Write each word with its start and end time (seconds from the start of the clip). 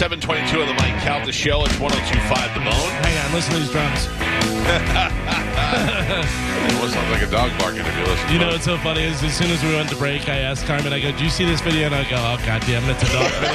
722 0.00 0.62
on 0.62 0.66
the 0.66 0.72
Mike 0.80 0.96
Calta 1.02 1.30
Show. 1.30 1.62
It's 1.66 1.78
1025 1.78 2.54
The 2.54 2.60
Bone. 2.60 2.72
Hang 3.04 3.18
on, 3.20 3.34
listen 3.36 3.52
to 3.52 3.60
these 3.60 3.70
drums. 3.70 4.08
It 5.70 6.74
almost 6.74 6.94
sounds 6.94 7.10
like 7.10 7.22
a 7.22 7.30
dog 7.30 7.52
barking 7.58 7.84
if 7.84 7.96
you 7.96 8.04
listen 8.04 8.32
You 8.32 8.38
know 8.38 8.48
what's 8.48 8.64
so 8.64 8.78
funny 8.78 9.02
is 9.02 9.22
as 9.22 9.36
soon 9.36 9.50
as 9.50 9.62
we 9.62 9.74
went 9.74 9.90
to 9.90 9.96
break, 9.96 10.26
I 10.28 10.38
asked 10.38 10.64
Carmen, 10.64 10.94
I 10.94 11.00
go, 11.00 11.12
"Do 11.12 11.22
you 11.22 11.28
see 11.28 11.44
this 11.44 11.60
video?" 11.60 11.84
And 11.84 11.94
I 11.94 12.08
go, 12.08 12.16
"Oh 12.16 12.40
God 12.46 12.62
damn 12.62 12.82
it, 12.84 12.96
it's 12.96 13.02
a 13.02 13.12
dog 13.12 13.30
video." 13.44 13.50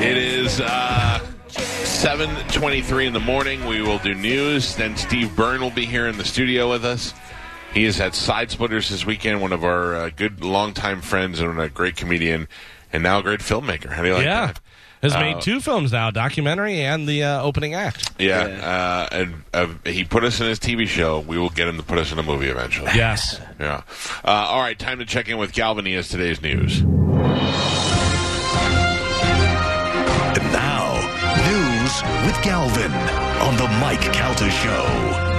It 0.10 0.16
is 0.16 0.60
uh, 0.60 1.20
723 1.48 3.06
in 3.06 3.12
the 3.12 3.20
morning. 3.20 3.66
We 3.66 3.82
will 3.82 3.98
do 3.98 4.14
news. 4.14 4.74
Then 4.76 4.96
Steve 4.96 5.36
Byrne 5.36 5.60
will 5.60 5.70
be 5.70 5.84
here 5.84 6.06
in 6.08 6.16
the 6.16 6.24
studio 6.24 6.70
with 6.70 6.86
us. 6.86 7.12
He 7.76 7.84
is 7.84 8.00
at 8.00 8.14
Side 8.14 8.50
Splitters 8.50 8.88
this 8.88 9.04
weekend, 9.04 9.42
one 9.42 9.52
of 9.52 9.62
our 9.62 9.94
uh, 9.94 10.08
good 10.08 10.42
longtime 10.42 11.02
friends 11.02 11.40
and 11.40 11.60
a 11.60 11.68
great 11.68 11.94
comedian 11.94 12.48
and 12.90 13.02
now 13.02 13.18
a 13.18 13.22
great 13.22 13.40
filmmaker. 13.40 13.90
How 13.90 14.00
do 14.00 14.08
you 14.08 14.14
like 14.14 14.24
yeah, 14.24 14.46
that? 14.46 14.60
has 15.02 15.14
Uh, 15.14 15.20
made 15.20 15.42
two 15.42 15.60
films 15.60 15.92
now, 15.92 16.10
documentary 16.10 16.80
and 16.80 17.06
the 17.06 17.22
uh, 17.24 17.42
opening 17.42 17.74
act. 17.74 18.12
Yeah, 18.18 18.44
Uh, 18.44 19.08
and 19.14 19.44
uh, 19.52 19.66
he 19.84 20.04
put 20.04 20.24
us 20.24 20.40
in 20.40 20.46
his 20.46 20.58
TV 20.58 20.86
show. 20.88 21.20
We 21.20 21.36
will 21.36 21.50
get 21.50 21.68
him 21.68 21.76
to 21.76 21.82
put 21.82 21.98
us 21.98 22.12
in 22.12 22.18
a 22.18 22.22
movie 22.22 22.48
eventually. 22.48 22.92
Yes. 22.94 23.38
Yeah. 23.60 23.82
Uh, 24.24 24.30
all 24.30 24.60
right, 24.60 24.78
time 24.78 24.98
to 25.00 25.04
check 25.04 25.28
in 25.28 25.36
with 25.36 25.52
Galvin. 25.52 25.84
He 25.84 25.92
has 25.92 26.08
today's 26.08 26.40
news. 26.40 26.80
And 26.80 26.88
now, 30.50 30.94
news 31.44 32.02
with 32.24 32.42
Galvin 32.42 32.90
on 33.42 33.58
the 33.58 33.68
Mike 33.82 34.00
Calta 34.14 34.48
Show. 34.50 35.35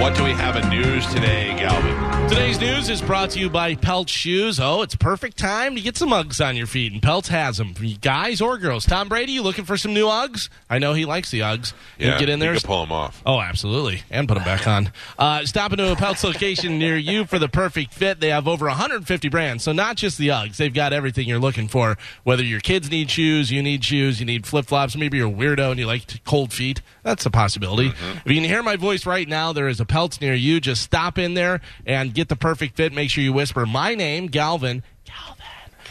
What 0.00 0.16
do 0.16 0.24
we 0.24 0.32
have 0.32 0.56
in 0.56 0.68
news 0.68 1.06
today, 1.12 1.54
Galvin? 1.56 2.28
Today's 2.28 2.58
news 2.60 2.88
is 2.88 3.00
brought 3.00 3.30
to 3.30 3.38
you 3.38 3.48
by 3.48 3.74
Pelt 3.76 4.08
Shoes. 4.08 4.58
Oh, 4.58 4.82
it's 4.82 4.96
perfect 4.96 5.36
time 5.38 5.76
to 5.76 5.80
get 5.80 5.96
some 5.96 6.10
Uggs 6.10 6.44
on 6.44 6.56
your 6.56 6.66
feet, 6.66 6.92
and 6.92 7.00
Pelt 7.00 7.28
has 7.28 7.58
them 7.58 7.72
for 7.74 7.84
you 7.84 7.96
guys 7.98 8.40
or 8.40 8.58
girls. 8.58 8.84
Tom 8.84 9.08
Brady, 9.08 9.32
you 9.32 9.42
looking 9.42 9.64
for 9.64 9.76
some 9.76 9.94
new 9.94 10.06
Uggs? 10.06 10.48
I 10.68 10.78
know 10.78 10.92
he 10.92 11.04
likes 11.04 11.30
the 11.30 11.40
Uggs. 11.40 11.72
You 11.98 12.08
Yeah, 12.08 12.18
get 12.18 12.28
in 12.28 12.40
there. 12.40 12.52
You 12.54 12.60
can 12.60 12.66
pull 12.66 12.80
them 12.80 12.90
off. 12.90 13.22
Oh, 13.24 13.40
absolutely. 13.40 14.02
And 14.10 14.26
put 14.26 14.34
them 14.34 14.44
back 14.44 14.66
on. 14.66 14.90
Uh, 15.18 15.44
stop 15.44 15.72
into 15.72 15.90
a 15.90 15.94
Pelts 15.94 16.24
location 16.24 16.78
near 16.78 16.96
you 16.96 17.24
for 17.24 17.38
the 17.38 17.48
perfect 17.48 17.94
fit. 17.94 18.18
They 18.18 18.30
have 18.30 18.48
over 18.48 18.66
150 18.66 19.28
brands. 19.28 19.62
So 19.62 19.72
not 19.72 19.96
just 19.96 20.18
the 20.18 20.28
Uggs. 20.28 20.56
They've 20.56 20.74
got 20.74 20.92
everything 20.92 21.28
you're 21.28 21.38
looking 21.38 21.68
for. 21.68 21.96
Whether 22.24 22.42
your 22.42 22.60
kids 22.60 22.90
need 22.90 23.10
shoes, 23.10 23.52
you 23.52 23.62
need 23.62 23.84
shoes, 23.84 24.18
you 24.18 24.26
need 24.26 24.46
flip-flops, 24.46 24.96
maybe 24.96 25.18
you're 25.18 25.28
a 25.28 25.32
weirdo 25.32 25.70
and 25.70 25.78
you 25.78 25.86
like 25.86 26.24
cold 26.24 26.52
feet. 26.52 26.80
That's 27.04 27.24
a 27.26 27.30
possibility. 27.30 27.88
If 27.88 28.22
you 28.26 28.34
can 28.34 28.44
hear 28.44 28.62
my 28.62 28.76
voice 28.76 29.06
right 29.06 29.28
now, 29.28 29.52
there 29.52 29.68
is 29.68 29.80
a 29.80 29.84
Pelts 29.92 30.22
near 30.22 30.32
you. 30.32 30.58
Just 30.58 30.80
stop 30.80 31.18
in 31.18 31.34
there 31.34 31.60
and 31.84 32.14
get 32.14 32.30
the 32.30 32.36
perfect 32.36 32.76
fit. 32.76 32.94
Make 32.94 33.10
sure 33.10 33.22
you 33.22 33.34
whisper 33.34 33.66
my 33.66 33.94
name, 33.94 34.28
Galvin. 34.28 34.82
Galvin. 35.04 35.44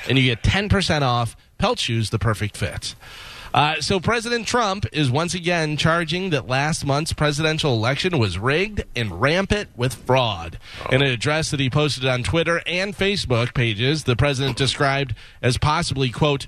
And 0.10 0.18
you 0.18 0.24
get 0.24 0.42
10% 0.42 1.04
off 1.04 1.38
Pelt 1.60 1.78
Shoes, 1.78 2.10
the 2.10 2.18
perfect 2.18 2.58
fit. 2.58 2.96
Uh, 3.54 3.80
so 3.80 4.00
President 4.00 4.48
Trump 4.48 4.88
is 4.92 5.12
once 5.12 5.36
again 5.36 5.78
charging 5.78 6.32
that 6.32 6.48
last 6.48 6.84
month's 6.84 7.14
presidential 7.14 7.74
election 7.74 8.18
was 8.18 8.40
rigged 8.40 8.84
and 8.96 9.22
rampant 9.22 9.70
with 9.76 9.94
fraud. 9.94 10.58
In 10.90 11.04
an 11.04 11.12
address 11.12 11.52
that 11.52 11.60
he 11.60 11.70
posted 11.70 12.06
on 12.06 12.24
Twitter 12.24 12.64
and 12.66 12.98
Facebook 12.98 13.54
pages, 13.54 14.06
the 14.06 14.16
president 14.16 14.58
described 14.58 15.14
as 15.44 15.60
possibly, 15.60 16.10
quote, 16.10 16.48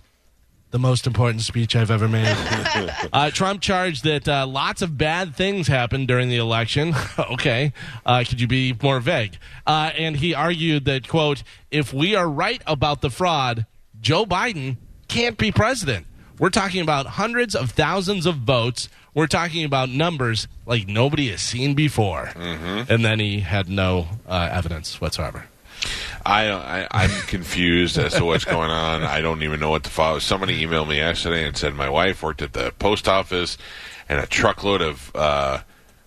the 0.74 0.80
most 0.80 1.06
important 1.06 1.42
speech 1.42 1.76
I've 1.76 1.92
ever 1.92 2.08
made. 2.08 2.26
uh, 3.14 3.30
Trump 3.30 3.62
charged 3.62 4.04
that 4.06 4.28
uh, 4.28 4.48
lots 4.48 4.82
of 4.82 4.98
bad 4.98 5.36
things 5.36 5.68
happened 5.68 6.08
during 6.08 6.30
the 6.30 6.38
election. 6.38 6.96
okay. 7.20 7.74
Uh, 8.04 8.24
could 8.28 8.42
you 8.42 8.48
be 8.48 8.76
more 8.82 9.00
vague? 9.00 9.38
Uh, 9.68 9.92
and 9.96 10.18
he 10.18 10.34
argued 10.34 10.86
that, 10.86 11.08
quote, 11.08 11.44
if 11.70 11.94
we 11.94 12.16
are 12.16 12.28
right 12.28 12.60
about 12.66 13.02
the 13.02 13.12
fraud, 13.12 13.68
Joe 14.02 14.26
Biden 14.26 14.78
can't 15.08 15.38
be 15.38 15.52
president. 15.52 16.08
We're 16.40 16.50
talking 16.50 16.82
about 16.82 17.06
hundreds 17.06 17.54
of 17.54 17.70
thousands 17.70 18.26
of 18.26 18.38
votes. 18.38 18.90
We're 19.14 19.28
talking 19.28 19.64
about 19.66 19.90
numbers 19.90 20.48
like 20.66 20.88
nobody 20.88 21.30
has 21.30 21.44
seen 21.44 21.76
before. 21.76 22.32
And 22.90 23.06
then 23.06 23.20
he 23.20 23.42
had 23.42 23.70
no 23.70 24.08
uh, 24.28 24.50
evidence 24.52 25.00
whatsoever. 25.00 25.46
I, 26.26 26.50
I 26.52 26.88
I'm 26.92 27.10
confused 27.28 27.98
as 27.98 28.14
to 28.14 28.26
what's 28.26 28.46
going 28.46 28.70
on. 28.70 29.04
I 29.04 29.22
don't 29.22 29.44
even 29.44 29.60
know 29.60 29.70
what 29.70 29.84
to 29.84 29.90
follow. 29.90 30.20
Somebody 30.20 30.66
emailed 30.66 30.88
me 30.88 30.98
yesterday 30.98 31.46
and 31.46 31.56
said 31.58 31.76
my 31.76 31.90
wife 31.90 32.24
worked 32.24 32.42
at 32.42 32.54
the 32.54 32.72
post 32.80 33.08
office, 33.08 33.58
and 34.08 34.20
a 34.20 34.26
truckload 34.28 34.82
of 34.82 35.12
uh, 35.16 35.60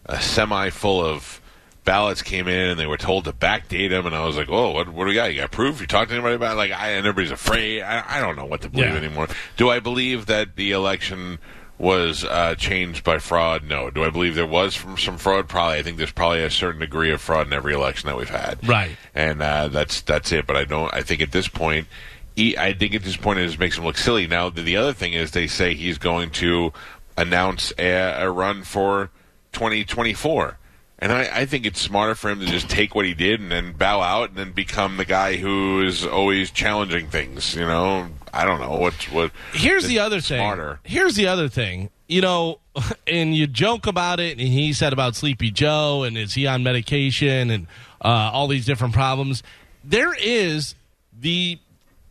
a 0.06 0.20
semi 0.20 0.70
full 0.70 1.04
of 1.04 1.40
ballots 1.84 2.20
came 2.22 2.48
in, 2.48 2.70
and 2.70 2.80
they 2.80 2.86
were 2.86 2.96
told 2.96 3.24
to 3.26 3.32
backdate 3.32 3.90
them. 3.90 4.06
And 4.06 4.14
I 4.14 4.24
was 4.24 4.36
like, 4.36 4.48
"Oh, 4.48 4.72
what 4.72 4.88
what 4.88 5.04
do 5.04 5.08
we 5.08 5.14
got? 5.14 5.32
You 5.34 5.40
got 5.40 5.50
proof? 5.50 5.80
You 5.80 5.86
talked 5.86 6.08
to 6.10 6.14
anybody 6.14 6.34
about?" 6.36 6.54
It? 6.54 6.56
Like, 6.56 6.72
I, 6.72 6.90
and 6.92 7.06
everybody's 7.06 7.30
afraid. 7.30 7.82
I, 7.82 8.02
I 8.18 8.20
don't 8.20 8.36
know 8.36 8.46
what 8.46 8.62
to 8.62 8.70
believe 8.70 8.90
Yeah. 8.90 8.96
anymore. 8.96 9.28
Do 9.56 9.68
I 9.70 9.80
believe 9.80 10.26
that 10.26 10.56
the 10.56 10.72
election? 10.72 11.38
Was 11.78 12.24
uh, 12.24 12.54
changed 12.54 13.04
by 13.04 13.18
fraud? 13.18 13.64
No. 13.64 13.90
Do 13.90 14.02
I 14.02 14.08
believe 14.10 14.34
there 14.34 14.46
was 14.46 14.74
from 14.74 14.96
some 14.96 15.18
fraud? 15.18 15.46
Probably. 15.48 15.78
I 15.78 15.82
think 15.82 15.98
there's 15.98 16.10
probably 16.10 16.42
a 16.42 16.50
certain 16.50 16.80
degree 16.80 17.10
of 17.12 17.20
fraud 17.20 17.46
in 17.48 17.52
every 17.52 17.74
election 17.74 18.06
that 18.06 18.16
we've 18.16 18.30
had 18.30 18.66
Right. 18.66 18.96
and 19.14 19.42
uh, 19.42 19.68
that's 19.68 20.00
that's 20.00 20.32
it. 20.32 20.46
But 20.46 20.56
I 20.56 20.64
don't. 20.64 20.92
I 20.94 21.02
think 21.02 21.20
at 21.20 21.32
this 21.32 21.48
point, 21.48 21.86
he, 22.34 22.56
I 22.56 22.72
think 22.72 22.94
at 22.94 23.02
this 23.02 23.16
point 23.18 23.40
it 23.40 23.46
just 23.46 23.58
makes 23.58 23.76
him 23.76 23.84
look 23.84 23.98
silly. 23.98 24.26
Now 24.26 24.48
the, 24.48 24.62
the 24.62 24.76
other 24.78 24.94
thing 24.94 25.12
is 25.12 25.32
they 25.32 25.46
say 25.46 25.74
he's 25.74 25.98
going 25.98 26.30
to 26.30 26.72
announce 27.18 27.72
a, 27.78 27.90
a 28.24 28.30
run 28.30 28.62
for 28.62 29.10
2024. 29.52 30.58
And 30.98 31.12
I, 31.12 31.40
I 31.40 31.46
think 31.46 31.66
it's 31.66 31.80
smarter 31.80 32.14
for 32.14 32.30
him 32.30 32.40
to 32.40 32.46
just 32.46 32.70
take 32.70 32.94
what 32.94 33.04
he 33.04 33.12
did 33.12 33.38
and 33.38 33.50
then 33.50 33.72
bow 33.72 34.00
out 34.00 34.30
and 34.30 34.38
then 34.38 34.52
become 34.52 34.96
the 34.96 35.04
guy 35.04 35.36
who 35.36 35.82
is 35.82 36.06
always 36.06 36.50
challenging 36.50 37.08
things. 37.08 37.54
You 37.54 37.66
know, 37.66 38.08
I 38.36 38.44
don't 38.44 38.60
know 38.60 38.76
what's 38.76 39.10
what. 39.10 39.32
Here's 39.52 39.86
the 39.86 39.98
other 39.98 40.20
thing. 40.20 40.40
Smarter. 40.40 40.78
Here's 40.84 41.14
the 41.14 41.26
other 41.28 41.48
thing. 41.48 41.88
You 42.06 42.20
know, 42.20 42.60
and 43.06 43.34
you 43.34 43.46
joke 43.46 43.86
about 43.86 44.20
it, 44.20 44.38
and 44.38 44.46
he 44.46 44.72
said 44.72 44.92
about 44.92 45.16
Sleepy 45.16 45.50
Joe, 45.50 46.02
and 46.02 46.18
is 46.18 46.34
he 46.34 46.46
on 46.46 46.62
medication, 46.62 47.50
and 47.50 47.66
uh, 48.04 48.30
all 48.32 48.46
these 48.46 48.66
different 48.66 48.92
problems. 48.92 49.42
There 49.82 50.14
is 50.14 50.74
the 51.18 51.58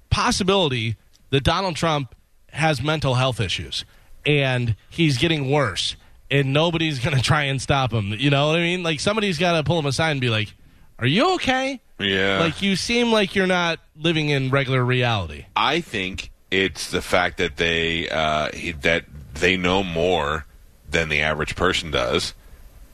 possibility 0.09 0.96
that 1.30 1.44
Donald 1.44 1.75
Trump 1.75 2.16
has 2.50 2.81
mental 2.81 3.16
health 3.16 3.40
issues, 3.40 3.85
and 4.25 4.75
he's 4.90 5.18
getting 5.19 5.52
worse, 5.52 5.96
and 6.31 6.53
nobody's 6.53 7.00
going 7.03 7.16
to 7.16 7.22
try 7.22 7.44
and 7.44 7.62
stop 7.62 7.94
him. 7.94 8.14
You 8.18 8.31
know 8.31 8.47
what 8.47 8.56
I 8.56 8.62
mean? 8.62 8.81
Like 8.81 9.00
somebody's 9.00 9.38
got 9.38 9.58
to 9.58 9.64
pull 9.64 9.78
him 9.78 9.85
aside 9.85 10.12
and 10.12 10.22
be 10.22 10.30
like, 10.30 10.56
"Are 10.97 11.08
you 11.08 11.35
okay?" 11.35 11.81
Yeah. 12.00 12.39
Like 12.39 12.61
you 12.61 12.75
seem 12.75 13.11
like 13.11 13.35
you're 13.35 13.47
not 13.47 13.79
living 13.95 14.29
in 14.29 14.50
regular 14.50 14.83
reality. 14.83 15.45
I 15.56 15.81
think 15.81 16.31
it's 16.51 16.91
the 16.91 17.01
fact 17.01 17.38
that 17.38 17.57
they 17.57 18.09
uh, 18.09 18.50
that 18.81 19.06
they 19.35 19.57
know 19.57 19.83
more 19.83 20.45
than 20.89 21.09
the 21.09 21.22
average 21.22 21.55
person 21.55 21.91
does, 21.91 22.34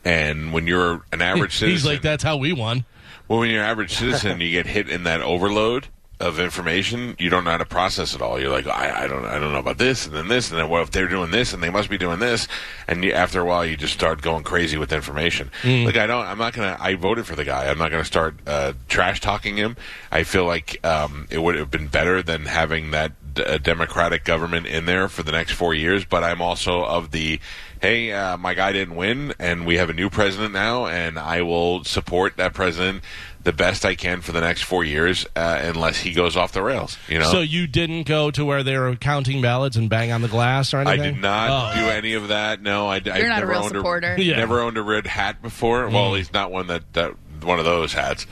and 0.06 0.53
when 0.53 0.67
you're 0.67 1.01
an 1.11 1.22
average 1.22 1.53
citizen, 1.57 1.69
He's 1.69 1.85
like, 1.85 2.01
"That's 2.01 2.23
how 2.23 2.38
we 2.38 2.53
won." 2.53 2.85
Well, 3.28 3.40
when 3.40 3.50
you're 3.50 3.63
an 3.63 3.69
average 3.69 3.94
citizen, 3.94 4.41
you 4.41 4.51
get 4.51 4.67
hit 4.67 4.90
in 4.90 5.03
that 5.03 5.22
overload 5.22 5.88
of 6.22 6.40
information. 6.40 7.16
You 7.20 7.30
don't 7.30 7.44
know 7.44 7.52
how 7.52 7.58
to 7.58 7.66
process 7.66 8.14
it 8.16 8.22
all. 8.22 8.40
You're 8.40 8.52
like, 8.52 8.68
I, 8.68 9.04
I 9.04 9.08
don't, 9.08 9.26
I 9.26 9.40
don't 9.40 9.52
know 9.52 9.59
about 9.59 9.78
this, 9.78 10.06
and 10.06 10.16
then 10.16 10.28
this, 10.28 10.50
and 10.52 10.59
then 10.59 10.70
well, 10.70 10.82
if 10.84 10.92
they're 10.92 11.08
doing 11.08 11.32
this, 11.32 11.54
and 11.54 11.62
they 11.62 11.70
must 11.70 11.90
be 11.90 11.98
doing 11.98 12.20
this, 12.20 12.48
and 12.88 13.04
you, 13.04 13.12
after 13.12 13.42
a 13.42 13.46
while, 13.46 13.66
you 13.66 13.76
just 13.76 13.94
start 13.94 14.22
going 14.22 14.44
crazy 14.44 14.78
with 14.78 14.94
information. 14.94 15.50
Like, 15.86 15.98
I 15.98 16.08
don't, 16.08 16.26
I'm 16.26 16.38
not 16.38 16.54
gonna. 16.54 16.78
I 16.80 16.96
voted 16.96 17.26
for 17.26 17.36
the 17.36 17.44
guy. 17.46 17.68
I'm 17.70 17.78
not 17.78 17.92
gonna 17.92 18.06
start 18.06 18.36
uh, 18.48 18.74
trash 18.88 19.20
talking 19.20 19.58
him. 19.58 19.76
I 20.12 20.24
feel 20.24 20.46
like 20.46 20.84
um, 20.86 21.28
it 21.30 21.40
would 21.40 21.56
have 21.56 21.72
been 21.72 21.88
better 21.88 22.22
than 22.22 22.46
having 22.46 22.92
that 22.92 23.12
d- 23.34 23.58
Democratic 23.59 24.24
government 24.24 24.68
in 24.68 24.86
there 24.86 25.08
for 25.08 25.24
the 25.24 25.32
next 25.32 25.53
four 25.53 25.74
years. 25.74 26.06
But 26.06 26.24
I'm 26.24 26.42
also 26.42 26.84
of 26.86 27.12
the 27.12 27.40
hey, 27.82 28.12
uh, 28.12 28.38
my 28.38 28.53
guy 28.53 28.72
didn't 28.72 28.96
win, 28.96 29.34
and 29.40 29.66
we 29.66 29.78
have 29.78 29.90
a 29.90 29.94
new 29.94 30.08
president 30.08 30.53
now, 30.53 30.85
and 30.85 31.17
I 31.17 31.41
will 31.41 31.84
support 31.84 32.38
that 32.38 32.53
president 32.53 33.03
the 33.43 33.53
best 33.53 33.85
I 33.85 33.96
can 33.96 34.22
for 34.22 34.32
the 34.32 34.41
next 34.41 34.64
four 34.64 34.84
years, 34.84 35.26
uh, 35.35 35.59
unless 35.64 35.99
he 35.99 36.11
goes 36.14 36.38
off 36.38 36.52
the 36.52 36.61
rails. 36.61 36.97
You 37.08 37.20
know. 37.20 37.32
So 37.32 37.40
you 37.41 37.67
didn't 37.67 38.03
go 38.03 38.29
to 38.32 38.46
where 38.46 38.64
they 38.64 38.78
were 38.78 38.96
counting 38.96 39.41
ballots 39.41 39.76
and 39.76 39.90
bang 39.90 40.11
on 40.11 40.22
the 40.22 40.28
glass 40.28 40.73
or 40.73 40.78
anything. 40.79 41.02
I 41.02 41.03
did 41.03 41.17
not 41.22 41.76
Oh. 41.76 41.79
do 41.79 41.90
any 41.90 42.14
of 42.14 42.28
that. 42.28 42.61
No, 42.61 42.88
I, 42.88 42.96
I've 42.97 43.05
You're 43.05 43.28
not 43.29 43.38
a 43.38 43.40
never 43.41 43.52
real 43.52 43.61
owned 43.64 43.70
supporter. 43.76 44.16
Yeah. 44.20 44.38
Never 44.38 44.59
owned 44.61 44.78
a 44.78 44.82
red 44.84 45.08
hat 45.08 45.41
before. 45.41 45.90
Well, 45.90 46.14
he's 46.14 46.32
not 46.34 46.52
one 46.52 46.67
that, 46.67 46.93
that 46.93 47.14
one 47.43 47.59
of 47.59 47.66
those 47.66 47.93
hats. 47.93 48.28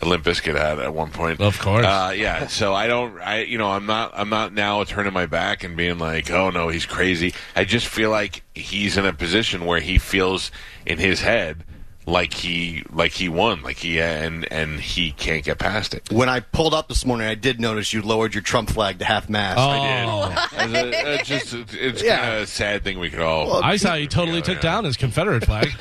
A 0.00 0.04
Limp 0.04 0.24
Bizkit 0.24 0.56
hat 0.56 0.80
at 0.80 0.92
one 0.92 1.10
point. 1.12 1.40
Of 1.40 1.60
course. 1.60 1.86
Uh, 1.86 2.12
yeah. 2.16 2.48
So 2.48 2.74
I 2.74 2.88
don't. 2.88 3.20
I 3.20 3.42
you 3.42 3.56
know 3.56 3.68
I'm 3.70 3.86
not. 3.86 4.10
I'm 4.16 4.28
not 4.30 4.52
now 4.52 4.82
turning 4.82 5.12
my 5.12 5.26
back 5.26 5.62
and 5.62 5.76
being 5.76 5.98
like, 5.98 6.28
oh 6.28 6.50
no, 6.50 6.68
he's 6.68 6.86
crazy. 6.86 7.34
I 7.54 7.64
just 7.64 7.86
feel 7.86 8.10
like 8.10 8.42
he's 8.52 8.96
in 8.96 9.06
a 9.06 9.12
position 9.12 9.64
where 9.64 9.78
he 9.78 9.98
feels 9.98 10.50
in 10.84 10.98
his 10.98 11.20
head 11.20 11.62
like 12.06 12.34
he 12.34 12.82
like 12.90 13.12
he 13.12 13.28
won, 13.28 13.62
like 13.62 13.76
he 13.78 14.00
and 14.00 14.50
and 14.52 14.80
he 14.80 15.12
can't 15.12 15.44
get 15.44 15.58
past 15.58 15.94
it. 15.94 16.10
When 16.10 16.28
I 16.28 16.40
pulled 16.40 16.74
up 16.74 16.88
this 16.88 17.04
morning, 17.06 17.28
I 17.28 17.34
did 17.34 17.60
notice 17.60 17.92
you 17.92 18.02
lowered 18.02 18.34
your 18.34 18.42
Trump 18.42 18.70
flag 18.70 18.98
to 18.98 19.04
half 19.04 19.28
mast. 19.28 19.58
Oh. 19.58 20.58
I 20.58 20.66
did. 20.66 20.94
It's, 20.94 20.96
a- 20.96 21.14
it's 21.14 21.28
just 21.52 21.74
it's 21.74 22.02
Yeah. 22.02 22.18
kind 22.18 22.34
of 22.36 22.42
a 22.42 22.46
sad 22.46 22.82
thing 22.84 22.98
we 22.98 23.10
could 23.10 23.20
all. 23.20 23.62
I 23.62 23.76
saw 23.76 23.94
he 23.94 24.06
totally 24.08 24.38
Yeah, 24.38 24.42
took 24.44 24.56
yeah. 24.56 24.62
down 24.62 24.84
his 24.84 24.96
Confederate 24.96 25.44
flag. 25.44 25.68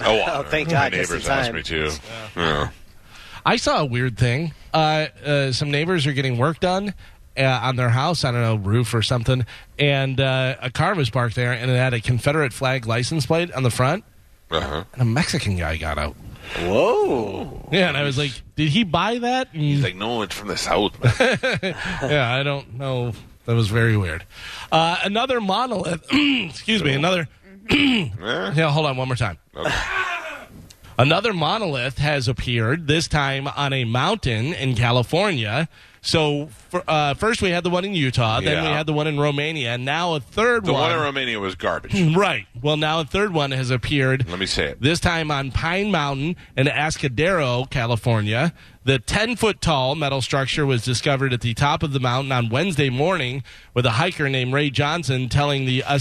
Oh, 0.00 0.14
well, 0.14 0.42
thank 0.44 0.68
my 0.68 0.72
God, 0.74 0.92
just 0.92 1.10
in 1.10 1.16
neighbors 1.18 1.28
asked 1.28 1.46
time. 1.48 1.54
me 1.56 1.62
to. 1.64 1.92
Yeah. 2.36 2.68
I 3.44 3.56
saw 3.56 3.80
a 3.80 3.84
weird 3.84 4.16
thing. 4.16 4.52
Uh, 4.72 5.06
uh, 5.26 5.50
some 5.52 5.72
neighbors 5.72 6.06
are 6.06 6.12
getting 6.12 6.38
work 6.38 6.60
done, 6.60 6.94
uh, 7.36 7.42
on 7.42 7.74
their 7.74 7.88
house, 7.88 8.22
I 8.24 8.30
don't 8.30 8.40
know, 8.40 8.54
roof 8.56 8.94
or 8.94 9.02
something, 9.02 9.44
and 9.76 10.20
uh, 10.20 10.54
a 10.62 10.70
car 10.70 10.94
was 10.94 11.10
parked 11.10 11.34
there, 11.34 11.52
and 11.52 11.68
it 11.68 11.74
had 11.76 11.94
a 11.94 12.00
Confederate 12.00 12.52
flag 12.52 12.86
license 12.86 13.26
plate 13.26 13.52
on 13.52 13.64
the 13.64 13.70
front, 13.72 14.04
Uh-huh. 14.50 14.84
and 14.94 15.02
a 15.02 15.04
Mexican 15.04 15.56
guy 15.56 15.76
got 15.76 15.98
out. 15.98 16.16
Whoa. 16.60 17.68
Yeah, 17.70 17.88
and 17.88 17.96
I 17.96 18.02
was 18.04 18.16
like, 18.16 18.30
did 18.56 18.68
he 18.70 18.82
buy 18.84 19.18
that? 19.18 19.52
And- 19.52 19.60
He's 19.62 19.82
like, 19.82 19.96
no, 19.96 20.22
it's 20.22 20.34
from 20.34 20.48
the 20.48 20.56
south. 20.56 20.92
man." 21.02 21.58
yeah, 22.10 22.34
I 22.34 22.42
don't 22.42 22.74
know. 22.74 23.12
That 23.44 23.54
was 23.54 23.68
very 23.68 23.96
weird. 23.96 24.24
Uh, 24.72 24.98
another 25.04 25.40
monolith. 25.40 26.06
excuse 26.12 26.82
me. 26.82 26.94
Another. 26.94 27.28
Eh? 27.70 28.08
Yeah, 28.20 28.70
hold 28.70 28.86
on 28.86 28.96
one 28.96 29.08
more 29.08 29.16
time. 29.16 29.36
Okay. 29.54 29.70
Another 30.98 31.32
monolith 31.32 31.98
has 31.98 32.26
appeared, 32.26 32.86
this 32.88 33.06
time 33.06 33.46
on 33.46 33.72
a 33.72 33.84
mountain 33.84 34.52
in 34.54 34.74
California. 34.74 35.68
So 36.00 36.48
for, 36.70 36.82
uh, 36.88 37.14
first 37.14 37.42
we 37.42 37.50
had 37.50 37.64
the 37.64 37.70
one 37.70 37.84
in 37.84 37.94
Utah, 37.94 38.40
then 38.40 38.62
we 38.64 38.70
had 38.70 38.86
the 38.86 38.92
one 38.92 39.06
in 39.06 39.18
Romania, 39.18 39.74
and 39.74 39.84
now 39.84 40.14
a 40.14 40.20
third 40.20 40.64
The 40.64 40.72
one. 40.72 40.82
one 40.82 40.92
in 40.92 41.00
Romania 41.00 41.40
was 41.40 41.54
garbage. 41.54 42.00
right. 42.16 42.46
Well, 42.62 42.76
now 42.76 43.00
a 43.00 43.04
third 43.04 43.32
one 43.32 43.50
has 43.50 43.70
appeared. 43.70 44.28
Let 44.28 44.38
me 44.38 44.46
say 44.46 44.66
it. 44.66 44.80
This 44.80 45.00
time 45.00 45.30
on 45.30 45.50
Pine 45.50 45.90
Mountain 45.90 46.36
in 46.56 46.66
Ascadero, 46.66 47.68
California. 47.70 48.52
The 48.84 48.98
10 48.98 49.36
foot 49.36 49.60
tall 49.60 49.94
metal 49.96 50.22
structure 50.22 50.64
was 50.64 50.82
discovered 50.82 51.34
at 51.34 51.42
the 51.42 51.52
top 51.52 51.82
of 51.82 51.92
the 51.92 52.00
mountain 52.00 52.32
on 52.32 52.48
Wednesday 52.48 52.88
morning 52.88 53.42
with 53.74 53.84
a 53.84 53.90
hiker 53.90 54.30
named 54.30 54.54
Ray 54.54 54.70
Johnson 54.70 55.28
telling 55.28 55.66
the 55.66 55.82
uh, 55.84 55.98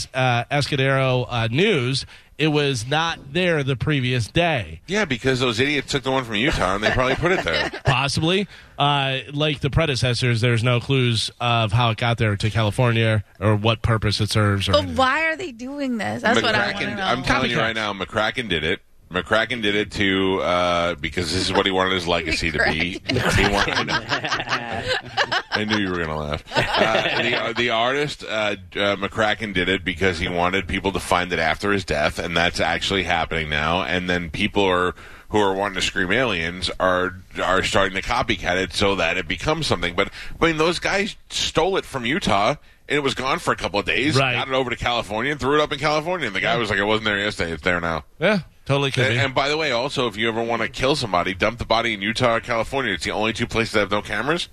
Ascadero 0.49 1.25
uh, 1.29 1.47
News 1.51 2.05
it 2.37 2.47
was 2.49 2.87
not 2.87 3.33
there 3.33 3.63
the 3.63 3.75
previous 3.75 4.27
day. 4.27 4.81
Yeah, 4.87 5.05
because 5.05 5.39
those 5.39 5.59
idiots 5.59 5.91
took 5.91 6.03
the 6.03 6.11
one 6.11 6.23
from 6.23 6.35
Utah 6.35 6.75
and 6.75 6.83
they 6.83 6.91
probably 6.91 7.15
put 7.15 7.31
it 7.31 7.43
there. 7.43 7.71
Possibly. 7.85 8.47
Uh, 8.77 9.19
like 9.33 9.59
the 9.61 9.69
predecessors, 9.71 10.39
there's 10.41 10.63
no 10.63 10.79
clues 10.79 11.31
of 11.41 11.71
how 11.71 11.89
it 11.89 11.97
got 11.97 12.17
there 12.19 12.35
to 12.35 12.49
California 12.51 13.23
or 13.39 13.55
what 13.55 13.81
purpose 13.81 14.21
it 14.21 14.29
serves. 14.29 14.69
Or 14.69 14.73
But 14.73 14.77
anything. 14.79 14.97
why 14.97 15.25
are 15.25 15.35
they 15.35 15.51
doing 15.51 15.97
this? 15.97 16.21
That's 16.21 16.41
what 16.41 16.53
I 16.53 16.73
want 16.73 16.85
to 16.85 16.95
know. 16.95 17.01
I'm 17.03 17.23
telling 17.23 17.49
you 17.49 17.57
right 17.57 17.75
now, 17.75 17.91
McCracken 17.93 18.47
did 18.49 18.63
it. 18.63 18.81
McCracken 19.11 19.61
did 19.61 19.75
it 19.75 19.91
to 19.93 20.41
uh, 20.41 20.95
because 20.95 21.31
this 21.31 21.41
is 21.41 21.53
what 21.53 21.65
he 21.65 21.71
wanted 21.71 21.93
his 21.93 22.07
legacy 22.07 22.51
to 22.51 22.57
be. 22.63 23.01
He 23.37 23.43
wanted, 23.51 23.75
I, 23.75 23.83
know. 23.83 25.37
I 25.51 25.65
knew 25.65 25.77
you 25.77 25.89
were 25.89 25.97
going 25.97 26.07
to 26.07 26.15
laugh. 26.15 26.43
Uh, 26.55 27.21
the, 27.21 27.53
the 27.53 27.69
artist 27.69 28.23
uh, 28.23 28.27
uh, 28.27 28.95
McCracken 28.95 29.53
did 29.53 29.69
it 29.69 29.83
because 29.83 30.19
he 30.19 30.27
wanted 30.27 30.67
people 30.67 30.91
to 30.93 30.99
find 30.99 31.31
it 31.31 31.39
after 31.39 31.71
his 31.71 31.85
death, 31.85 32.19
and 32.19 32.35
that's 32.35 32.59
actually 32.59 33.03
happening 33.03 33.49
now. 33.49 33.83
And 33.83 34.09
then 34.09 34.29
people 34.29 34.63
are 34.63 34.95
who 35.29 35.39
are 35.39 35.53
wanting 35.53 35.75
to 35.75 35.81
scream 35.81 36.11
aliens 36.11 36.71
are 36.79 37.15
are 37.41 37.61
starting 37.63 38.01
to 38.01 38.07
copycat 38.07 38.55
it 38.55 38.73
so 38.73 38.95
that 38.95 39.17
it 39.17 39.27
becomes 39.27 39.67
something. 39.67 39.95
But 39.95 40.09
I 40.39 40.45
mean, 40.45 40.57
those 40.57 40.79
guys 40.79 41.15
stole 41.29 41.77
it 41.77 41.85
from 41.85 42.05
Utah. 42.05 42.55
And 42.89 42.95
it 42.95 43.01
was 43.01 43.15
gone 43.15 43.39
for 43.39 43.51
a 43.51 43.57
couple 43.57 43.81
of 43.81 43.85
days. 43.85 44.15
Right. 44.17 44.35
Got 44.35 44.47
it 44.47 44.53
over 44.53 44.69
to 44.69 44.77
California 44.77 45.33
and 45.33 45.39
threw 45.41 45.55
it 45.55 45.61
up 45.61 45.73
in 45.73 45.77
California. 45.79 46.27
And 46.27 46.33
the 46.33 46.39
guy 46.39 46.55
was 46.55 46.69
like, 46.69 46.79
"It 46.79 46.85
wasn't 46.85 47.03
there 47.03 47.19
yesterday. 47.19 47.51
It's 47.51 47.61
there 47.61 47.81
now." 47.81 48.05
Yeah, 48.17 48.43
totally 48.67 48.91
could 48.91 49.05
And, 49.05 49.13
be. 49.15 49.19
and 49.19 49.33
by 49.33 49.49
the 49.49 49.57
way, 49.57 49.71
also, 49.71 50.07
if 50.07 50.15
you 50.15 50.27
ever 50.27 50.43
want 50.43 50.61
to 50.61 50.67
kill 50.67 50.95
somebody, 50.95 51.33
dump 51.33 51.57
the 51.57 51.65
body 51.65 51.93
in 51.95 52.01
Utah 52.03 52.35
or 52.35 52.39
California. 52.39 52.93
It's 52.93 53.03
the 53.05 53.11
only 53.11 53.33
two 53.33 53.47
places 53.47 53.73
that 53.73 53.79
have 53.79 53.91
no 53.91 54.01
cameras. 54.03 54.49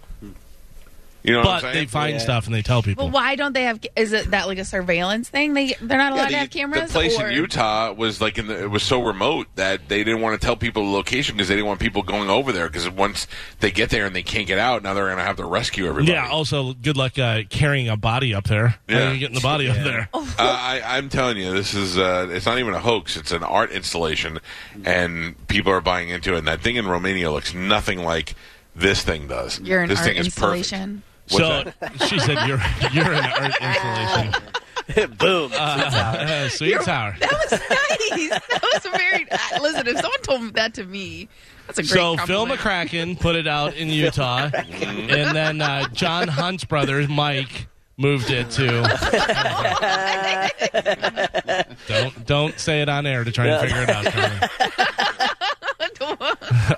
You 1.24 1.32
know 1.32 1.38
what 1.38 1.46
I'm 1.48 1.54
but 1.54 1.60
saying? 1.62 1.74
they 1.74 1.86
find 1.86 2.12
Yeah. 2.16 2.18
stuff 2.18 2.44
and 2.44 2.54
they 2.54 2.60
tell 2.60 2.82
people. 2.82 3.06
But 3.06 3.14
why 3.14 3.34
don't 3.34 3.54
they 3.54 3.62
have? 3.62 3.80
Is 3.96 4.12
it 4.12 4.30
that 4.32 4.46
like 4.46 4.58
a 4.58 4.64
surveillance 4.64 5.30
thing? 5.30 5.54
They 5.54 5.74
they're 5.80 5.96
not 5.96 6.12
allowed 6.12 6.24
Yeah, 6.24 6.28
to 6.28 6.36
have 6.36 6.50
cameras. 6.50 6.88
the 6.88 6.92
place 6.92 7.18
or? 7.18 7.28
in 7.28 7.34
Utah 7.34 7.92
was 7.92 8.20
like 8.20 8.36
in 8.36 8.46
the, 8.46 8.64
it 8.64 8.70
was 8.70 8.82
so 8.82 9.02
remote 9.02 9.46
that 9.54 9.88
they 9.88 10.04
didn't 10.04 10.20
want 10.20 10.38
to 10.38 10.44
tell 10.46 10.54
people 10.54 10.84
the 10.84 10.90
location 10.90 11.34
because 11.34 11.48
they 11.48 11.54
didn't 11.54 11.66
want 11.68 11.80
people 11.80 12.02
going 12.02 12.28
over 12.28 12.52
there 12.52 12.66
because 12.68 12.90
once 12.90 13.26
they 13.60 13.70
get 13.70 13.88
there 13.88 14.04
and 14.04 14.14
they 14.14 14.22
can't 14.22 14.46
get 14.46 14.58
out, 14.58 14.82
now 14.82 14.92
they're 14.92 15.06
going 15.06 15.16
to 15.16 15.24
have 15.24 15.36
to 15.36 15.46
rescue 15.46 15.86
everybody. 15.88 16.12
Yeah. 16.12 16.28
Also, 16.28 16.74
good 16.74 16.98
luck 16.98 17.18
uh, 17.18 17.40
carrying 17.48 17.88
a 17.88 17.96
body 17.96 18.34
up 18.34 18.44
there. 18.44 18.68
How 18.68 18.76
Yeah. 18.88 19.08
are 19.08 19.12
you 19.14 19.18
getting 19.20 19.34
the 19.36 19.40
body 19.40 19.68
up 19.70 19.76
there? 19.78 20.10
Uh, 20.36 20.42
I, 20.60 20.98
I'm 20.98 21.08
telling 21.08 21.36
you, 21.38 21.52
this 21.52 21.74
is 21.74 21.96
uh, 21.96 22.28
it's 22.30 22.44
not 22.44 22.58
even 22.58 22.74
a 22.74 22.80
hoax. 22.80 23.16
It's 23.16 23.30
an 23.32 23.44
art 23.44 23.70
installation, 23.70 24.40
and 24.84 25.46
people 25.48 25.72
are 25.72 25.80
buying 25.80 26.08
into 26.08 26.34
it. 26.34 26.38
And 26.38 26.48
that 26.48 26.60
thing 26.60 26.76
in 26.76 26.86
Romania 26.88 27.30
looks 27.30 27.54
nothing 27.54 28.00
like 28.02 28.34
this 28.74 29.02
thing 29.02 29.28
does. 29.28 29.60
You're 29.60 29.82
an 29.82 29.88
this 29.88 29.98
art 30.00 30.08
thing 30.08 30.16
is 30.16 30.26
installation. 30.26 31.02
What's 31.30 31.36
so 31.36 32.06
she 32.06 32.18
said, 32.18 32.46
"You're 32.46 32.60
you're 32.92 33.12
an 33.12 33.24
art 33.24 33.54
installation." 33.60 34.42
Boom. 35.16 35.50
Uh, 35.54 36.48
Sweet 36.50 36.82
sour. 36.82 37.16
That 37.18 37.32
was 37.32 37.52
nice. 37.52 38.30
That 38.30 38.62
was 38.62 38.82
very. 39.00 39.26
Uh, 39.30 39.38
listen, 39.62 39.86
if 39.86 39.96
someone 40.00 40.20
told 40.20 40.54
that 40.54 40.74
to 40.74 40.84
me, 40.84 41.28
that's 41.66 41.78
a 41.78 41.82
great. 41.82 41.90
So 41.90 42.16
Phil. 42.18 42.46
McCracken 42.46 43.18
put 43.18 43.34
it 43.36 43.46
out 43.46 43.74
in 43.74 43.88
Utah, 43.88 44.50
and 44.52 45.34
then 45.34 45.62
uh, 45.62 45.88
John 45.88 46.28
Hunt's 46.28 46.64
brother 46.64 47.08
Mike 47.08 47.66
moved 47.96 48.30
it 48.30 48.50
to. 48.50 48.82
don't 51.86 52.26
don't 52.26 52.58
say 52.58 52.82
it 52.82 52.88
on 52.90 53.06
air 53.06 53.24
to 53.24 53.32
try 53.32 53.46
and 53.46 53.60
figure 53.62 53.82
it 53.82 53.90
out. 53.90 55.13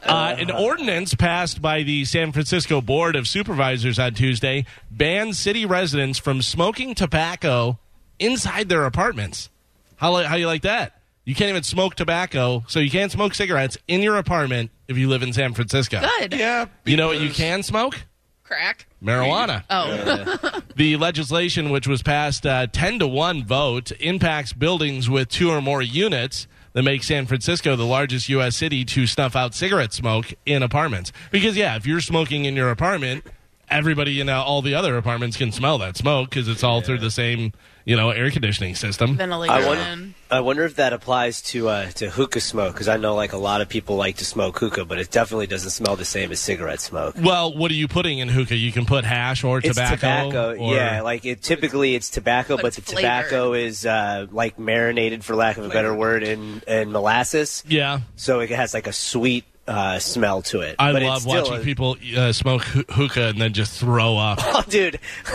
Carmen. 0.06 0.38
Uh, 0.38 0.42
an 0.42 0.50
ordinance 0.64 1.14
passed 1.14 1.60
by 1.62 1.82
the 1.82 2.04
San 2.04 2.32
Francisco 2.32 2.80
Board 2.80 3.16
of 3.16 3.26
Supervisors 3.28 3.98
on 3.98 4.14
Tuesday 4.14 4.64
bans 4.90 5.38
city 5.38 5.66
residents 5.66 6.18
from 6.18 6.42
smoking 6.42 6.94
tobacco 6.94 7.78
inside 8.18 8.68
their 8.68 8.84
apartments. 8.84 9.50
How 9.96 10.16
li- 10.16 10.24
how 10.24 10.36
you 10.36 10.46
like 10.46 10.62
that? 10.62 11.00
You 11.24 11.34
can't 11.34 11.50
even 11.50 11.64
smoke 11.64 11.96
tobacco, 11.96 12.64
so 12.68 12.78
you 12.78 12.90
can't 12.90 13.10
smoke 13.10 13.34
cigarettes 13.34 13.76
in 13.88 14.00
your 14.02 14.16
apartment 14.16 14.70
if 14.88 14.96
you 14.96 15.08
live 15.08 15.22
in 15.22 15.32
San 15.32 15.54
Francisco. 15.54 16.00
Good. 16.20 16.32
Yeah, 16.34 16.66
You 16.84 16.96
know 16.96 17.08
what 17.08 17.20
you 17.20 17.30
can 17.30 17.62
smoke? 17.64 18.00
Crack. 18.44 18.86
Marijuana. 19.02 19.64
Oh, 19.68 20.60
The 20.76 20.96
legislation, 20.96 21.70
which 21.70 21.88
was 21.88 22.02
passed 22.02 22.46
uh, 22.46 22.68
10 22.68 23.00
to 23.00 23.08
1 23.08 23.44
vote, 23.44 23.90
impacts 23.98 24.52
buildings 24.52 25.10
with 25.10 25.28
two 25.28 25.50
or 25.50 25.60
more 25.60 25.82
units 25.82 26.46
that 26.76 26.82
make 26.82 27.02
San 27.02 27.24
Francisco 27.24 27.74
the 27.74 27.86
largest 27.86 28.28
U.S. 28.28 28.54
city 28.54 28.84
to 28.84 29.06
snuff 29.06 29.34
out 29.34 29.54
cigarette 29.54 29.94
smoke 29.94 30.34
in 30.44 30.62
apartments. 30.62 31.10
Because, 31.30 31.56
yeah, 31.56 31.74
if 31.76 31.86
you're 31.86 32.02
smoking 32.02 32.44
in 32.44 32.54
your 32.54 32.70
apartment, 32.70 33.24
everybody 33.70 34.20
in 34.20 34.28
all 34.28 34.60
the 34.60 34.74
other 34.74 34.98
apartments 34.98 35.38
can 35.38 35.52
smell 35.52 35.78
that 35.78 35.96
smoke 35.96 36.28
because 36.28 36.48
it's 36.48 36.62
all 36.62 36.82
through 36.82 36.98
the 36.98 37.10
same, 37.10 37.54
you 37.86 37.96
know, 37.96 38.10
air 38.10 38.30
conditioning 38.30 38.74
system. 38.74 39.16
ventilation. 39.16 39.54
I 39.54 39.66
wonder, 39.66 40.14
I 40.28 40.40
wonder 40.40 40.64
if 40.64 40.74
that 40.76 40.92
applies 40.92 41.40
to 41.52 41.68
uh, 41.68 41.86
to 41.92 42.10
hookah 42.10 42.40
smoke 42.40 42.74
because 42.74 42.88
I 42.88 42.96
know 42.98 43.14
like 43.14 43.32
a 43.32 43.38
lot 43.38 43.60
of 43.60 43.68
people 43.68 43.94
like 43.96 44.16
to 44.16 44.24
smoke 44.24 44.58
hookah, 44.58 44.84
but 44.84 44.98
it 44.98 45.10
definitely 45.10 45.46
doesn't 45.46 45.70
smell 45.70 45.94
the 45.96 46.04
same 46.04 46.32
as 46.32 46.40
cigarette 46.40 46.80
smoke. 46.80 47.14
Well, 47.18 47.56
what 47.56 47.70
are 47.70 47.74
you 47.74 47.86
putting 47.88 48.18
in 48.18 48.28
hookah? 48.28 48.56
You 48.56 48.72
can 48.72 48.84
put 48.86 49.04
hash 49.04 49.44
or 49.44 49.58
It's 49.58 49.68
tobacco. 49.68 49.94
tobacco, 49.96 50.56
or- 50.58 50.74
yeah. 50.74 51.00
Like 51.02 51.24
it 51.24 51.42
typically 51.42 51.94
it's 51.94 52.10
tobacco, 52.10 52.56
But 52.56 52.62
but, 52.62 52.78
it's 52.78 52.90
the 52.90 52.96
tobacco 52.96 53.52
is 53.54 53.86
uh, 53.86 54.26
like 54.32 54.58
marinated, 54.58 55.24
for 55.24 55.36
lack 55.36 55.56
of 55.56 55.64
a 55.64 55.68
better 55.68 55.94
word, 55.94 56.24
in 56.24 56.62
in 56.66 56.90
molasses, 56.90 57.62
Yeah. 57.68 58.00
so 58.16 58.40
it 58.40 58.50
has 58.50 58.74
like 58.74 58.88
a 58.88 58.92
sweet 58.92 59.44
uh, 59.68 59.98
smell 59.98 60.42
to 60.42 60.60
it. 60.60 60.76
I 60.78 60.92
but 60.92 61.02
love 61.02 61.22
still 61.22 61.42
watching 61.42 61.56
a- 61.56 61.64
people 61.64 61.96
uh, 62.16 62.32
smoke 62.32 62.62
hoo- 62.62 62.84
hookah 62.88 63.28
and 63.28 63.40
then 63.40 63.52
just 63.52 63.78
throw 63.78 64.16
up. 64.16 64.38
Oh, 64.46 64.62
dude, 64.68 64.98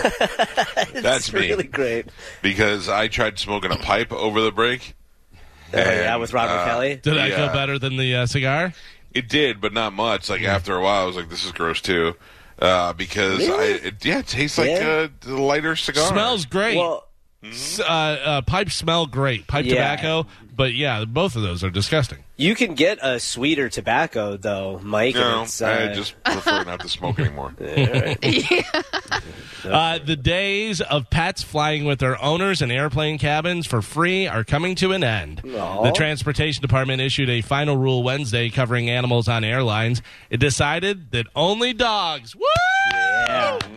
That's 0.93 1.27
it's 1.27 1.33
me. 1.33 1.49
really 1.49 1.63
great. 1.67 2.07
because 2.41 2.89
I 2.89 3.07
tried 3.07 3.39
smoking 3.39 3.71
a 3.71 3.75
pipe 3.77 4.11
over 4.11 4.41
the 4.41 4.51
break. 4.51 4.95
Oh, 5.73 5.77
yeah, 5.77 6.15
with 6.17 6.33
Robert 6.33 6.51
uh, 6.53 6.65
Kelly. 6.65 6.95
Did 6.97 7.17
I 7.17 7.29
feel 7.29 7.39
Yeah. 7.45 7.53
better 7.53 7.79
than 7.79 7.97
the 7.97 8.15
uh, 8.15 8.25
cigar? 8.25 8.73
It 9.13 9.29
did, 9.29 9.61
but 9.61 9.73
not 9.73 9.93
much. 9.93 10.29
Like 10.29 10.43
after 10.43 10.75
a 10.75 10.81
while, 10.81 11.03
I 11.03 11.05
was 11.05 11.15
like, 11.15 11.29
"This 11.29 11.45
is 11.45 11.51
gross 11.51 11.81
too," 11.81 12.15
uh, 12.59 12.93
because 12.93 13.39
Really? 13.39 13.73
I 13.73 13.77
it, 13.87 14.05
yeah, 14.05 14.19
it 14.19 14.27
tastes 14.27 14.57
like 14.57 14.69
Yeah. 14.69 14.87
uh, 14.87 15.07
the 15.21 15.37
lighter 15.37 15.75
cigar. 15.75 16.07
Smells 16.07 16.45
great. 16.45 16.77
Well, 16.77 17.07
S- 17.43 17.79
uh, 17.79 17.83
uh, 17.83 18.41
pipes 18.41 18.75
smell 18.75 19.05
great. 19.07 19.47
Pipe 19.47 19.65
Yeah. 19.65 19.73
tobacco, 19.75 20.27
but 20.55 20.73
yeah, 20.73 21.05
both 21.05 21.35
of 21.35 21.41
those 21.41 21.63
are 21.63 21.69
disgusting. 21.69 22.19
You 22.37 22.55
can 22.55 22.75
get 22.75 22.99
a 23.01 23.19
sweeter 23.19 23.69
tobacco 23.69 24.37
though, 24.37 24.79
Mike. 24.83 25.15
and 25.15 25.23
No, 25.23 25.43
it's, 25.43 25.61
I 25.61 25.85
uh, 25.85 25.93
just 25.93 26.21
prefer 26.23 26.63
not 26.63 26.79
to 26.81 26.89
smoke 26.89 27.19
anymore. 27.19 27.53
Uh, 29.63 29.99
the 29.99 30.15
days 30.15 30.81
of 30.81 31.09
pets 31.11 31.43
flying 31.43 31.85
with 31.85 31.99
their 31.99 32.19
owners 32.21 32.63
in 32.63 32.71
airplane 32.71 33.19
cabins 33.19 33.67
for 33.67 33.81
free 33.81 34.27
are 34.27 34.43
coming 34.43 34.73
to 34.73 34.91
an 34.91 35.03
end. 35.03 35.41
Aw. 35.45 35.83
The 35.83 35.91
Transportation 35.91 36.63
Department 36.63 36.99
issued 36.99 37.29
a 37.29 37.41
final 37.41 37.77
rule 37.77 38.01
Wednesday 38.01 38.49
covering 38.49 38.89
animals 38.89 39.27
on 39.27 39.43
airlines. 39.43 40.01
It 40.31 40.37
decided 40.37 41.11
that 41.11 41.27
only 41.35 41.73
dogs, 41.73 42.35
woo! 42.35 42.41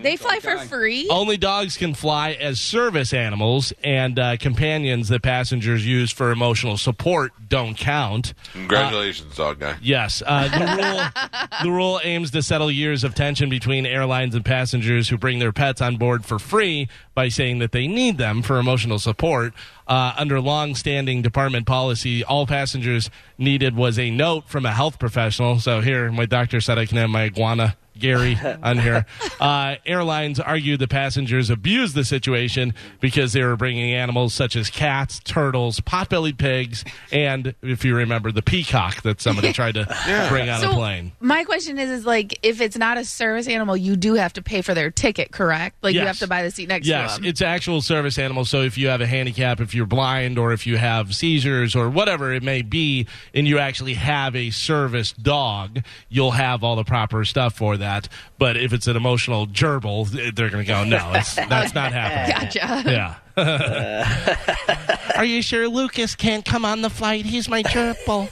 They 0.03 0.17
fly 0.17 0.41
for 0.41 0.59
free. 0.59 1.09
Only 1.11 1.37
dogs 1.37 1.77
can 1.77 1.95
fly 1.95 2.33
as 2.33 2.61
service 2.61 3.13
animals, 3.13 3.73
and 3.83 4.19
uh, 4.19 4.37
companions 4.37 5.09
that 5.09 5.23
passengers 5.23 5.87
use 5.87 6.13
for 6.13 6.31
emotional 6.31 6.77
support 6.77 7.33
don't 7.49 7.77
count. 7.77 8.35
Congratulations, 8.53 9.37
dog 9.37 9.59
guy. 9.59 9.77
Yes, 9.83 10.23
uh, 10.25 10.49
the 10.49 10.83
rule 10.83 11.63
the 11.63 11.71
rule 11.71 12.01
aims 12.05 12.31
to 12.33 12.43
settle 12.43 12.71
years 12.71 13.05
of 13.05 13.15
tension 13.15 13.49
between 13.49 13.87
airlines 13.87 14.35
and 14.35 14.45
passengers 14.45 15.09
who 15.09 15.19
bring 15.19 15.39
their 15.39 15.53
pets 15.53 15.81
on 15.81 15.97
board 15.97 16.25
for 16.25 16.39
free 16.39 16.89
by 17.15 17.29
saying 17.29 17.59
that 17.59 17.73
they 17.73 17.87
need 17.87 18.19
them 18.19 18.43
for 18.43 18.59
emotional 18.59 18.99
support. 18.99 19.53
Uh, 19.87 20.15
under 20.17 20.41
long-standing 20.41 21.21
department 21.21 21.67
policy, 21.67 22.25
all 22.25 22.47
passengers 22.47 23.11
needed 23.37 23.77
was 23.77 23.99
a 23.99 24.11
note 24.11 24.49
from 24.49 24.65
a 24.65 24.73
health 24.73 24.99
professional. 24.99 25.61
So 25.61 25.81
here, 25.81 26.11
my 26.11 26.27
doctor 26.27 26.61
said 26.61 26.79
I 26.79 26.87
can 26.87 26.97
have 26.97 27.11
my 27.11 27.25
iguana 27.25 27.77
Gary 27.99 28.39
on 28.63 28.79
here. 28.79 29.07
Uh, 29.41 29.77
airlines 29.87 30.41
argued 30.41 30.81
the 30.81 30.89
passengers 30.89 31.51
abused 31.51 31.95
the 31.95 32.05
situation 32.05 32.75
because 33.01 33.33
they 33.33 33.43
were 33.43 33.57
bringing 33.57 33.93
animals 33.93 34.35
such 34.35 34.57
as 34.57 34.71
cats, 34.71 35.21
turtles, 35.25 35.81
pot-bellied 35.81 36.39
pigs, 36.39 36.85
and 37.13 37.55
if 37.63 37.85
you 37.85 37.95
remember, 37.95 38.33
the 38.33 38.43
peacock 38.43 39.03
that 39.03 39.21
somebody 39.21 39.53
tried 39.53 39.75
to 39.75 39.85
bring 40.29 40.49
on 40.49 40.65
a 40.65 40.69
plane. 40.69 41.13
my 41.21 41.45
question 41.45 41.79
is, 41.79 41.91
is 41.91 42.07
like, 42.07 42.39
if 42.43 42.61
it's 42.61 42.77
not 42.77 42.99
a 42.99 43.05
service 43.05 43.47
animal, 43.49 43.77
you 43.77 43.97
do 43.97 44.15
have 44.15 44.33
to 44.35 44.43
pay 44.43 44.63
for 44.63 44.75
their 44.75 44.91
ticket, 44.91 45.31
correct? 45.33 45.77
Like, 45.83 45.95
you 45.95 46.01
have 46.01 46.19
to 46.19 46.27
buy 46.27 46.43
the 46.43 46.51
seat 46.51 46.69
next 46.69 46.87
Yes, 46.87 47.15
to 47.17 47.21
them. 47.23 47.29
it's 47.31 47.43
actual 47.43 47.81
service 47.83 48.19
animal. 48.19 48.45
So 48.45 48.63
if 48.63 48.77
you 48.79 48.89
have 48.89 49.01
a 49.01 49.07
handicap, 49.07 49.61
if 49.61 49.75
you're 49.75 49.87
blind, 49.87 50.39
or 50.39 50.53
if 50.53 50.67
you 50.67 50.77
have 50.77 51.15
seizures, 51.15 51.75
or 51.77 51.89
whatever 51.91 52.33
it 52.33 52.43
may 52.43 52.63
be, 52.63 53.07
and 53.33 53.47
you 53.47 53.59
actually 53.59 53.95
have 53.95 54.35
a 54.37 54.51
service 54.51 55.13
dog, 55.13 55.81
you'll 56.09 56.33
have 56.33 56.63
all 56.65 56.77
the 56.77 56.85
proper 56.85 57.25
stuff 57.25 57.55
for 57.55 57.77
that. 57.85 58.09
But 58.38 58.57
if 58.57 58.73
it's 58.73 58.87
an 58.87 58.97
emotional 58.97 59.47
gerbil, 59.47 60.09
they're 60.35 60.50
going 60.50 60.64
to 60.64 60.69
go, 60.69 60.83
no, 60.85 61.12
it's, 61.14 61.35
that's 61.37 61.75
not 61.75 61.93
happening. 62.00 62.50
Gotcha. 62.50 62.91
Yeah. 62.91 63.14
Are 65.17 65.25
you 65.25 65.43
sure 65.43 65.69
Lucas 65.69 66.14
can't 66.14 66.45
come 66.45 66.64
on 66.64 66.83
the 66.83 66.91
flight? 66.91 67.25
He's 67.25 67.49
my 67.49 67.62
gerbil. 67.62 68.29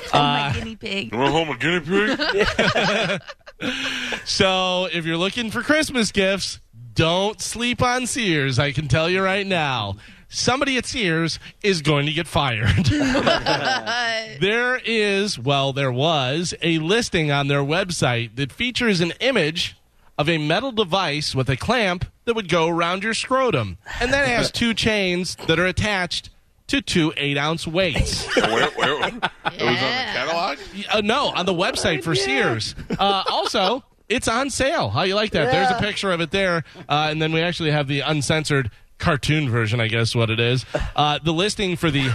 Oh, 0.10 0.18
my 0.22 0.52
guinea 0.54 0.74
pig. 0.76 1.12
You 1.12 1.18
want 1.18 1.32
home 1.32 1.50
a 1.50 1.56
guinea 1.58 1.80
pig? 1.80 3.20
So 4.24 4.86
if 4.92 5.04
you're 5.04 5.18
looking 5.18 5.50
for 5.50 5.62
Christmas 5.62 6.12
gifts, 6.12 6.60
don't 6.94 7.40
sleep 7.40 7.82
on 7.82 8.06
Sears. 8.06 8.58
I 8.58 8.72
can 8.72 8.88
tell 8.88 9.08
you 9.10 9.22
right 9.22 9.46
now. 9.46 9.96
Somebody 10.28 10.76
at 10.76 10.84
Sears 10.84 11.38
is 11.62 11.80
going 11.80 12.06
to 12.06 12.12
get 12.12 12.26
fired. 12.26 12.84
there 14.40 14.80
is, 14.84 15.38
well, 15.38 15.72
there 15.72 15.92
was 15.92 16.54
a 16.62 16.78
listing 16.78 17.30
on 17.30 17.48
their 17.48 17.62
website 17.62 18.36
that 18.36 18.52
features 18.52 19.00
an 19.00 19.12
image 19.20 19.76
of 20.18 20.28
a 20.28 20.36
metal 20.36 20.72
device 20.72 21.34
with 21.34 21.48
a 21.48 21.56
clamp 21.56 22.04
that 22.24 22.34
would 22.34 22.48
go 22.48 22.68
around 22.68 23.02
your 23.02 23.14
scrotum. 23.14 23.78
And 24.00 24.12
that 24.12 24.28
has 24.28 24.50
two 24.50 24.74
chains 24.74 25.36
that 25.46 25.58
are 25.58 25.66
attached 25.66 26.28
to 26.66 26.82
two 26.82 27.12
eight 27.16 27.38
ounce 27.38 27.66
weights. 27.66 28.26
where, 28.36 28.70
where, 28.72 29.06
it 29.06 29.12
was 29.12 29.12
on 29.12 29.22
the 29.52 30.04
catalog? 30.12 30.58
Uh, 30.90 31.00
no, 31.00 31.28
on 31.28 31.46
the 31.46 31.54
website 31.54 32.04
for 32.04 32.14
Sears. 32.14 32.74
Uh, 32.98 33.24
also, 33.30 33.82
it's 34.08 34.28
on 34.28 34.50
sale. 34.50 34.90
How 34.90 35.04
you 35.04 35.14
like 35.14 35.30
that? 35.30 35.50
There's 35.50 35.70
a 35.70 35.80
picture 35.80 36.12
of 36.12 36.20
it 36.20 36.30
there, 36.30 36.64
uh, 36.88 37.08
and 37.10 37.22
then 37.22 37.32
we 37.32 37.40
actually 37.40 37.70
have 37.70 37.88
the 37.88 38.00
uncensored 38.00 38.70
cartoon 38.98 39.48
version. 39.48 39.80
I 39.80 39.88
guess 39.88 40.14
what 40.14 40.30
it 40.30 40.40
is. 40.40 40.64
Uh, 40.96 41.18
the 41.22 41.32
listing 41.32 41.76
for 41.76 41.90
the 41.90 42.10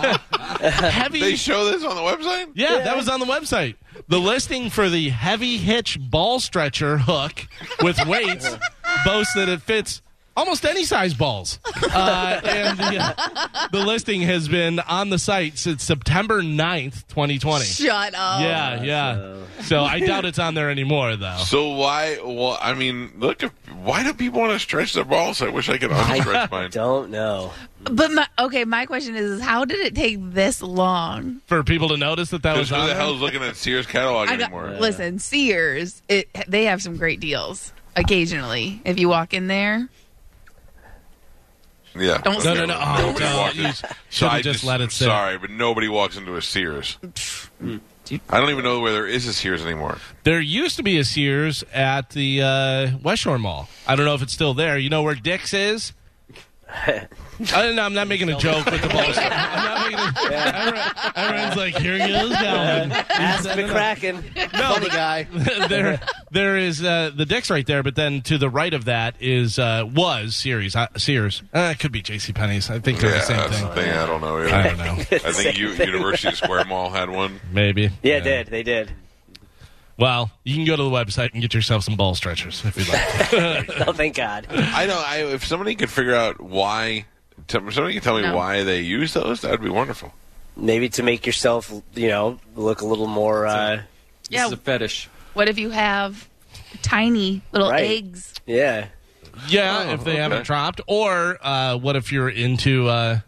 heavy. 0.60 1.20
They 1.20 1.36
show 1.36 1.64
this 1.66 1.84
on 1.84 1.94
the 1.94 2.02
website? 2.02 2.52
yeah, 2.54 2.78
that 2.80 2.96
was 2.96 3.08
on 3.08 3.20
the 3.20 3.26
website. 3.26 3.76
The 4.08 4.18
listing 4.18 4.70
for 4.70 4.88
the 4.88 5.08
heavy 5.10 5.56
hitch 5.58 5.98
ball 6.00 6.40
stretcher 6.40 6.98
hook 6.98 7.46
with 7.82 7.98
weights 8.06 8.56
boasts 9.04 9.34
that 9.34 9.48
it 9.48 9.62
fits 9.62 10.02
almost 10.40 10.64
any 10.64 10.84
size 10.84 11.14
balls. 11.14 11.58
Uh, 11.92 12.40
and 12.44 12.78
the, 12.78 12.98
uh, 12.98 13.68
the 13.72 13.84
listing 13.84 14.20
has 14.20 14.46
been 14.46 14.78
on 14.80 15.10
the 15.10 15.18
site 15.18 15.58
since 15.58 15.82
September 15.82 16.40
9th, 16.40 17.04
2020. 17.08 17.64
Shut 17.64 18.14
up. 18.14 18.40
Yeah, 18.40 18.82
yeah. 18.82 19.34
So 19.62 19.82
I 19.82 19.98
doubt 19.98 20.24
it's 20.24 20.38
on 20.38 20.54
there 20.54 20.70
anymore, 20.70 21.16
though. 21.16 21.36
So 21.38 21.70
why? 21.74 22.18
Well, 22.24 22.56
I 22.60 22.74
mean, 22.74 23.12
look. 23.18 23.42
Why 23.82 24.04
do 24.04 24.14
people 24.14 24.40
want 24.40 24.52
to 24.52 24.60
stretch 24.60 24.92
their 24.92 25.04
balls? 25.04 25.42
I 25.42 25.48
wish 25.48 25.68
I 25.68 25.78
could 25.78 25.90
unstretch 25.90 26.50
mine. 26.50 26.64
I 26.66 26.68
don't 26.68 27.10
know. 27.10 27.52
But 27.82 28.12
my, 28.12 28.26
okay, 28.38 28.64
my 28.64 28.86
question 28.86 29.16
is, 29.16 29.32
is, 29.32 29.40
how 29.42 29.64
did 29.64 29.80
it 29.80 29.94
take 29.96 30.18
this 30.20 30.62
long? 30.62 31.40
For 31.46 31.64
people 31.64 31.88
to 31.88 31.96
notice 31.96 32.30
that 32.30 32.44
that 32.44 32.56
was 32.56 32.68
who 32.70 32.76
on 32.76 32.82
the 32.82 32.86
there? 32.88 32.96
hell's 32.96 33.20
looking 33.20 33.42
at 33.42 33.56
Sears 33.56 33.86
catalog 33.86 34.28
I 34.28 34.36
got, 34.36 34.52
anymore? 34.52 34.76
listen, 34.78 35.18
Sears, 35.18 36.02
it 36.08 36.28
they 36.46 36.66
have 36.66 36.82
some 36.82 36.96
great 36.96 37.18
deals 37.20 37.72
occasionally. 37.96 38.80
If 38.84 38.98
you 39.00 39.08
walk 39.08 39.34
in 39.34 39.48
there, 39.48 39.88
Yeah. 41.94 42.18
Don't 42.18 42.44
No, 42.44 42.54
no, 42.54 42.66
no. 42.66 42.78
Oh, 42.80 43.14
Nobody 43.18 43.24
no. 43.62 43.68
You 43.68 43.72
should 43.72 43.90
So 44.10 44.26
I 44.26 44.34
have 44.36 44.42
just 44.42 44.64
let 44.64 44.80
it 44.80 44.92
sit. 44.92 45.06
Sorry, 45.06 45.38
but 45.38 45.50
nobody 45.50 45.88
walks 45.88 46.16
into 46.16 46.36
a 46.36 46.42
Sears. 46.42 46.98
I 48.28 48.40
don't 48.40 48.50
even 48.50 48.64
know 48.64 48.80
where 48.80 48.92
there 48.92 49.06
is 49.06 49.26
a 49.26 49.32
Sears 49.32 49.64
anymore. 49.64 49.98
There 50.24 50.40
used 50.40 50.76
to 50.76 50.82
be 50.82 50.98
a 50.98 51.04
Sears 51.04 51.62
at 51.72 52.10
the 52.10 52.42
uh, 52.42 52.98
West 53.02 53.22
Shore 53.22 53.38
Mall. 53.38 53.68
I 53.86 53.96
don't 53.96 54.06
know 54.06 54.14
if 54.14 54.22
it's 54.22 54.32
still 54.32 54.54
there. 54.54 54.78
You 54.78 54.90
know 54.90 55.02
where 55.02 55.14
Dick's 55.14 55.54
is? 55.54 55.92
I 57.54 57.62
don't 57.62 57.76
know. 57.76 57.82
I'm 57.82 57.94
not 57.94 58.06
making 58.08 58.28
a 58.30 58.36
joke 58.38 58.66
with 58.66 58.82
the 58.82 58.88
balls. 58.88 59.16
I'm 59.18 59.30
not 59.30 59.90
making 59.90 59.98
a, 59.98 60.34
everyone- 60.56 61.12
everyone's 61.16 61.56
like, 61.56 61.76
here 61.78 61.94
he 61.94 62.12
goes, 62.12 62.30
Galvin. 62.30 62.92
Ask 62.92 63.48
McCracken. 63.50 64.52
No, 64.52 64.74
Funny 64.74 64.88
guy. 64.88 65.22
there, 65.68 66.00
there 66.30 66.56
is 66.58 66.82
uh, 66.84 67.10
the 67.14 67.24
Dick's 67.26 67.50
right 67.50 67.66
there, 67.66 67.82
but 67.82 67.96
then 67.96 68.20
to 68.22 68.36
the 68.38 68.50
right 68.50 68.72
of 68.74 68.84
that 68.86 69.14
is 69.20 69.58
uh, 69.58 69.84
was 69.94 70.36
Sears. 70.36 70.76
Uh, 70.76 70.86
Sears. 70.96 71.42
Uh, 71.54 71.70
it 71.74 71.78
could 71.80 71.92
be 71.92 72.02
J.C. 72.02 72.32
Penney's. 72.32 72.70
I 72.70 72.78
think 72.78 72.98
they're 73.00 73.10
Yeah, 73.10 73.18
the 73.18 73.24
same 73.24 73.36
that's 73.38 73.56
thing. 73.58 73.68
the 73.68 73.74
thing. 73.74 73.90
I 73.90 74.06
don't 74.06 74.20
know. 74.20 74.36
Either. 74.38 74.54
I 74.54 74.62
don't 74.62 74.78
know. 74.78 74.92
I 75.12 75.32
think 75.32 75.58
U- 75.58 75.70
University 75.72 76.34
Square 76.36 76.66
Mall 76.66 76.90
had 76.90 77.08
one. 77.10 77.40
Maybe. 77.52 77.90
Yeah, 78.02 78.16
it 78.18 78.24
did. 78.24 78.46
They 78.48 78.62
did. 78.62 78.92
Well, 79.98 80.30
you 80.44 80.54
can 80.54 80.64
go 80.64 80.76
to 80.76 80.82
the 80.82 80.88
website 80.90 81.32
and 81.34 81.42
get 81.42 81.52
yourself 81.52 81.84
some 81.84 81.94
ball 81.96 82.14
stretchers 82.14 82.64
if 82.64 82.74
you'd 82.76 82.88
like. 82.88 83.86
Oh, 83.88 83.92
thank 83.92 84.16
God. 84.16 84.46
I 84.50 84.86
know. 84.86 85.02
I, 85.04 85.24
if 85.34 85.44
somebody 85.44 85.74
could 85.74 85.90
figure 85.90 86.14
out 86.14 86.40
why, 86.40 87.00
t- 87.00 87.04
somebody 87.50 87.94
could 87.94 88.02
tell 88.02 88.16
me 88.16 88.22
No. 88.22 88.36
why 88.36 88.62
they 88.64 88.80
use 88.80 89.12
those, 89.12 89.40
that 89.42 89.50
would 89.50 89.62
be 89.62 89.68
wonderful. 89.70 90.12
Maybe 90.56 90.88
to 90.90 91.02
make 91.02 91.26
yourself, 91.26 91.72
you 91.94 92.08
know, 92.08 92.38
look 92.56 92.80
a 92.80 92.86
little 92.86 93.06
more. 93.06 93.46
Uh, 93.46 93.82
yeah. 94.28 94.42
This 94.42 94.46
is 94.48 94.52
a 94.52 94.56
fetish. 94.56 95.08
What 95.34 95.48
if 95.48 95.58
you 95.58 95.70
have 95.70 96.28
tiny 96.82 97.42
little 97.52 97.70
Right. 97.70 97.90
eggs? 97.90 98.34
yeah. 98.46 98.86
yeah, 99.48 99.86
Oh, 99.88 99.92
if 99.94 100.04
they 100.04 100.12
okay. 100.12 100.20
haven't 100.20 100.44
dropped. 100.44 100.80
Or 100.86 101.38
uh, 101.40 101.76
what 101.76 101.96
if 101.96 102.12
you're 102.12 102.28
into 102.28 102.88
uh, 102.88 103.20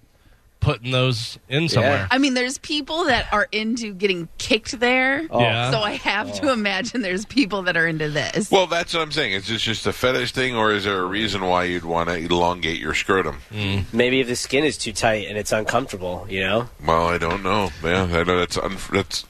putting 0.63 0.93
those 0.93 1.39
in 1.49 1.69
somewhere? 1.69 2.09
I 2.11 2.19
mean, 2.19 2.35
there's 2.35 2.57
people 2.59 3.05
that 3.05 3.31
are 3.33 3.49
into 3.53 3.93
getting 3.93 4.29
kicked 4.39 4.79
there. 4.81 5.27
Oh. 5.31 5.41
Yeah. 5.41 5.71
So 5.71 5.81
I 5.81 5.93
have 5.93 6.33
to 6.41 6.49
oh. 6.49 6.53
imagine 6.53 7.03
there's 7.03 7.27
people 7.27 7.63
that 7.65 7.77
are 7.77 7.87
into 7.87 8.09
this. 8.09 8.51
Well, 8.51 8.67
that's 8.67 8.95
what 8.95 9.03
I'm 9.03 9.13
saying. 9.13 9.33
Is 9.33 9.49
this 9.49 9.61
just 9.61 9.87
a 9.87 9.93
fetish 9.93 10.33
thing, 10.33 10.57
or 10.57 10.73
is 10.73 10.85
there 10.85 11.01
a 11.01 11.05
reason 11.05 11.43
why 11.43 11.65
you'd 11.65 11.85
want 11.85 12.09
to 12.09 12.15
elongate 12.15 12.81
your 12.81 12.95
scrotum? 12.95 13.41
Hmm. 13.53 13.81
Maybe 13.93 14.21
if 14.21 14.29
the 14.29 14.37
skin 14.37 14.65
is 14.65 14.79
too 14.79 14.93
tight 14.93 15.27
and 15.29 15.37
it's 15.37 15.53
uncomfortable, 15.53 16.27
you 16.31 16.41
know? 16.41 16.69
Well, 16.87 17.07
I 17.09 17.19
don't 17.19 17.43
know. 17.43 17.71
Yeah, 17.83 18.05
I 18.05 18.25
know 18.25 18.39
that's 18.39 18.57
un- 18.57 18.79
that's. 18.93 19.27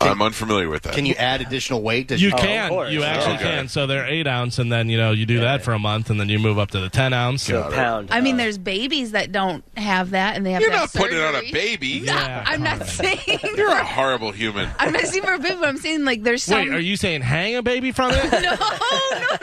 I'm 0.00 0.22
unfamiliar 0.22 0.68
with 0.68 0.82
that. 0.82 0.94
Can 0.94 1.06
you 1.06 1.14
add 1.14 1.40
additional 1.40 1.82
weight? 1.82 2.08
Does- 2.08 2.22
You 2.22 2.30
Oh, 2.32 2.36
can. 2.38 2.68
course. 2.70 2.92
You 2.92 3.02
actually 3.04 3.34
Okay. 3.36 3.44
can. 3.44 3.68
So 3.68 3.86
they're 3.86 4.06
eight 4.06 4.26
ounce, 4.26 4.58
and 4.58 4.70
then 4.70 4.88
you 4.88 4.96
know 4.96 5.10
you 5.12 5.26
do 5.26 5.40
that 5.40 5.62
for 5.64 5.72
a 5.72 5.78
month, 5.78 6.10
and 6.10 6.20
then 6.20 6.28
you 6.28 6.38
move 6.38 6.58
up 6.58 6.70
to 6.72 6.80
the 6.80 6.88
ten 6.88 7.12
ounce. 7.12 7.46
To 7.46 7.66
a 7.66 7.70
pound. 7.72 8.08
I 8.12 8.20
mean, 8.20 8.36
there's 8.36 8.58
babies 8.58 9.12
that 9.12 9.32
don't 9.32 9.64
have 9.76 10.10
that, 10.10 10.36
and 10.36 10.46
they 10.46 10.52
have 10.52 10.60
You're 10.62 10.70
to 10.70 10.76
not 10.76 10.82
have 10.92 10.92
putting 10.92 11.18
it 11.18 11.22
on 11.24 11.34
a 11.34 11.38
surgery. 11.38 11.52
baby. 11.52 12.00
No, 12.04 12.12
Yeah, 12.14 12.44
I'm 12.46 12.62
not 12.62 12.86
saying. 12.86 13.18
You're 13.56 13.70
a 13.70 13.84
horrible 13.84 14.30
human. 14.32 14.68
I'm 14.78 14.92
not 14.92 15.02
saying 15.02 15.22
for 15.24 15.34
a 15.34 15.38
baby, 15.38 15.56
but 15.58 15.68
I'm 15.68 15.78
saying 15.78 16.04
like 16.04 16.22
there's 16.22 16.42
some. 16.42 16.58
Wait, 16.60 16.68
are 16.72 16.78
you 16.80 16.96
saying 16.96 17.22
hang 17.22 17.56
a 17.56 17.62
baby 17.62 17.92
from 17.92 18.12
it? 18.14 18.32
No, 18.32 18.38
no, 18.40 18.50
no, 18.50 18.56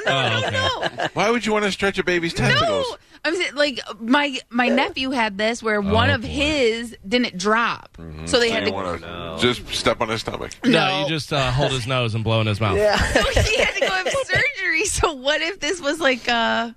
Oh, 0.08 0.40
no, 0.42 0.48
okay. 0.48 0.96
no. 0.98 1.08
Why 1.14 1.30
would 1.32 1.46
you 1.46 1.52
want 1.52 1.66
to 1.66 1.72
stretch 1.72 1.98
a 1.98 2.04
baby's 2.04 2.34
testicles? 2.34 2.86
No, 2.90 2.98
I'm 3.24 3.36
saying 3.36 3.56
like 3.56 3.80
my 4.00 4.38
my 4.50 4.68
nephew 4.70 5.10
had 5.12 5.38
this 5.38 5.64
where 5.64 5.82
one 5.82 6.10
Oh, 6.12 6.16
of 6.16 6.22
boy. 6.22 6.28
his 6.28 6.96
didn't 7.08 7.38
drop, 7.38 7.98
mm-hmm. 8.00 8.26
so 8.28 8.40
they 8.40 8.50
So 8.50 8.54
had 8.54 8.66
to. 8.66 8.72
want 8.72 9.02
to 9.02 9.38
just 9.40 9.68
step 9.74 10.00
on 10.02 10.10
his 10.10 10.22
stomach. 10.22 10.45
No, 10.64 10.72
No. 10.72 11.02
you 11.04 11.10
just 11.10 11.32
uh, 11.34 11.52
hold 11.52 11.72
his 11.72 11.88
nose 11.88 12.16
and 12.16 12.24
blow 12.24 12.42
in 12.42 12.48
his 12.48 12.60
mouth. 12.62 12.78
yeah. 12.78 12.96
So 12.98 13.22
he 13.42 13.58
had 13.58 13.74
to 13.74 13.80
go 13.82 13.88
have 13.88 14.10
surgery. 14.26 14.86
So 14.86 15.14
what 15.14 15.42
if 15.42 15.60
this 15.60 15.82
was 15.82 16.00
like 16.00 16.28
uh 16.30 16.72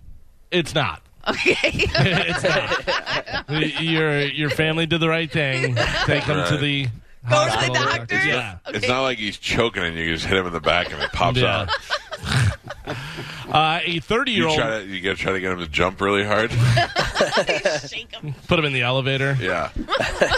It's 0.50 0.75
not. 0.75 1.02
okay? 1.28 1.56
it's 1.72 2.42
not. 2.42 3.50
your 3.82 4.20
your 4.22 4.50
family 4.50 4.87
did 4.87 5.00
the 5.00 5.08
right 5.08 5.30
thing. 5.30 5.75
Take 6.06 6.25
him 6.25 6.37
to 6.37 6.42
Right. 6.42 6.60
the 6.60 6.87
Go 7.28 7.44
to 7.44 7.50
the 7.50 7.50
hospital. 7.50 7.75
doctor. 7.75 8.14
Yeah. 8.26 8.58
It's 8.68 8.88
not 8.88 9.02
like 9.02 9.18
he's 9.18 9.37
choking 9.37 9.82
and 9.82 9.96
you 9.96 10.14
just 10.14 10.25
hit 10.25 10.38
him 10.38 10.46
in 10.46 10.52
the 10.52 10.60
back 10.60 10.92
and 10.92 11.02
it 11.02 11.12
pops 11.12 11.38
Yeah. 11.38 11.60
out. 11.62 11.68
Uh, 13.50 13.81
a 13.85 14.00
30 14.00 14.33
year 14.33 14.43
You 14.43 14.49
old 14.49 14.59
try 14.59 14.78
you 14.81 15.00
got 15.00 15.17
to 15.17 15.23
try 15.23 15.33
to 15.33 15.40
get 15.40 15.52
him 15.52 15.59
to 15.61 15.69
jump 15.69 16.00
really 16.00 16.25
hard. 16.25 16.50
Shake 17.88 18.14
him. 18.14 18.35
put 18.47 18.59
him 18.59 18.64
in 18.64 18.73
the 18.73 18.83
elevator. 18.83 19.37
Yeah. 19.40 19.71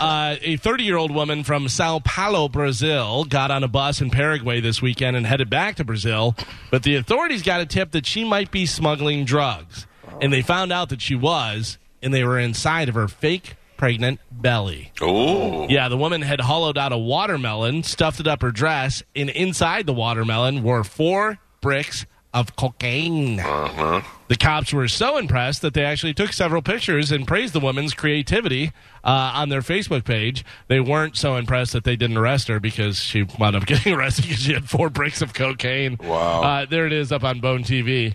Uh, 0.00 0.36
a 0.42 0.56
30 0.56 0.84
year 0.84 0.96
old 0.96 1.10
woman 1.14 1.42
from 1.44 1.68
Sao 1.68 1.98
Paulo, 2.00 2.48
Brazil, 2.48 3.24
got 3.24 3.50
on 3.50 3.62
a 3.64 3.68
bus 3.68 4.00
in 4.00 4.10
Paraguay 4.10 4.60
this 4.60 4.80
weekend 4.80 5.16
and 5.16 5.26
headed 5.26 5.50
back 5.50 5.76
to 5.76 5.84
Brazil. 5.84 6.34
But 6.70 6.82
the 6.82 6.96
authorities 6.96 7.42
got 7.42 7.60
a 7.60 7.66
tip 7.66 7.90
that 7.92 8.06
she 8.06 8.24
might 8.24 8.50
be 8.50 8.66
smuggling 8.66 9.24
drugs. 9.24 9.86
And 10.20 10.32
they 10.32 10.42
found 10.42 10.72
out 10.72 10.88
that 10.90 11.00
she 11.02 11.14
was, 11.14 11.78
and 12.02 12.12
they 12.14 12.24
were 12.24 12.38
inside 12.38 12.88
of 12.88 12.94
her 12.94 13.08
fake 13.08 13.56
pregnant 13.76 14.20
belly. 14.30 14.92
Oh. 15.00 15.66
Yeah, 15.68 15.88
the 15.88 15.96
woman 15.96 16.22
had 16.22 16.40
hollowed 16.40 16.76
out 16.78 16.92
a 16.92 16.98
watermelon, 16.98 17.82
stuffed 17.82 18.20
it 18.20 18.26
up 18.26 18.42
her 18.42 18.50
dress, 18.50 19.02
and 19.16 19.30
inside 19.30 19.86
the 19.86 19.94
watermelon 19.94 20.62
were 20.62 20.84
four 20.84 21.38
bricks 21.60 22.04
of 22.32 22.54
cocaine. 22.56 23.40
Uh-huh. 23.40 24.00
The 24.28 24.36
cops 24.36 24.72
were 24.72 24.86
so 24.86 25.16
impressed 25.18 25.62
that 25.62 25.74
they 25.74 25.84
actually 25.84 26.14
took 26.14 26.32
several 26.32 26.62
pictures 26.62 27.10
and 27.10 27.26
praised 27.26 27.52
the 27.52 27.60
woman's 27.60 27.94
creativity 27.94 28.72
uh, 29.02 29.32
on 29.34 29.48
their 29.48 29.62
Facebook 29.62 30.04
page. 30.04 30.44
They 30.68 30.78
weren't 30.78 31.16
so 31.16 31.34
impressed 31.36 31.72
that 31.72 31.82
they 31.82 31.96
didn't 31.96 32.16
arrest 32.16 32.46
her 32.48 32.60
because 32.60 32.98
she 32.98 33.24
wound 33.38 33.56
up 33.56 33.66
getting 33.66 33.94
arrested 33.94 34.22
because 34.26 34.38
she 34.40 34.52
had 34.52 34.68
four 34.68 34.88
bricks 34.90 35.20
of 35.22 35.34
cocaine. 35.34 35.96
Wow. 36.00 36.42
Uh, 36.42 36.66
there 36.66 36.86
it 36.86 36.92
is 36.92 37.10
up 37.10 37.24
on 37.24 37.40
Bone 37.40 37.64
TV. 37.64 38.14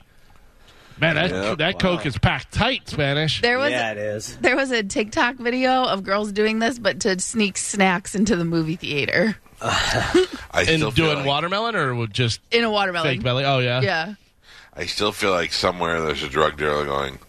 Man, 0.98 1.16
that, 1.16 1.30
Yeah. 1.32 1.56
that 1.56 1.78
coke 1.80 2.06
is 2.06 2.18
packed 2.18 2.54
tight, 2.54 2.88
Spanish. 2.88 3.42
There 3.42 3.58
was 3.60 3.72
yeah, 3.72 3.92
it 3.92 3.98
is. 3.98 4.38
there 4.38 4.56
was 4.56 4.72
a 4.72 4.82
TikTok 4.82 5.36
video 5.36 5.84
of 5.84 6.06
girls 6.06 6.32
doing 6.32 6.60
this, 6.60 6.80
but 6.80 7.02
to 7.02 7.20
sneak 7.20 7.58
snacks 7.58 8.16
into 8.16 8.38
the 8.38 8.46
movie 8.46 8.78
theater 8.78 9.36
I 9.62 10.28
And 10.58 10.68
still 10.68 10.92
feel 10.92 11.06
doing 11.06 11.18
like, 11.20 11.26
watermelon 11.28 11.76
or 11.76 12.08
just 12.08 12.40
in 12.52 12.64
a 12.64 12.70
watermelon. 12.72 13.08
fake 13.08 13.24
belly? 13.24 13.46
Oh, 13.46 13.60
yeah. 13.60 13.82
Yeah. 13.82 14.14
I 14.76 14.86
still 14.86 15.12
feel 15.12 15.32
like 15.32 15.54
somewhere 15.54 16.02
there's 16.02 16.24
a 16.24 16.28
drug 16.30 16.58
dealer 16.58 16.86
going. 16.86 17.20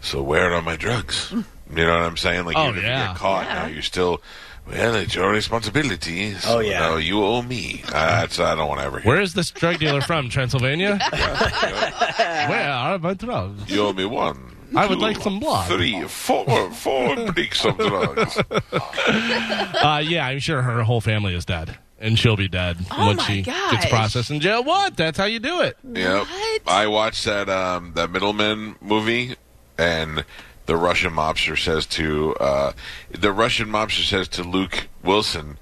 So 0.00 0.22
where 0.22 0.52
are 0.52 0.62
my 0.62 0.76
drugs? 0.76 1.30
You 1.32 1.44
know 1.84 1.90
what 1.94 2.02
I'm 2.02 2.16
saying? 2.16 2.44
Like 2.46 2.56
Oh, 2.56 2.64
even 2.68 2.78
if 2.78 2.82
you 2.84 2.88
get 2.88 3.16
caught 3.16 3.44
Yeah. 3.46 3.54
now, 3.54 3.66
you're 3.66 3.82
still. 3.82 4.20
Well, 4.66 4.96
it's 4.96 5.14
your 5.14 5.30
responsibility. 5.30 6.34
So 6.34 6.56
Oh, 6.56 6.60
yeah. 6.60 6.80
now 6.80 6.96
you 6.96 7.22
owe 7.24 7.40
me. 7.42 7.82
Uh, 7.88 7.92
that's 7.92 8.38
I 8.38 8.54
don't 8.54 8.68
want 8.68 8.80
to 8.80 8.86
ever 8.86 8.98
hear. 9.00 9.12
Where 9.12 9.20
is 9.20 9.32
this 9.34 9.50
drug 9.50 9.78
dealer 9.78 10.00
from? 10.02 10.28
Transylvania? 10.28 10.98
Where 11.12 12.70
are 12.70 12.98
my 12.98 13.14
drugs? 13.14 13.70
You 13.70 13.86
owe 13.86 13.92
me 13.92 14.04
one. 14.04 14.56
I 14.74 14.86
would 14.86 14.98
like 14.98 15.16
some 15.20 15.40
blood. 15.40 15.66
Three, 15.68 16.02
four, 16.08 16.70
four 16.72 17.16
bricks 17.32 17.64
of 17.64 17.76
drugs. 17.78 18.38
Uh, 18.60 20.02
yeah, 20.04 20.26
I'm 20.26 20.38
sure 20.38 20.62
her 20.62 20.82
whole 20.82 21.00
family 21.00 21.34
is 21.34 21.44
dead. 21.44 21.78
And 22.00 22.16
she'll 22.16 22.36
be 22.36 22.46
dead 22.46 22.76
Oh 22.92 23.08
when 23.08 23.16
my 23.16 23.24
she 23.24 23.42
gosh. 23.42 23.72
gets 23.72 23.86
processed 23.86 24.30
in 24.30 24.38
jail. 24.38 24.62
What? 24.62 24.96
That's 24.96 25.18
how 25.18 25.24
you 25.24 25.40
do 25.40 25.62
it. 25.62 25.76
Yep. 25.82 26.26
What? 26.28 26.60
I 26.68 26.86
watched 26.86 27.24
that 27.24 27.48
um, 27.48 27.92
that 27.96 28.10
Middle 28.12 28.32
Men 28.32 28.76
movie, 28.80 29.34
and 29.76 30.24
the 30.66 30.76
Russian 30.76 31.10
mobster 31.12 31.58
says 31.58 31.86
to 31.86 32.36
uh, 32.36 32.72
the 33.10 33.32
Russian 33.32 33.66
mobster 33.68 34.04
says 34.08 34.28
to 34.28 34.44
Luke 34.44 34.86
Wilson, 35.02 35.58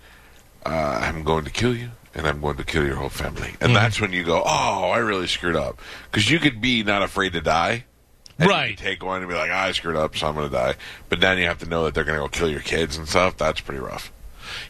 uh, 0.67 0.69
"I'm 1.03 1.23
going 1.25 1.45
to 1.47 1.51
kill 1.51 1.75
you." 1.75 1.93
And 2.15 2.27
I'm 2.27 2.41
going 2.43 2.57
to 2.59 2.65
kill 2.65 2.85
your 2.85 2.97
whole 2.97 3.09
family, 3.11 3.49
Mm-hmm. 3.49 3.65
and 3.65 3.77
that's 3.77 3.99
when 4.01 4.13
you 4.13 4.23
go, 4.25 4.43
"Oh, 4.45 4.91
I 4.91 4.99
really 4.99 5.27
screwed 5.27 5.57
up," 5.57 5.81
because 6.11 6.31
you 6.31 6.39
could 6.39 6.61
be 6.61 6.83
not 6.83 7.03
afraid 7.03 7.33
to 7.35 7.41
die, 7.41 7.85
and 8.39 8.49
Right. 8.49 8.77
take 8.77 9.03
one 9.05 9.21
and 9.23 9.29
be 9.29 9.35
like, 9.35 9.51
"I 9.51 9.73
screwed 9.73 9.97
up, 9.97 10.17
so 10.17 10.29
I'm 10.29 10.35
going 10.35 10.49
to 10.49 10.55
die." 10.55 10.75
But 11.09 11.21
then 11.21 11.39
you 11.39 11.47
have 11.47 11.59
to 11.59 11.67
know 11.67 11.85
that 11.85 11.95
they're 11.95 12.05
going 12.05 12.19
to 12.19 12.25
go 12.25 12.29
kill 12.29 12.51
your 12.51 12.61
kids 12.61 12.97
and 12.97 13.09
stuff. 13.09 13.37
That's 13.37 13.61
pretty 13.61 13.81
rough. 13.81 14.13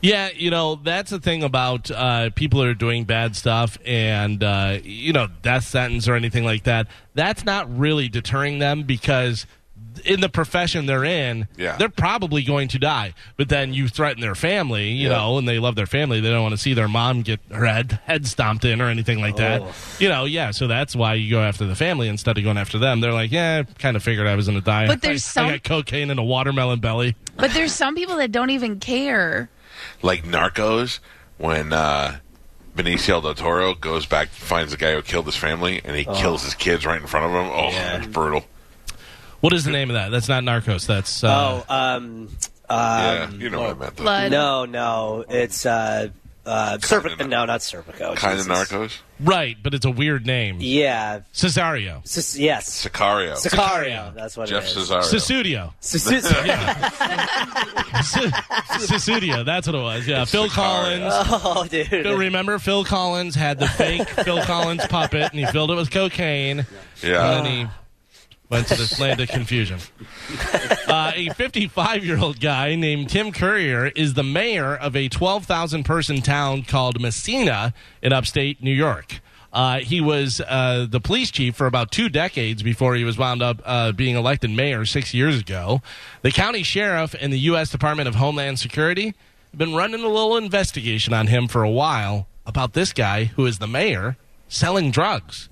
Yeah, 0.00 0.30
you 0.35 0.50
know, 0.50 0.76
that's 0.76 1.11
the 1.11 1.18
thing 1.20 1.42
about 1.42 1.90
uh, 1.90 2.30
people 2.35 2.61
that 2.61 2.68
are 2.68 2.75
doing 2.75 3.04
bad 3.04 3.37
stuff 3.37 3.76
and, 3.85 4.42
uh, 4.42 4.78
you 4.82 5.12
know, 5.12 5.28
death 5.42 5.64
sentence 5.64 6.08
or 6.08 6.14
anything 6.14 6.44
like 6.44 6.62
that. 6.62 6.87
That's 7.14 7.44
not 7.44 7.76
really 7.78 8.08
deterring 8.08 8.58
them 8.58 8.85
because 8.85 9.46
in 10.04 10.20
the 10.20 10.28
profession 10.28 10.86
they're 10.86 11.04
in, 11.04 11.48
Yeah. 11.56 11.76
they're 11.76 11.88
probably 11.88 12.42
going 12.42 12.68
to 12.68 12.78
die. 12.78 13.14
But 13.36 13.48
then 13.48 13.72
you 13.74 13.88
threaten 13.88 14.20
their 14.20 14.34
family, 14.34 14.90
you 14.90 15.08
Yeah. 15.08 15.16
know, 15.16 15.38
and 15.38 15.48
they 15.48 15.58
love 15.58 15.74
their 15.76 15.86
family. 15.86 16.20
They 16.20 16.30
don't 16.30 16.42
want 16.42 16.52
to 16.52 16.58
see 16.60 16.74
their 16.74 16.88
mom 16.88 17.22
get 17.22 17.40
her 17.52 17.64
head, 17.66 17.98
head 18.06 18.26
stomped 18.26 18.64
in 18.64 18.80
or 18.80 18.88
anything 18.88 19.20
like 19.20 19.36
that. 19.36 19.62
Oh. 19.62 19.72
You 19.98 20.08
know, 20.08 20.24
yeah, 20.24 20.50
so 20.50 20.66
that's 20.66 20.94
why 20.94 21.14
you 21.14 21.30
go 21.30 21.40
after 21.42 21.64
the 21.66 21.74
family 21.74 22.08
instead 22.08 22.36
of 22.38 22.44
going 22.44 22.58
after 22.58 22.78
them. 22.78 23.00
They're 23.00 23.12
like, 23.12 23.32
yeah, 23.32 23.62
I 23.68 23.72
kind 23.80 23.96
of 23.96 24.02
figured 24.02 24.26
I 24.26 24.34
was 24.34 24.46
going 24.46 24.58
to 24.58 24.64
die. 24.64 24.86
But 24.86 25.02
there's 25.02 25.24
I, 25.26 25.30
some- 25.30 25.46
I 25.46 25.50
got 25.52 25.62
cocaine 25.64 26.10
in 26.10 26.18
a 26.18 26.24
watermelon 26.24 26.80
belly. 26.80 27.16
But 27.36 27.52
there's 27.52 27.72
some 27.74 27.94
people 27.94 28.16
that 28.16 28.32
don't 28.32 28.50
even 28.50 28.80
care. 28.80 29.48
like 30.02 30.24
Narcos 30.24 31.00
when 31.38 31.72
uh, 31.72 32.16
Benicio 32.76 33.22
del 33.22 33.34
Toro 33.34 33.74
goes 33.74 34.06
back, 34.06 34.28
finds 34.28 34.72
the 34.72 34.78
guy 34.78 34.94
who 34.94 35.02
killed 35.02 35.26
his 35.26 35.36
family, 35.36 35.80
and 35.84 35.94
he 35.96 36.04
kills 36.04 36.44
his 36.44 36.54
kids 36.54 36.84
right 36.86 37.00
in 37.00 37.06
front 37.06 37.26
of 37.26 37.32
him. 37.32 37.50
Oh, 37.52 37.70
Yeah. 37.70 37.98
it's 37.98 38.06
brutal. 38.06 38.44
What 39.46 39.54
is 39.54 39.62
the 39.62 39.70
name 39.70 39.90
of 39.90 39.94
that? 39.94 40.08
That's 40.10 40.28
not 40.28 40.42
Narcos. 40.42 40.88
That's 40.88 41.22
uh, 41.22 41.62
oh, 41.68 41.72
um, 41.72 42.28
yeah, 42.68 43.28
um, 43.30 43.40
you 43.40 43.48
know 43.48 43.60
what 43.60 43.70
I 43.70 43.74
meant. 43.74 43.94
Though. 43.96 44.02
Blood. 44.02 44.32
no, 44.32 44.64
no, 44.64 45.24
it's 45.28 45.64
uh, 45.64 46.08
uh, 46.44 46.78
Serpico. 46.78 47.10
Kinda- 47.10 47.28
No, 47.28 47.44
not 47.44 47.60
Serpico. 47.60 48.16
Kind 48.16 48.40
of 48.40 48.46
Jesus. 48.46 48.72
Narcos. 48.72 48.98
right, 49.20 49.56
but 49.62 49.72
it's 49.72 49.87
a 49.87 49.90
weird 49.92 50.26
name. 50.26 50.56
Yeah, 50.59 51.20
Cesario. 51.32 52.04
Sis- 52.04 52.37
yes, 52.37 52.88
Sicario. 52.88 53.35
Sicario. 53.37 54.12
That's 54.16 54.37
what 54.37 54.48
Jeff 54.48 54.64
it 54.64 54.76
is. 54.76 54.90
Cesario. 54.90 55.04
Cesudio. 55.04 55.72
Sis- 55.78 56.09
Cesudio. 58.90 59.44
That's 59.44 59.68
what 59.68 59.76
it 59.76 59.80
was. 59.82 60.09
Yeah. 60.09 60.24
Phil 60.24 60.48
Sicario. 60.48 61.09
Collins. 61.09 61.14
oh, 61.44 61.66
dude. 61.70 61.87
Phil- 61.87 62.18
Remember, 62.18 62.59
Phil 62.59 62.85
Collins 62.85 63.37
had 63.37 63.61
the 63.61 63.68
fake 63.68 64.09
Phil 64.09 64.42
Collins 64.42 64.85
puppet, 64.88 65.30
and 65.30 65.38
he 65.38 65.46
filled 65.46 65.70
it 65.70 65.76
with 65.76 65.92
cocaine. 65.92 66.66
Yeah. 67.00 67.38
And 67.38 67.46
he 67.46 67.66
went 68.48 68.66
to 68.68 68.74
this 68.74 68.98
land 69.00 69.20
of 69.20 69.28
confusion. 69.28 69.78
Uh, 70.87 71.11
a 71.16 71.30
55 71.30 72.04
year 72.04 72.16
old 72.16 72.38
guy 72.40 72.76
named 72.76 73.11
Tim 73.11 73.32
Currier 73.32 73.87
is 73.87 74.14
the 74.14 74.22
mayor 74.22 74.76
of 74.76 74.94
a 74.94 75.09
12,000 75.09 75.82
person 75.82 76.22
town 76.22 76.62
called 76.62 77.00
Massena 77.00 77.74
in 78.02 78.12
upstate 78.12 78.62
New 78.62 78.72
York. 78.72 79.20
Uh, 79.52 79.78
he 79.78 80.00
was 80.00 80.40
uh, 80.42 80.87
the 80.88 81.00
police 81.00 81.30
chief 81.32 81.56
for 81.56 81.66
about 81.66 81.90
two 81.90 82.09
decades 82.09 82.62
before 82.62 82.94
he 82.94 83.02
was 83.02 83.18
wound 83.18 83.42
up 83.42 83.61
uh, 83.64 83.90
being 83.90 84.14
elected 84.14 84.50
mayor 84.50 84.85
six 84.85 85.12
years 85.12 85.40
ago. 85.40 85.82
The 86.22 86.30
county 86.30 86.62
sheriff 86.62 87.16
and 87.18 87.32
the 87.32 87.38
U.S. 87.40 87.70
Department 87.70 88.09
of 88.09 88.14
Homeland 88.14 88.61
Security 88.61 89.14
have 89.50 89.59
been 89.59 89.74
running 89.74 90.04
a 90.04 90.09
little 90.09 90.37
investigation 90.37 91.12
on 91.14 91.26
him 91.26 91.48
for 91.48 91.62
a 91.64 91.70
while 91.70 92.28
about 92.46 92.74
this 92.74 92.92
guy 92.92 93.24
who 93.24 93.44
is 93.44 93.59
the 93.59 93.66
mayor 93.66 94.16
selling 94.48 94.90
drugs. 94.92 95.48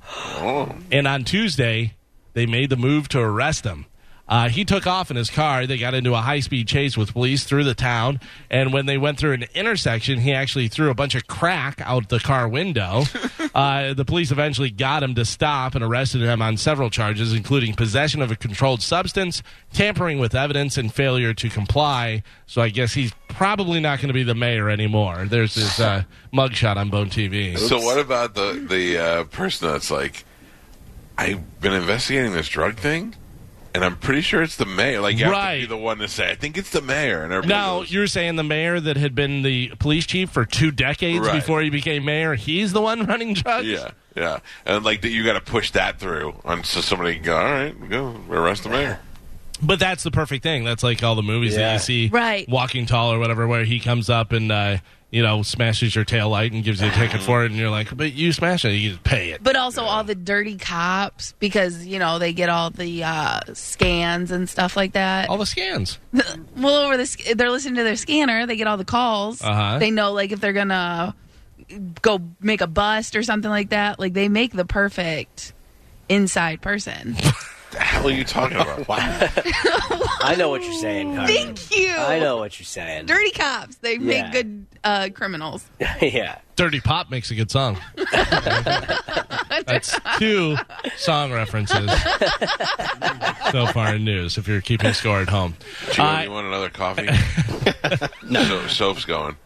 And 0.92 1.09
on 1.09 1.24
Tuesday, 1.24 1.94
they 2.35 2.47
made 2.47 2.70
the 2.70 2.77
move 2.77 3.09
to 3.09 3.20
arrest 3.20 3.64
him. 3.64 3.87
Uh, 4.27 4.49
he 4.49 4.64
took 4.64 4.87
off 4.87 5.11
in 5.11 5.16
his 5.16 5.29
car. 5.29 5.66
They 5.66 5.77
got 5.77 5.92
into 5.92 6.14
a 6.14 6.20
high 6.20 6.40
speed 6.40 6.66
chase 6.66 6.97
with 6.97 7.12
police 7.12 7.44
through 7.44 7.64
the 7.64 7.75
town. 7.75 8.20
And 8.51 8.73
when 8.73 8.87
they 8.87 8.97
went 8.97 9.18
through 9.18 9.33
an 9.33 9.44
intersection, 9.55 10.20
he 10.20 10.33
actually 10.33 10.68
threw 10.68 10.90
a 10.90 10.94
bunch 10.94 11.14
of 11.14 11.27
crack 11.27 11.81
out 11.83 12.09
the 12.09 12.20
car 12.20 12.49
window. 12.49 13.05
uh, 13.55 13.92
the 13.92 14.05
police 14.05 14.31
eventually 14.31 14.70
got 14.70 15.03
him 15.03 15.14
to 15.16 15.27
stop 15.27 15.75
and 15.75 15.85
arrested 15.85 16.23
him 16.23 16.40
on 16.40 16.57
several 16.57 16.88
charges, 16.88 17.35
including 17.35 17.75
possession 17.75 18.23
of 18.23 18.31
a 18.31 18.37
controlled 18.37 18.81
substance, 18.81 19.42
tampering 19.75 20.18
with 20.18 20.35
evidence, 20.35 20.79
and 20.79 20.92
failure 20.92 21.35
to 21.35 21.51
comply. 21.51 22.23
So 22.47 22.62
I 22.62 22.70
guess 22.70 22.94
he's 22.94 23.12
probably 23.29 23.79
not 23.79 23.99
going 23.99 24.09
to 24.09 24.14
be 24.14 24.23
the 24.23 24.35
mayor 24.35 24.70
anymore. 24.70 25.27
There's 25.27 25.55
this 25.55 25.79
uh, 25.79 26.05
mugshot 26.33 26.77
on 26.77 26.88
Bone 26.88 27.11
TV. 27.11 27.59
So 27.59 27.79
what 27.79 27.99
about 27.99 28.35
the 28.35 28.64
the 28.66 28.99
uh, 28.99 29.25
person 29.25 29.68
that's 29.68 29.90
like, 29.90 30.25
I've 31.16 31.61
been 31.61 31.72
investigating 31.72 32.33
this 32.33 32.48
drug 32.48 32.77
thing, 32.77 33.14
and 33.74 33.85
I'm 33.85 33.96
pretty 33.96 34.20
sure 34.20 34.42
it's 34.42 34.57
the 34.57 34.66
mayor. 34.66 35.00
Like 35.00 35.16
you 35.18 35.27
have 35.27 35.55
to 35.55 35.61
be 35.61 35.66
the 35.66 35.77
one 35.77 35.98
to 35.98 36.09
say, 36.09 36.31
I 36.31 36.35
think 36.35 36.57
it's 36.59 36.70
the 36.70 36.81
mayor, 36.83 37.22
and 37.22 37.33
everybody 37.33 37.48
Now 37.48 37.81
goes, 37.81 37.92
you're 37.92 38.07
saying 38.07 38.37
the 38.37 38.42
mayor 38.44 38.81
that 38.81 38.96
had 38.96 39.14
been 39.14 39.42
the 39.42 39.68
police 39.79 40.07
chief 40.07 40.31
for 40.31 40.44
two 40.44 40.70
decades 40.70 41.27
Right. 41.27 41.35
before 41.35 41.62
he 41.62 41.70
became 41.70 42.05
mayor, 42.05 42.35
he's 42.35 42.72
the 42.72 42.81
one 42.81 43.07
running 43.07 43.35
drugs. 43.35 43.66
yeah, 43.68 43.90
yeah, 44.16 44.40
and 44.66 44.85
like 44.85 45.03
that, 45.03 45.11
you 45.11 45.24
got 45.24 45.35
to 45.35 45.40
push 45.40 45.70
that 45.72 45.98
through, 46.00 46.35
and 46.44 46.64
so 46.66 46.81
somebody 46.81 47.14
can 47.14 47.22
go, 47.24 47.37
all 47.37 47.44
right, 47.44 47.88
go 47.90 48.16
arrest 48.29 48.64
the 48.64 48.68
mayor. 48.70 48.98
But 49.62 49.79
that's 49.79 50.03
the 50.03 50.11
perfect 50.11 50.42
thing. 50.42 50.64
That's 50.64 50.83
like 50.83 51.03
all 51.05 51.14
the 51.14 51.22
movies 51.22 51.55
that 51.55 51.74
you 51.74 51.79
see, 51.79 52.09
Right. 52.09 52.46
Walking 52.48 52.87
Tall 52.87 53.12
or 53.12 53.20
whatever, 53.20 53.46
where 53.46 53.64
he 53.64 53.79
comes 53.79 54.11
up 54.11 54.33
and 54.33 54.50
uh, 54.50 54.79
you 55.14 55.22
know 55.22 55.42
smashes 55.42 55.94
your 55.94 56.05
tail 56.05 56.29
light 56.29 56.50
and 56.50 56.64
gives 56.64 56.83
you 56.83 56.88
a 56.88 56.90
ticket 56.90 57.20
for 57.22 57.44
it, 57.44 57.53
and 57.53 57.55
you're 57.55 57.70
like, 57.70 57.96
but 57.96 58.12
you 58.12 58.33
smash 58.33 58.64
it, 58.64 58.70
you 58.70 58.90
just 58.90 59.05
pay 59.05 59.31
it. 59.31 59.44
But 59.44 59.55
also 59.55 59.85
all 59.85 60.03
the 60.03 60.16
dirty 60.16 60.57
cops 60.57 61.35
because 61.38 61.87
you 61.87 62.00
know 62.00 62.18
they 62.18 62.33
get 62.33 62.48
all 62.48 62.70
the 62.70 63.05
uh, 63.05 63.40
scans 63.53 64.33
and 64.33 64.48
stuff 64.48 64.77
like 64.77 64.94
that. 64.94 65.29
All 65.29 65.38
the 65.38 65.46
scans. 65.46 66.00
well, 66.57 66.87
over 66.87 66.96
the 66.96 67.35
they're 67.37 67.53
listening 67.53 67.77
to 67.77 67.85
their 67.85 67.94
scanner, 67.94 68.44
they 68.46 68.57
get 68.57 68.66
all 68.66 68.77
the 68.77 68.85
calls. 68.85 69.40
Uh-huh. 69.40 69.79
They 69.79 69.92
know 69.92 70.11
like 70.12 70.33
if 70.33 70.40
they're 70.40 70.53
gonna 70.53 71.14
go 72.03 72.20
make 72.40 72.61
a 72.61 72.66
bust 72.66 73.14
or 73.14 73.22
something 73.22 73.50
like 73.50 73.70
that. 73.70 74.00
Like 74.00 74.14
they 74.14 74.29
make 74.29 74.53
the 74.53 74.64
perfect 74.64 75.53
inside 76.09 76.61
person. 76.61 77.16
The 77.74 77.80
hell 77.80 78.06
are 78.06 78.10
you 78.12 78.22
talking 78.24 78.56
about? 78.56 78.88
I 78.88 80.37
know 80.38 80.48
what 80.48 80.62
you're 80.62 80.72
saying. 80.80 81.14
Harvey. 81.16 81.34
Thank 81.34 81.76
you. 81.76 81.90
I 81.92 82.20
know 82.20 82.37
what 82.37 82.58
you're 82.58 82.64
saying. 82.66 83.06
Dirty 83.06 83.32
cops. 83.32 83.76
They 83.76 83.94
Yeah. 83.94 83.98
make 84.22 84.32
good 84.32 84.66
uh, 84.84 85.08
criminals. 85.12 85.64
yeah. 86.00 86.38
Dirty 86.54 86.80
Pop 86.80 87.10
makes 87.10 87.30
a 87.32 87.34
good 87.34 87.50
song. 87.50 87.78
That's 89.66 89.98
two 90.18 90.56
song 90.96 91.32
references 91.32 91.90
so 93.50 93.66
far 93.66 93.94
in 93.96 94.04
news. 94.04 94.38
If 94.38 94.46
you're 94.46 94.60
keeping 94.60 94.92
score 94.92 95.20
at 95.20 95.28
home, 95.28 95.54
Joe, 95.92 96.04
Uh, 96.04 96.20
you 96.22 96.30
want 96.30 96.46
another 96.46 96.70
coffee? 96.70 97.08
So, 98.30 98.66
soap's 98.68 99.04
going. 99.04 99.37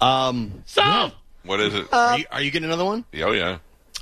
Um, 0.00 0.62
so. 0.66 1.10
What 1.44 1.60
is 1.60 1.74
it? 1.74 1.92
are, 1.92 2.18
you, 2.18 2.24
are 2.30 2.40
you 2.40 2.50
getting 2.50 2.66
another 2.66 2.84
one? 2.86 3.04
oh 3.22 3.32
yeah. 3.32 3.58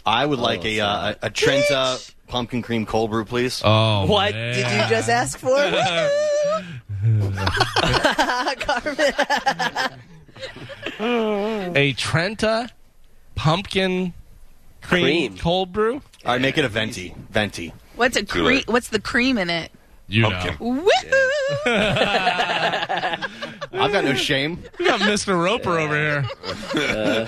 I 0.06 0.24
would 0.26 0.38
like 0.38 0.64
a, 0.64 0.80
uh, 0.80 1.14
a 1.22 1.26
a 1.26 1.30
Trenta 1.30 1.98
pumpkin 2.32 2.62
cream 2.62 2.86
cold 2.86 3.10
brew, 3.10 3.24
please. 3.26 3.60
Oh, 3.62 4.06
What 4.06 4.32
man. 4.34 4.54
did 4.54 4.64
you 4.66 4.88
just 4.88 5.10
ask 5.10 5.38
for? 5.38 5.54
a 11.76 11.92
Trenta 11.92 12.68
pumpkin 13.34 14.12
cream, 14.80 15.04
Cream. 15.32 15.38
cold 15.38 15.72
brew? 15.72 15.94
All 15.94 16.02
right, 16.32 16.40
make 16.40 16.56
it 16.58 16.64
a 16.64 16.68
venti. 16.68 17.14
Venti. 17.30 17.72
What's 17.96 18.16
a 18.16 18.20
Too 18.22 18.26
cre- 18.26 18.40
late. 18.42 18.68
What's 18.68 18.88
the 18.88 19.00
cream 19.00 19.38
in 19.38 19.50
it? 19.50 19.70
You 20.08 20.24
Pumpkin. 20.24 20.56
know. 20.60 20.82
Woohoo! 20.82 21.28
I've 23.72 23.92
got 23.92 24.04
no 24.04 24.14
shame. 24.14 24.62
We 24.78 24.84
got 24.86 25.00
Mr. 25.00 25.40
Roper 25.42 25.78
over 25.78 25.94
here. 25.94 26.28
Uh, 26.74 27.26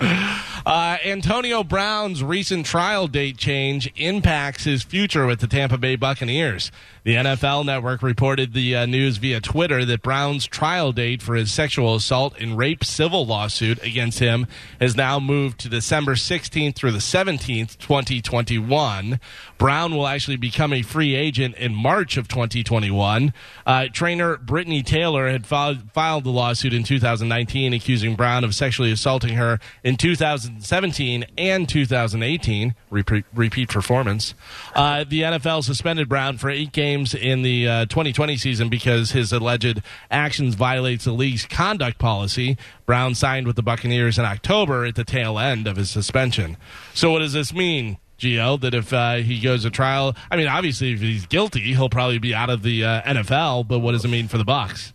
Uh, 0.66 0.98
Antonio 1.02 1.64
Brown's 1.64 2.22
recent 2.22 2.66
trial 2.66 3.06
date 3.06 3.38
change 3.38 3.90
impacts 3.96 4.64
his 4.64 4.82
future 4.82 5.24
with 5.24 5.40
the 5.40 5.46
Tampa 5.46 5.78
Bay 5.78 5.96
Buccaneers. 5.96 6.70
The 7.04 7.14
NFL 7.14 7.64
network 7.64 8.02
reported 8.02 8.52
the 8.52 8.76
uh, 8.76 8.84
news 8.84 9.16
via 9.16 9.40
Twitter 9.40 9.86
that 9.86 10.02
Brown's 10.02 10.46
trial 10.46 10.92
date 10.92 11.22
for 11.22 11.36
his 11.36 11.50
sexual 11.50 11.94
assault 11.94 12.34
and 12.38 12.58
rape 12.58 12.84
civil 12.84 13.24
lawsuit 13.24 13.82
against 13.82 14.18
him 14.18 14.46
has 14.78 14.94
now 14.94 15.18
moved 15.18 15.58
to 15.60 15.70
December 15.70 16.16
16th 16.16 16.74
through 16.74 16.92
the 16.92 16.98
17th, 16.98 17.78
2021. 17.78 19.20
Brown 19.56 19.94
will 19.94 20.06
actually 20.06 20.36
become 20.36 20.74
a 20.74 20.82
free 20.82 21.14
agent 21.14 21.54
in 21.54 21.74
March 21.74 22.18
of 22.18 22.28
2021. 22.28 23.32
Uh, 23.64 23.86
trainer 23.90 24.36
Britney 24.36 24.84
Taylor 24.84 25.30
had 25.30 25.46
filed, 25.46 25.90
filed 25.92 26.24
the 26.24 26.30
lawsuit 26.30 26.74
in 26.74 26.82
2019 26.82 27.72
accusing 27.72 28.16
Brown 28.16 28.44
of 28.44 28.54
sexually 28.54 28.92
assaulting 28.92 29.36
her 29.36 29.58
in 29.88 29.96
2017 29.96 31.24
and 31.38 31.66
2018. 31.66 32.74
Repeat, 32.90 33.24
repeat 33.34 33.70
performance. 33.70 34.34
Uh, 34.74 35.02
the 35.08 35.22
NFL 35.22 35.64
suspended 35.64 36.10
Brown 36.10 36.36
for 36.36 36.50
eight 36.50 36.72
games 36.72 37.14
in 37.14 37.40
the 37.40 37.66
uh, 37.66 37.86
2020 37.86 38.36
season 38.36 38.68
because 38.68 39.12
his 39.12 39.32
alleged 39.32 39.80
actions 40.10 40.56
violates 40.56 41.06
the 41.06 41.12
league's 41.12 41.46
conduct 41.46 41.96
policy. 41.96 42.58
Brown 42.84 43.14
signed 43.14 43.46
with 43.46 43.56
the 43.56 43.62
Buccaneers 43.62 44.18
in 44.18 44.26
October 44.26 44.84
at 44.84 44.94
the 44.94 45.04
tail 45.04 45.38
end 45.38 45.66
of 45.66 45.76
his 45.76 45.88
suspension. 45.88 46.58
So, 46.92 47.10
what 47.10 47.20
does 47.20 47.32
this 47.32 47.54
mean? 47.54 47.96
Gio, 48.18 48.60
that 48.60 48.74
if 48.74 48.92
uh, 48.92 49.16
he 49.16 49.40
goes 49.40 49.62
to 49.62 49.70
trial, 49.70 50.14
I 50.30 50.36
mean, 50.36 50.48
obviously, 50.48 50.92
if 50.92 51.00
he's 51.00 51.24
guilty, 51.24 51.72
he'll 51.72 51.88
probably 51.88 52.18
be 52.18 52.34
out 52.34 52.50
of 52.50 52.62
the 52.62 52.84
uh, 52.84 53.02
NFL. 53.02 53.68
But 53.68 53.78
what 53.78 53.92
does 53.92 54.04
it 54.04 54.08
mean 54.08 54.28
for 54.28 54.36
the 54.36 54.44
Bucks? 54.44 54.92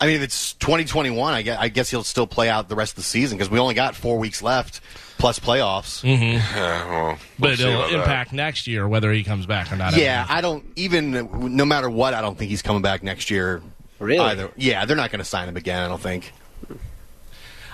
I 0.00 0.06
mean, 0.06 0.16
if 0.16 0.22
it's 0.22 0.54
2021, 0.54 1.34
I 1.34 1.42
guess, 1.42 1.58
I 1.60 1.68
guess 1.68 1.90
he'll 1.90 2.04
still 2.04 2.26
play 2.26 2.48
out 2.48 2.68
the 2.68 2.74
rest 2.74 2.92
of 2.92 2.96
the 2.96 3.02
season 3.02 3.36
because 3.36 3.50
we 3.50 3.58
only 3.58 3.74
got 3.74 3.94
four 3.94 4.18
weeks 4.18 4.42
left 4.42 4.80
plus 5.18 5.38
playoffs. 5.38 6.02
Mm-hmm. 6.02 6.56
Yeah, 6.56 6.88
well, 6.90 7.04
we'll 7.06 7.18
But 7.38 7.50
it'll 7.60 7.74
about 7.74 7.90
that. 7.90 7.98
impact 8.00 8.32
next 8.32 8.66
year 8.66 8.88
whether 8.88 9.12
he 9.12 9.22
comes 9.24 9.44
back 9.44 9.70
or 9.70 9.76
not. 9.76 9.94
Yeah, 9.96 10.24
I 10.28 10.40
don't 10.40 10.64
even 10.76 11.54
no 11.54 11.64
matter 11.66 11.90
what, 11.90 12.14
I 12.14 12.22
don't 12.22 12.38
think 12.38 12.50
he's 12.50 12.62
coming 12.62 12.80
back 12.82 13.02
next 13.02 13.30
year. 13.30 13.60
Really? 13.98 14.18
Either. 14.20 14.50
Yeah, 14.56 14.86
they're 14.86 14.96
not 14.96 15.10
going 15.10 15.18
to 15.18 15.24
sign 15.26 15.46
him 15.48 15.58
again. 15.58 15.82
I 15.82 15.88
don't 15.88 16.00
think. 16.00 16.32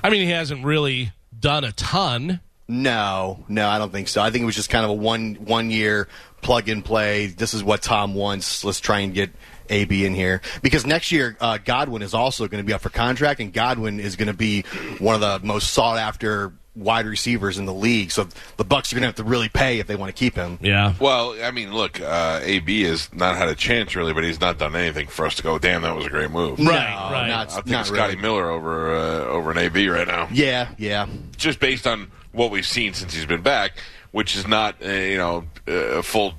I 0.02 0.10
mean, 0.10 0.26
he 0.26 0.32
hasn't 0.32 0.64
really 0.64 1.12
done 1.38 1.62
a 1.64 1.70
ton. 1.72 2.40
No, 2.68 3.44
no, 3.48 3.68
I 3.68 3.78
don't 3.78 3.92
think 3.92 4.08
so. 4.08 4.20
I 4.20 4.30
think 4.32 4.42
it 4.42 4.46
was 4.46 4.56
just 4.56 4.70
kind 4.70 4.84
of 4.84 4.90
a 4.90 4.94
one 4.94 5.34
one 5.36 5.70
year 5.70 6.08
plug 6.42 6.68
and 6.68 6.84
play. 6.84 7.28
This 7.28 7.54
is 7.54 7.62
what 7.62 7.82
Tom 7.82 8.14
wants. 8.14 8.64
Let's 8.64 8.80
try 8.80 9.00
and 9.00 9.14
get 9.14 9.30
AB 9.70 10.04
in 10.04 10.14
here 10.14 10.40
because 10.62 10.86
next 10.86 11.12
year 11.12 11.36
uh, 11.40 11.58
Godwin 11.64 12.02
is 12.02 12.14
also 12.14 12.46
going 12.48 12.62
to 12.62 12.66
be 12.66 12.72
up 12.72 12.80
for 12.80 12.90
contract, 12.90 13.40
and 13.40 13.52
Godwin 13.52 14.00
is 14.00 14.16
going 14.16 14.28
to 14.28 14.34
be 14.34 14.62
one 14.98 15.14
of 15.14 15.20
the 15.20 15.46
most 15.46 15.72
sought 15.72 15.98
after 15.98 16.52
wide 16.74 17.06
receivers 17.06 17.56
in 17.56 17.64
the 17.64 17.72
league. 17.72 18.10
So 18.10 18.28
the 18.58 18.64
Bucks 18.64 18.92
are 18.92 18.96
going 18.96 19.02
to 19.02 19.06
have 19.06 19.14
to 19.14 19.24
really 19.24 19.48
pay 19.48 19.78
if 19.78 19.86
they 19.86 19.96
want 19.96 20.14
to 20.14 20.18
keep 20.18 20.34
him. 20.34 20.58
Yeah. 20.60 20.92
Well, 21.00 21.34
I 21.42 21.50
mean, 21.50 21.72
look, 21.72 22.00
uh, 22.02 22.40
AB 22.42 22.82
has 22.82 23.10
not 23.14 23.34
had 23.36 23.48
a 23.48 23.54
chance 23.54 23.96
really, 23.96 24.12
but 24.12 24.24
he's 24.24 24.40
not 24.42 24.58
done 24.58 24.76
anything 24.76 25.06
for 25.06 25.24
us 25.24 25.36
to 25.36 25.42
go. 25.42 25.58
Damn, 25.58 25.80
that 25.82 25.96
was 25.96 26.04
a 26.04 26.10
great 26.10 26.30
move. 26.30 26.58
Right, 26.58 26.66
No, 26.66 27.12
right. 27.12 27.28
Not, 27.28 27.50
I'll 27.54 27.62
take 27.62 27.86
Scotty 27.86 27.92
really. 27.92 28.16
Miller 28.16 28.50
over 28.50 28.94
uh, 28.94 29.24
over 29.24 29.50
an 29.52 29.56
AB 29.58 29.88
right 29.88 30.06
now, 30.06 30.28
Yeah, 30.30 30.68
yeah. 30.76 31.06
just 31.38 31.60
based 31.60 31.86
on 31.86 32.10
what 32.32 32.50
we've 32.50 32.66
seen 32.66 32.92
since 32.92 33.14
he's 33.14 33.24
been 33.24 33.40
back, 33.40 33.78
which 34.10 34.36
is 34.36 34.46
not 34.46 34.76
uh, 34.84 34.90
you 34.90 35.16
know 35.16 35.44
a 35.66 36.02
full 36.02 36.28
s- 36.28 36.34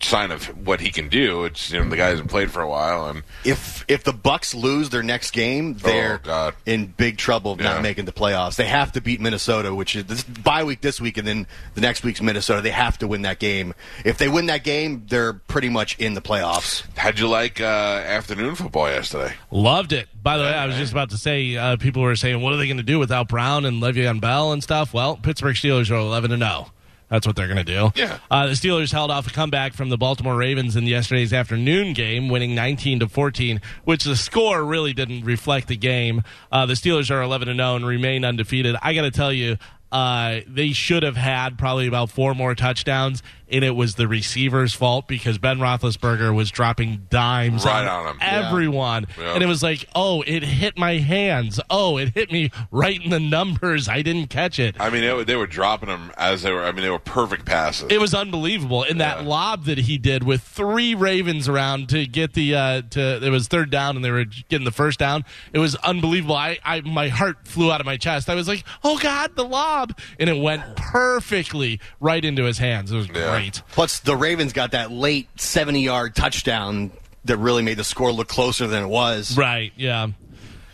sign 0.00 0.30
of 0.30 0.44
what 0.66 0.80
he 0.80 0.90
can 0.90 1.08
do. 1.08 1.44
It's 1.44 1.70
you 1.70 1.78
know 1.82 1.88
the 1.88 1.96
guy 1.96 2.08
hasn't 2.08 2.28
played 2.30 2.50
for 2.50 2.60
a 2.62 2.68
while, 2.68 3.06
and 3.08 3.22
If 3.44 3.84
if 3.88 4.04
the 4.04 4.12
Bucks 4.12 4.54
lose 4.54 4.90
their 4.90 5.02
next 5.02 5.30
game, 5.32 5.74
they're 5.74 6.20
Oh, 6.26 6.52
in 6.66 6.86
big 6.86 7.16
trouble 7.18 7.52
of 7.52 7.60
Yeah. 7.60 7.74
not 7.74 7.82
making 7.82 8.04
the 8.04 8.12
playoffs. 8.12 8.56
They 8.56 8.66
have 8.66 8.92
to 8.92 9.00
beat 9.00 9.20
Minnesota, 9.20 9.74
which 9.74 9.96
is 9.96 10.04
this 10.04 10.22
bye 10.22 10.64
week 10.64 10.80
this 10.80 11.00
week, 11.00 11.16
and 11.18 11.26
then 11.26 11.46
the 11.74 11.80
next 11.80 12.02
week's 12.02 12.20
Minnesota. 12.20 12.60
They 12.62 12.70
have 12.70 12.98
to 12.98 13.06
win 13.08 13.22
that 13.22 13.38
game. 13.38 13.74
If 14.04 14.18
they 14.18 14.28
win 14.28 14.46
that 14.46 14.64
game, 14.64 15.04
they're 15.08 15.32
pretty 15.34 15.68
much 15.68 15.98
in 15.98 16.14
the 16.14 16.20
playoffs. 16.22 16.82
how'd 16.96 17.18
you 17.18 17.28
like 17.28 17.60
uh, 17.60 17.64
afternoon 17.64 18.54
football 18.54 18.88
yesterday? 18.88 19.34
Loved 19.50 19.92
it. 19.92 20.08
By 20.22 20.36
the 20.36 20.44
way, 20.44 20.50
I 20.52 20.66
was 20.66 20.76
just 20.76 20.92
about 20.92 21.10
to 21.10 21.16
say, 21.18 21.56
uh, 21.56 21.76
people 21.76 22.02
were 22.02 22.14
saying, 22.16 22.42
what 22.42 22.52
are 22.52 22.56
they 22.56 22.66
going 22.66 22.76
to 22.76 22.82
do 22.82 22.98
without 22.98 23.26
Brown 23.28 23.64
and 23.64 23.82
Le'Veon 23.82 24.20
Bell 24.20 24.52
and 24.52 24.62
stuff? 24.62 24.92
Well, 24.92 25.16
Pittsburgh 25.16 25.56
Steelers 25.56 25.90
are 25.90 25.94
11 25.96 26.30
to 26.32 26.36
0. 26.36 26.70
That's 27.10 27.26
what 27.26 27.34
they're 27.36 27.48
going 27.48 27.58
to 27.58 27.64
do. 27.64 27.90
Yeah. 27.96 28.18
Uh, 28.30 28.46
the 28.46 28.52
Steelers 28.52 28.92
held 28.92 29.10
off 29.10 29.26
a 29.26 29.30
comeback 29.30 29.74
from 29.74 29.88
the 29.88 29.98
Baltimore 29.98 30.36
Ravens 30.36 30.76
in 30.76 30.86
yesterday's 30.86 31.32
afternoon 31.32 31.92
game, 31.92 32.28
winning 32.28 32.54
19 32.54 33.00
to 33.00 33.08
14, 33.08 33.60
which 33.84 34.04
the 34.04 34.16
score 34.16 34.64
really 34.64 34.92
didn't 34.92 35.24
reflect 35.24 35.66
the 35.66 35.76
game. 35.76 36.22
Uh, 36.52 36.66
the 36.66 36.74
Steelers 36.74 37.10
are 37.10 37.20
11 37.20 37.48
to 37.48 37.54
0 37.54 37.76
and 37.76 37.86
remain 37.86 38.24
undefeated. 38.24 38.76
I 38.80 38.94
got 38.94 39.02
to 39.02 39.10
tell 39.10 39.32
you, 39.32 39.58
uh, 39.92 40.40
they 40.46 40.70
should 40.70 41.02
have 41.02 41.16
had 41.16 41.58
probably 41.58 41.88
about 41.88 42.10
four 42.10 42.32
more 42.34 42.54
touchdowns, 42.54 43.24
and 43.50 43.64
it 43.64 43.74
was 43.76 43.94
the 43.96 44.06
receiver's 44.08 44.72
fault 44.74 45.08
because 45.08 45.38
Ben 45.38 45.58
Roethlisberger 45.58 46.34
was 46.34 46.50
dropping 46.50 47.06
dimes 47.10 47.64
Right 47.64 47.86
on, 47.86 48.16
Yeah. 48.20 48.46
everyone, 48.48 49.06
Yeah. 49.18 49.34
and 49.34 49.42
it 49.42 49.46
was 49.46 49.62
like, 49.62 49.86
oh, 49.94 50.22
it 50.26 50.42
hit 50.42 50.78
my 50.78 50.98
hands. 50.98 51.60
Oh, 51.70 51.96
it 51.98 52.14
hit 52.14 52.30
me 52.32 52.50
right 52.70 53.02
in 53.02 53.10
the 53.10 53.20
numbers. 53.20 53.88
I 53.88 54.02
didn't 54.02 54.28
catch 54.28 54.58
it. 54.58 54.76
I 54.80 54.90
mean, 54.90 55.02
they, 55.02 55.12
were- 55.12 55.24
they 55.24 55.36
were 55.36 55.46
dropping 55.46 55.88
them 55.88 56.12
as 56.16 56.42
they 56.42 56.52
were. 56.52 56.62
I 56.62 56.72
mean, 56.72 56.82
they 56.82 56.90
were 56.90 56.98
perfect 56.98 57.44
passes. 57.46 57.90
It 57.90 58.00
was 58.00 58.14
unbelievable. 58.14 58.82
And 58.84 59.00
that 59.00 59.22
Yeah. 59.22 59.28
lob 59.28 59.64
that 59.64 59.78
he 59.78 59.98
did 59.98 60.22
with 60.24 60.42
three 60.42 60.94
Ravens 60.94 61.48
around 61.48 61.88
to 61.90 62.06
get 62.06 62.34
the 62.34 62.54
uh 62.54 62.82
to 62.90 63.24
it 63.24 63.30
was 63.30 63.48
third 63.48 63.70
down 63.70 63.96
and 63.96 64.04
they 64.04 64.10
were 64.10 64.24
getting 64.48 64.64
the 64.64 64.70
first 64.70 64.98
down. 64.98 65.24
It 65.52 65.58
was 65.58 65.74
unbelievable. 65.76 66.36
I, 66.36 66.58
I 66.64 66.80
my 66.82 67.08
heart 67.08 67.38
flew 67.48 67.70
out 67.72 67.80
of 67.80 67.86
my 67.86 67.96
chest. 67.96 68.28
I 68.30 68.34
was 68.34 68.46
like, 68.48 68.64
"Oh 68.84 68.98
god, 68.98 69.34
the 69.36 69.44
lob." 69.44 69.98
And 70.18 70.28
it 70.30 70.40
went 70.40 70.76
perfectly 70.76 71.80
right 72.00 72.24
into 72.24 72.44
his 72.44 72.58
hands. 72.58 72.92
It 72.92 72.96
was 72.96 73.08
Yeah. 73.08 73.39
Great. 73.40 73.62
Plus, 73.72 74.00
the 74.00 74.16
Ravens 74.16 74.52
got 74.52 74.72
that 74.72 74.90
late 74.90 75.28
seventy-yard 75.40 76.14
touchdown 76.14 76.90
that 77.24 77.36
really 77.36 77.62
made 77.62 77.76
the 77.76 77.84
score 77.84 78.12
look 78.12 78.28
closer 78.28 78.66
than 78.66 78.82
it 78.84 78.88
was. 78.88 79.36
Right. 79.36 79.72
Yeah. 79.76 80.08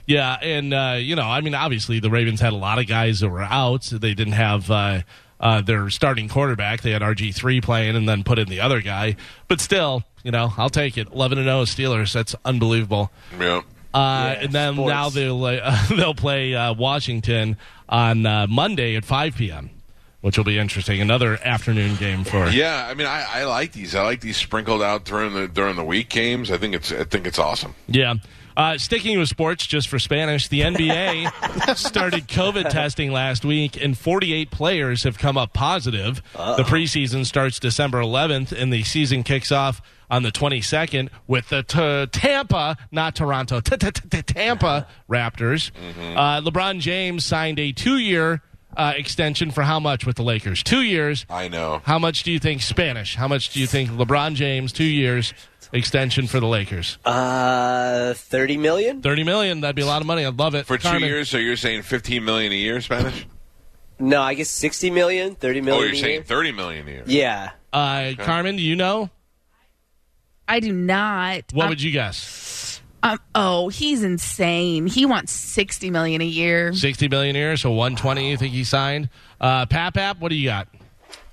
Yeah, 0.09 0.35
and 0.40 0.72
uh, 0.72 0.98
you 1.00 1.16
know, 1.16 1.24
I 1.24 1.40
mean, 1.40 1.55
obviously 1.57 1.98
the 1.98 2.11
Ravens 2.11 2.40
had 2.40 2.52
a 2.52 2.57
lot 2.57 2.79
of 2.79 2.87
guys 2.87 3.18
that 3.20 3.29
were 3.29 3.42
out. 3.42 3.83
They 3.87 4.14
didn't 4.14 4.35
have 4.35 4.70
uh, 4.70 5.00
uh, 5.40 5.62
their 5.62 5.90
starting 5.90 6.29
quarterback. 6.29 6.83
They 6.83 6.92
had 6.92 7.02
RG 7.02 7.35
three 7.35 7.61
playing, 7.61 7.96
and 7.96 8.09
then 8.09 8.22
put 8.22 8.38
in 8.38 8.48
the 8.48 8.61
other 8.61 8.81
guy. 8.81 9.16
But 9.48 9.61
still, 9.61 10.05
you 10.22 10.31
know, 10.31 10.52
I'll 10.57 10.70
take 10.70 10.96
it. 10.96 11.09
Eleven 11.12 11.38
and 11.38 11.46
zero 11.46 11.62
Steelers. 11.64 12.12
That's 12.12 12.37
unbelievable. 12.44 13.11
yeah. 13.37 13.62
Uh, 13.92 14.35
Yeah, 14.37 14.44
and 14.44 14.52
then 14.52 14.74
sports. 14.74 14.88
now 14.90 15.09
they'll 15.09 15.44
uh, 15.44 15.87
they'll 15.96 16.14
play 16.14 16.55
uh, 16.55 16.72
Washington 16.74 17.57
on 17.88 18.24
uh, 18.26 18.46
Monday 18.48 18.94
at 18.94 19.05
five 19.05 19.35
p.m., 19.35 19.70
which 20.20 20.37
will 20.37 20.44
be 20.44 20.59
interesting. 20.59 21.00
Another 21.00 21.38
afternoon 21.44 21.96
game 21.96 22.24
for 22.24 22.48
Yeah, 22.48 22.87
I 22.88 22.94
mean, 22.94 23.07
I, 23.07 23.26
I 23.40 23.44
like 23.44 23.72
these. 23.72 23.94
I 23.94 24.02
like 24.02 24.20
these 24.20 24.37
sprinkled 24.37 24.83
out 24.83 25.05
during 25.05 25.35
the 25.35 25.48
during 25.48 25.76
the 25.76 25.85
week 25.85 26.09
games. 26.09 26.50
I 26.50 26.59
think 26.59 26.74
it's 26.74 26.92
I 26.92 27.05
think 27.05 27.26
it's 27.26 27.38
awesome. 27.38 27.74
Yeah. 27.88 28.14
Uh, 28.57 28.79
sticking 28.79 29.18
with 29.18 29.29
sports, 29.29 29.66
just 29.66 29.87
for 29.87 29.98
Spanish, 29.98 30.48
the 30.48 30.61
NBA 30.62 31.76
started 31.76 32.26
COVID 32.26 32.70
testing 32.70 33.12
last 33.12 33.44
week, 33.44 33.79
and 33.83 33.98
48 33.98 34.50
players 34.50 35.02
have 35.05 35.18
come 35.18 35.37
up 35.37 35.52
positive. 35.52 36.22
The 36.33 36.62
preseason 36.62 37.26
starts 37.26 37.61
December 37.61 38.00
11th, 38.00 38.52
and 38.59 38.72
the 38.72 38.83
season 38.83 39.24
kicks 39.24 39.52
off 39.52 39.83
on 40.11 40.22
the 40.22 40.33
22nd 40.33 41.11
with 41.26 41.50
the 41.50 41.64
t- 41.64 42.18
Tampa, 42.18 42.79
not 42.90 43.14
Toronto, 43.14 43.61
Tampa 43.61 44.87
Raptors. 45.11 45.70
Uh, 46.16 46.40
LeBron 46.40 46.81
James 46.81 47.26
signed 47.26 47.59
a 47.59 47.72
two-year 47.72 48.40
uh, 48.77 48.93
extension 48.97 49.51
for 49.51 49.62
how 49.62 49.81
much 49.81 50.05
with 50.07 50.17
the 50.17 50.23
Lakers? 50.23 50.62
Two 50.62 50.83
years. 50.83 51.27
I 51.31 51.49
know. 51.49 51.81
How 51.85 51.99
much 51.99 52.23
do 52.23 52.31
you 52.33 52.39
think 52.39 52.62
Spanish? 52.62 53.17
How 53.17 53.29
much 53.29 53.51
do 53.53 53.61
you 53.61 53.67
think 53.67 53.91
LeBron 53.91 54.35
James 54.35 54.73
two 54.73 54.85
years 54.85 55.33
extension 55.73 56.27
for 56.27 56.39
the 56.41 56.47
Lakers? 56.47 56.99
Uh, 57.05 58.15
thirty 58.15 58.57
million? 58.57 59.03
Thirty 59.03 59.25
million. 59.25 59.61
That'd 59.62 59.77
be 59.77 59.83
a 59.83 59.87
lot 59.87 60.01
of 60.01 60.07
money. 60.07 60.25
I'd 60.25 60.39
love 60.39 60.55
it 60.55 60.67
For 60.67 60.79
two 60.79 60.99
years, 60.99 61.29
so 61.29 61.39
you're 61.39 61.57
saying 61.57 61.83
15 61.83 62.25
million 62.25 62.53
a 62.53 62.57
year, 62.57 62.81
Spanish? 62.81 63.27
No, 63.99 64.21
I 64.21 64.35
guess 64.35 64.51
sixty 64.51 64.91
million, 64.91 65.35
thirty 65.37 65.61
Oh, 65.61 65.65
million. 65.65 65.85
you're 65.85 65.95
a 65.95 65.97
saying 65.99 66.15
year? 66.17 66.23
30 66.25 66.53
million 66.53 66.87
a 66.87 66.91
year. 66.91 67.03
Yeah. 67.07 67.51
Uh, 67.73 68.12
Carmen, 68.19 68.57
do 68.57 68.62
you 68.62 68.77
know? 68.77 69.11
I 70.49 70.61
do 70.61 70.73
not. 70.73 71.45
What 71.53 71.69
would 71.71 71.83
you 71.83 71.91
guess? 71.91 72.19
Um, 73.12 73.19
oh, 73.35 73.69
he's 73.69 74.03
insane. 74.03 74.87
He 74.87 75.07
wants 75.07 75.33
sixty 75.33 75.90
million 75.90 76.21
a 76.21 76.25
year. 76.27 76.73
Sixty 76.73 77.09
million 77.09 77.37
a 77.37 77.38
year, 77.38 77.57
so 77.57 77.71
one 77.73 77.97
twenty. 77.97 78.31
You 78.31 78.37
think 78.37 78.53
he 78.53 78.64
signed? 78.64 79.09
Uh, 79.40 79.66
Pap 79.66 79.95
Pap, 79.95 80.19
what 80.19 80.31
do 80.31 80.35
you 80.35 80.49
got? 80.49 80.69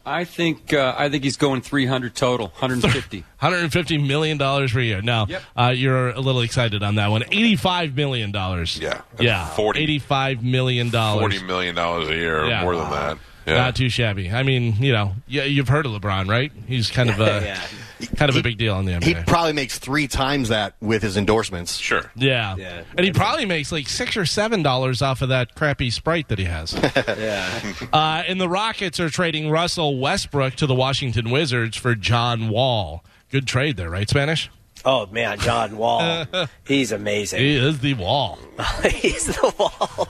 I 0.05 0.25
think 0.25 0.73
uh, 0.73 0.93
I 0.97 1.07
think 1.07 1.23
he's 1.23 1.37
going 1.37 1.61
300 1.61 2.13
total, 2.13 2.47
150. 2.47 3.23
Hundred 3.37 3.57
and 3.63 3.71
fifty 3.71 3.97
million 3.97 4.37
dollars 4.37 4.73
per 4.73 4.81
year. 4.81 5.01
Now 5.01 5.27
Yep. 5.27 5.41
uh, 5.55 5.73
you're 5.73 6.09
a 6.09 6.19
little 6.19 6.41
excited 6.41 6.83
on 6.83 6.95
that 6.95 7.07
one. 7.07 7.23
Eighty-five 7.31 7.95
million 7.95 8.33
dollars. 8.33 8.77
Yeah. 8.77 9.01
yeah, 9.17 9.47
40 9.47 9.79
eighty-five 9.79 10.43
million 10.43 10.89
dollars. 10.89 11.33
$40 11.41 11.47
million 11.47 11.77
a 11.77 12.01
year, 12.09 12.45
Yeah. 12.45 12.63
more 12.63 12.75
than 12.75 12.89
that. 12.91 13.17
Yeah. 13.47 13.55
Not 13.55 13.75
too 13.77 13.87
shabby. 13.89 14.29
I 14.29 14.43
mean, 14.43 14.75
you 14.83 14.91
know, 14.91 15.13
yeah, 15.27 15.43
you've 15.43 15.69
heard 15.69 15.85
of 15.85 15.93
LeBron, 15.93 16.29
right? 16.29 16.51
He's 16.67 16.89
kind 16.91 17.09
of 17.09 17.19
a 17.21 17.23
yeah. 17.45 17.61
Kind 18.07 18.29
of 18.29 18.35
a 18.35 18.41
big 18.41 18.57
deal 18.57 18.77
in 18.79 18.85
the 18.85 18.93
NBA. 18.93 19.03
He 19.03 19.13
probably 19.25 19.53
makes 19.53 19.79
three 19.79 20.07
times 20.07 20.49
that 20.49 20.75
with 20.81 21.01
his 21.01 21.17
endorsements. 21.17 21.77
Sure. 21.77 22.11
yeah. 22.15 22.55
Yeah. 22.55 22.83
and 22.97 23.05
he 23.05 23.11
probably 23.11 23.45
makes 23.45 23.71
like 23.71 23.87
six 23.89 24.15
or 24.17 24.25
seven 24.25 24.63
dollars 24.63 25.01
off 25.01 25.21
of 25.21 25.29
that 25.29 25.55
crappy 25.55 25.89
Sprite 25.89 26.27
that 26.29 26.39
he 26.39 26.45
has. 26.45 26.73
Yeah. 27.23 27.73
uh, 27.91 28.23
and 28.27 28.39
the 28.39 28.49
Rockets 28.49 28.99
are 28.99 29.09
trading 29.09 29.49
Russell 29.49 29.99
Westbrook 29.99 30.55
to 30.55 30.65
the 30.67 30.75
Washington 30.75 31.29
Wizards 31.29 31.77
for 31.77 31.95
John 31.95 32.49
Wall. 32.49 33.03
Good 33.31 33.47
trade 33.47 33.77
there, 33.77 33.89
right, 33.89 34.09
Spanish? 34.09 34.49
Oh 34.85 35.05
man, 35.07 35.39
John 35.39 35.77
Wall. 35.77 36.25
He's 36.67 36.91
amazing. 36.91 37.39
He 37.39 37.55
is 37.55 37.79
the 37.79 37.93
Wall. 37.93 38.37
He's 38.89 39.27
the 39.27 39.53
wall. 39.57 40.07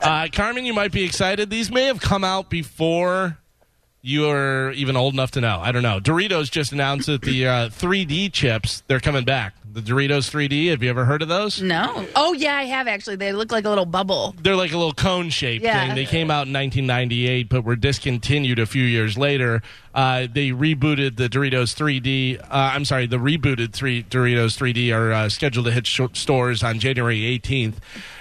Uh, 0.00 0.28
Carmen, 0.32 0.64
you 0.64 0.74
might 0.74 0.90
be 0.92 1.04
excited. 1.04 1.48
These 1.50 1.70
may 1.70 1.84
have 1.84 2.00
come 2.00 2.24
out 2.24 2.50
before 2.50 3.38
you 4.06 4.28
are 4.28 4.70
even 4.72 4.96
old 4.96 5.14
enough 5.14 5.30
to 5.30 5.40
know. 5.40 5.60
I 5.62 5.72
don't 5.72 5.82
know. 5.82 5.98
Doritos 5.98 6.50
just 6.50 6.72
announced 6.72 7.06
that 7.06 7.22
the 7.22 7.46
uh, 7.46 7.68
3D 7.70 8.30
chips 8.34 8.82
they're 8.86 9.00
coming 9.00 9.24
back. 9.24 9.54
The 9.72 9.80
Doritos 9.80 10.30
3D. 10.30 10.68
Have 10.70 10.82
you 10.82 10.90
ever 10.90 11.06
heard 11.06 11.22
of 11.22 11.28
those? 11.28 11.60
No. 11.62 12.06
Oh 12.14 12.34
yeah, 12.34 12.54
I 12.54 12.64
have 12.64 12.86
actually. 12.86 13.16
They 13.16 13.32
look 13.32 13.50
like 13.50 13.64
a 13.64 13.68
little 13.70 13.86
bubble. 13.86 14.34
They're 14.40 14.54
like 14.56 14.72
a 14.72 14.76
little 14.76 14.92
cone 14.92 15.30
shaped 15.30 15.64
Yeah. 15.64 15.86
thing. 15.86 15.94
They 15.96 16.04
came 16.04 16.30
out 16.30 16.46
in 16.46 16.52
1998, 16.52 17.48
but 17.48 17.64
were 17.64 17.76
discontinued 17.76 18.58
a 18.58 18.66
few 18.66 18.84
years 18.84 19.16
later. 19.16 19.62
Uh, 19.94 20.26
they 20.32 20.50
rebooted 20.50 21.16
the 21.16 21.28
Doritos 21.30 21.74
3D. 21.74 22.38
Uh, 22.40 22.44
I'm 22.50 22.84
sorry, 22.84 23.06
the 23.06 23.16
rebooted 23.16 23.72
three 23.72 24.02
Doritos 24.04 24.56
3D 24.58 24.94
are 24.94 25.12
uh, 25.12 25.28
scheduled 25.30 25.64
to 25.66 25.72
hit 25.72 25.86
sh- 25.86 26.00
stores 26.12 26.62
on 26.62 26.78
January 26.78 27.20
18th. 27.38 27.76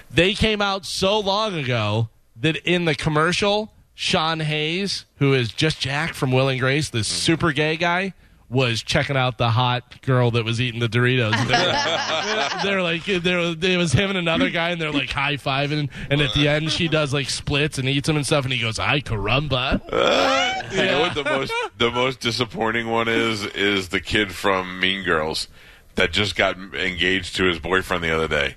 They 0.09 0.33
came 0.33 0.61
out 0.61 0.85
so 0.85 1.19
long 1.19 1.53
ago 1.55 2.07
that 2.39 2.55
in 2.57 2.85
the 2.85 2.95
commercial, 2.95 3.71
Sean 3.95 4.39
Hayes, 4.39 5.05
who 5.17 5.33
is 5.33 5.51
just 5.51 5.79
Jack 5.79 6.13
from 6.13 6.31
Will 6.31 6.47
and 6.47 6.59
Grace, 6.59 6.89
this 6.89 7.07
mm-hmm. 7.07 7.17
super 7.17 7.51
gay 7.51 7.77
guy. 7.77 8.13
Was 8.49 8.83
checking 8.83 9.17
out 9.17 9.39
the 9.39 9.49
hot 9.49 10.03
girl 10.03 10.29
that 10.31 10.45
was 10.45 10.61
eating 10.61 10.79
the 10.79 10.87
Doritos. 10.87 11.31
They're, 11.47 12.63
they're 12.63 12.83
like, 12.83 13.03
they're, 13.05 13.39
it 13.39 13.77
was 13.77 13.93
him 13.93 14.11
and 14.11 14.19
another 14.19 14.51
guy, 14.51 14.69
and 14.69 14.79
they're 14.79 14.91
like 14.91 15.09
high 15.09 15.37
fiving. 15.37 15.89
And 16.11 16.21
at 16.21 16.35
the 16.35 16.47
end, 16.49 16.71
she 16.71 16.87
does 16.87 17.15
like 17.15 17.31
splits 17.31 17.79
and 17.79 17.89
eats 17.89 18.05
them 18.05 18.15
and 18.15 18.23
stuff. 18.23 18.43
And 18.43 18.53
he 18.53 18.59
goes, 18.59 18.77
"Ay 18.77 19.01
caramba!" 19.01 19.81
You 20.71 20.85
know 20.85 21.01
what 21.01 21.15
the 21.15 21.23
most 21.25 21.53
the 21.77 21.91
most 21.91 22.19
disappointing 22.19 22.89
one 22.89 23.07
is 23.07 23.43
is 23.43 23.89
the 23.89 23.99
kid 23.99 24.33
from 24.33 24.79
Mean 24.79 25.03
Girls 25.03 25.47
that 25.95 26.11
just 26.11 26.35
got 26.35 26.57
engaged 26.57 27.35
to 27.35 27.45
his 27.45 27.59
boyfriend 27.59 28.03
the 28.03 28.13
other 28.13 28.27
day, 28.27 28.55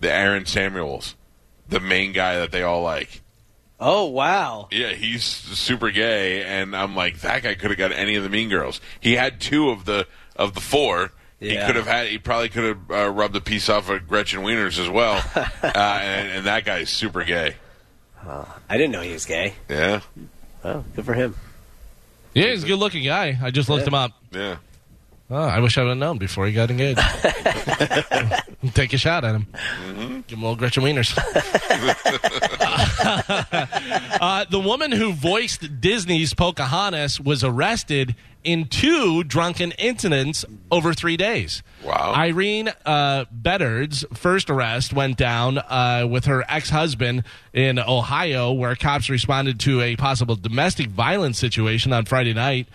the 0.00 0.12
Aaron 0.12 0.46
Samuels, 0.46 1.16
the 1.68 1.80
main 1.80 2.12
guy 2.12 2.36
that 2.36 2.52
they 2.52 2.62
all 2.62 2.82
like. 2.82 3.22
Oh 3.78 4.06
wow. 4.06 4.68
Yeah, 4.70 4.92
he's 4.92 5.22
super 5.24 5.90
gay, 5.90 6.42
and 6.44 6.74
I'm 6.74 6.96
like 6.96 7.20
that 7.20 7.42
guy 7.42 7.54
could 7.54 7.70
have 7.70 7.78
got 7.78 7.92
any 7.92 8.16
of 8.16 8.22
the 8.22 8.30
Mean 8.30 8.48
Girls. 8.48 8.80
He 9.00 9.14
had 9.14 9.40
two 9.40 9.70
of 9.70 9.84
the 9.84 10.06
of 10.34 10.54
the 10.54 10.60
four. 10.60 11.12
He 11.38 11.50
could 11.54 11.76
have 11.76 11.86
had. 11.86 12.08
He 12.08 12.16
probably 12.18 12.48
could 12.48 12.64
have 12.64 12.90
uh, 12.90 13.10
rubbed 13.10 13.36
a 13.36 13.42
piece 13.42 13.68
off 13.68 13.90
of 13.90 14.08
Gretchen 14.08 14.40
Wieners 14.40 14.78
as 14.78 14.88
well. 14.88 15.22
uh, 15.36 15.50
and, 15.62 16.28
and 16.30 16.46
that 16.46 16.64
guy's 16.64 16.88
super 16.88 17.24
gay. 17.24 17.56
I 18.26 18.76
didn't 18.76 18.90
know 18.90 19.02
he 19.02 19.12
was 19.12 19.26
gay. 19.26 19.54
Yeah, 19.68 20.00
Oh, 20.64 20.82
good 20.96 21.04
for 21.04 21.14
him. 21.14 21.36
Yeah, 22.34 22.46
he's 22.46 22.64
a 22.64 22.66
good 22.66 22.78
looking 22.78 23.04
guy. 23.04 23.38
I 23.40 23.50
just 23.50 23.68
looked 23.68 23.86
him 23.86 23.94
up. 23.94 24.12
yeah. 24.32 24.56
Oh, 25.28 25.34
I 25.36 25.58
wish 25.58 25.76
I 25.76 25.82
would 25.82 25.88
have 25.88 25.98
known 25.98 26.18
before 26.18 26.46
he 26.46 26.52
got 26.52 26.70
engaged. 26.70 27.00
Take 28.74 28.92
a 28.92 28.98
shot 28.98 29.24
at 29.24 29.34
him. 29.34 29.46
Give 30.28 30.38
him 30.38 30.44
a 30.44 30.50
little 30.50 30.56
Gretchen 30.56 30.84
Wieners. 30.84 31.16
uh, 34.20 34.44
the 34.50 34.60
woman 34.60 34.92
who 34.92 35.12
voiced 35.12 35.80
Disney's 35.80 36.32
Pocahontas 36.32 37.20
was 37.20 37.42
arrested 37.42 38.14
in 38.46 38.66
two 38.66 39.24
drunken 39.24 39.72
incidents 39.72 40.44
over 40.70 40.94
three 40.94 41.16
days. 41.16 41.64
Wow. 41.84 42.14
Irene 42.14 42.70
uh, 42.86 43.24
Bedard's 43.32 44.04
first 44.14 44.48
arrest 44.48 44.92
went 44.92 45.16
down 45.16 45.58
uh, 45.58 46.06
with 46.08 46.26
her 46.26 46.44
ex 46.48 46.70
husband 46.70 47.24
in 47.52 47.80
Ohio, 47.80 48.52
where 48.52 48.76
cops 48.76 49.10
responded 49.10 49.58
to 49.60 49.80
a 49.80 49.96
possible 49.96 50.36
domestic 50.36 50.88
violence 50.88 51.38
situation 51.38 51.92
on 51.92 52.04
Friday 52.04 52.34
night. 52.34 52.68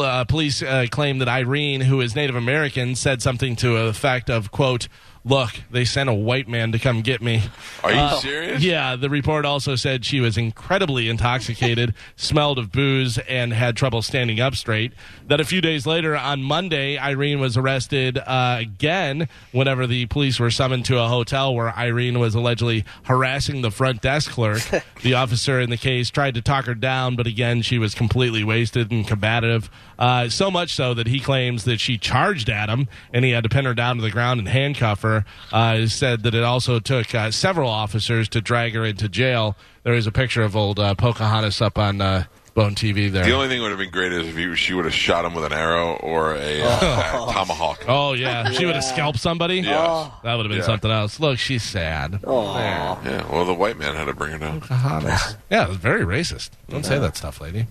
Uh, 0.00 0.24
police 0.24 0.62
uh, 0.62 0.86
claim 0.90 1.18
that 1.18 1.28
Irene, 1.28 1.82
who 1.82 2.00
is 2.00 2.16
Native 2.16 2.34
American, 2.36 2.94
said 2.94 3.20
something 3.20 3.56
to 3.56 3.76
the 3.76 3.86
effect 3.86 4.30
of, 4.30 4.50
quote, 4.50 4.88
Look, 5.24 5.52
they 5.70 5.84
sent 5.84 6.08
a 6.10 6.12
white 6.14 6.48
man 6.48 6.72
to 6.72 6.80
come 6.80 7.00
get 7.00 7.22
me. 7.22 7.44
Are 7.84 7.92
you 7.92 7.98
Uh, 7.98 8.16
serious? 8.16 8.62
Yeah, 8.64 8.96
the 8.96 9.08
report 9.08 9.44
also 9.44 9.76
said 9.76 10.04
she 10.04 10.18
was 10.18 10.36
incredibly 10.36 11.08
intoxicated, 11.08 11.94
smelled 12.16 12.58
of 12.58 12.72
booze, 12.72 13.18
and 13.18 13.52
had 13.52 13.76
trouble 13.76 14.02
standing 14.02 14.40
up 14.40 14.56
straight. 14.56 14.92
That 15.28 15.40
a 15.40 15.44
few 15.44 15.60
days 15.60 15.86
later, 15.86 16.16
on 16.16 16.42
Monday, 16.42 16.98
Irene 16.98 17.38
was 17.38 17.56
arrested 17.56 18.18
uh, 18.18 18.56
again 18.58 19.28
whenever 19.52 19.86
the 19.86 20.06
police 20.06 20.40
were 20.40 20.50
summoned 20.50 20.86
to 20.86 20.98
a 20.98 21.06
hotel 21.06 21.54
where 21.54 21.72
Irene 21.76 22.18
was 22.18 22.34
allegedly 22.34 22.84
harassing 23.04 23.62
the 23.62 23.70
front 23.70 24.02
desk 24.02 24.32
clerk. 24.32 24.62
the 25.02 25.14
officer 25.14 25.60
in 25.60 25.70
the 25.70 25.76
case 25.76 26.10
tried 26.10 26.34
to 26.34 26.42
talk 26.42 26.64
her 26.64 26.74
down, 26.74 27.14
but 27.14 27.28
again, 27.28 27.62
she 27.62 27.78
was 27.78 27.94
completely 27.94 28.42
wasted 28.42 28.90
and 28.90 29.06
combative. 29.06 29.70
Uh, 30.00 30.28
so 30.28 30.50
much 30.50 30.74
so 30.74 30.94
that 30.94 31.06
he 31.06 31.20
claims 31.20 31.62
that 31.62 31.78
she 31.78 31.96
charged 31.96 32.50
at 32.50 32.68
him 32.68 32.88
and 33.12 33.24
he 33.24 33.30
had 33.30 33.44
to 33.44 33.48
pin 33.48 33.64
her 33.64 33.74
down 33.74 33.94
to 33.96 34.02
the 34.02 34.10
ground 34.10 34.40
and 34.40 34.48
handcuff 34.48 35.02
her. 35.02 35.11
Uh, 35.52 35.86
said 35.86 36.22
that 36.24 36.34
it 36.34 36.42
also 36.44 36.78
took 36.78 37.14
uh, 37.14 37.30
several 37.30 37.68
officers 37.70 38.28
to 38.30 38.40
drag 38.40 38.74
her 38.74 38.84
into 38.84 39.08
jail. 39.08 39.56
There 39.84 39.94
is 39.94 40.06
a 40.06 40.12
picture 40.12 40.42
of 40.42 40.56
old 40.56 40.78
uh, 40.78 40.94
Pocahontas 40.94 41.60
up 41.60 41.78
on 41.78 42.00
uh, 42.00 42.24
Bone 42.54 42.74
TV 42.74 43.10
there. 43.10 43.24
The 43.24 43.32
only 43.32 43.48
thing 43.48 43.62
would 43.62 43.70
have 43.70 43.78
been 43.78 43.90
great 43.90 44.12
is 44.12 44.28
if 44.28 44.36
he, 44.36 44.54
she 44.56 44.74
would 44.74 44.84
have 44.84 44.92
shot 44.94 45.24
him 45.24 45.34
with 45.34 45.44
an 45.44 45.52
arrow 45.54 45.94
or 45.96 46.34
a, 46.34 46.60
uh, 46.62 47.28
a 47.28 47.32
tomahawk. 47.32 47.84
oh, 47.88 48.12
yeah. 48.12 48.50
She 48.50 48.66
would 48.66 48.74
have 48.74 48.84
scalped 48.84 49.18
somebody? 49.18 49.56
Yes. 49.60 50.10
That 50.22 50.34
would 50.34 50.44
have 50.46 50.50
been 50.50 50.58
Yeah. 50.58 50.64
something 50.64 50.90
else. 50.90 51.18
Look, 51.18 51.38
she's 51.38 51.62
sad. 51.62 52.20
Oh 52.24 52.54
Yeah, 52.58 53.26
well, 53.32 53.44
the 53.46 53.54
white 53.54 53.78
man 53.78 53.94
had 53.96 54.04
to 54.04 54.12
bring 54.14 54.32
her 54.32 54.38
down. 54.38 54.60
Pocahontas. 54.60 55.36
Yeah, 55.50 55.64
it 55.64 55.68
was 55.68 55.78
very 55.78 56.04
racist. 56.04 56.50
Don't 56.68 56.84
say 56.84 56.98
that 56.98 57.16
stuff, 57.16 57.40
lady. 57.40 57.66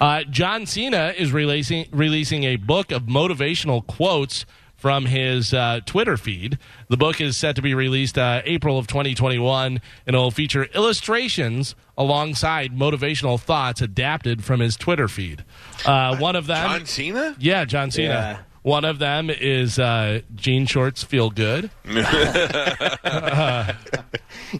Uh, 0.00 0.24
John 0.24 0.66
Cena 0.66 1.12
is 1.16 1.32
releasing 1.32 1.86
releasing 1.92 2.44
a 2.44 2.56
book 2.56 2.90
of 2.92 3.02
motivational 3.02 3.86
quotes 3.86 4.46
from 4.78 5.04
his 5.06 5.52
uh, 5.52 5.80
Twitter 5.84 6.16
feed. 6.16 6.56
The 6.88 6.96
book 6.96 7.20
is 7.20 7.36
set 7.36 7.56
to 7.56 7.62
be 7.62 7.74
released 7.74 8.16
uh, 8.16 8.40
April 8.44 8.78
of 8.78 8.86
2021, 8.86 9.80
and 10.06 10.16
it 10.16 10.18
will 10.18 10.30
feature 10.30 10.64
illustrations 10.74 11.74
alongside 11.98 12.72
motivational 12.72 13.38
thoughts 13.38 13.82
adapted 13.82 14.42
from 14.44 14.60
his 14.60 14.76
Twitter 14.76 15.08
feed. 15.08 15.44
Uh, 15.84 16.16
one 16.16 16.36
of 16.36 16.46
them, 16.46 16.66
John 16.70 16.86
Cena? 16.86 17.36
yeah, 17.38 17.64
John 17.66 17.90
Cena. 17.90 18.08
Yeah. 18.08 18.38
One 18.62 18.84
of 18.84 18.98
them 18.98 19.30
is 19.30 19.78
uh, 19.78 20.20
jean 20.34 20.66
shorts 20.66 21.02
feel 21.02 21.30
good. 21.30 21.70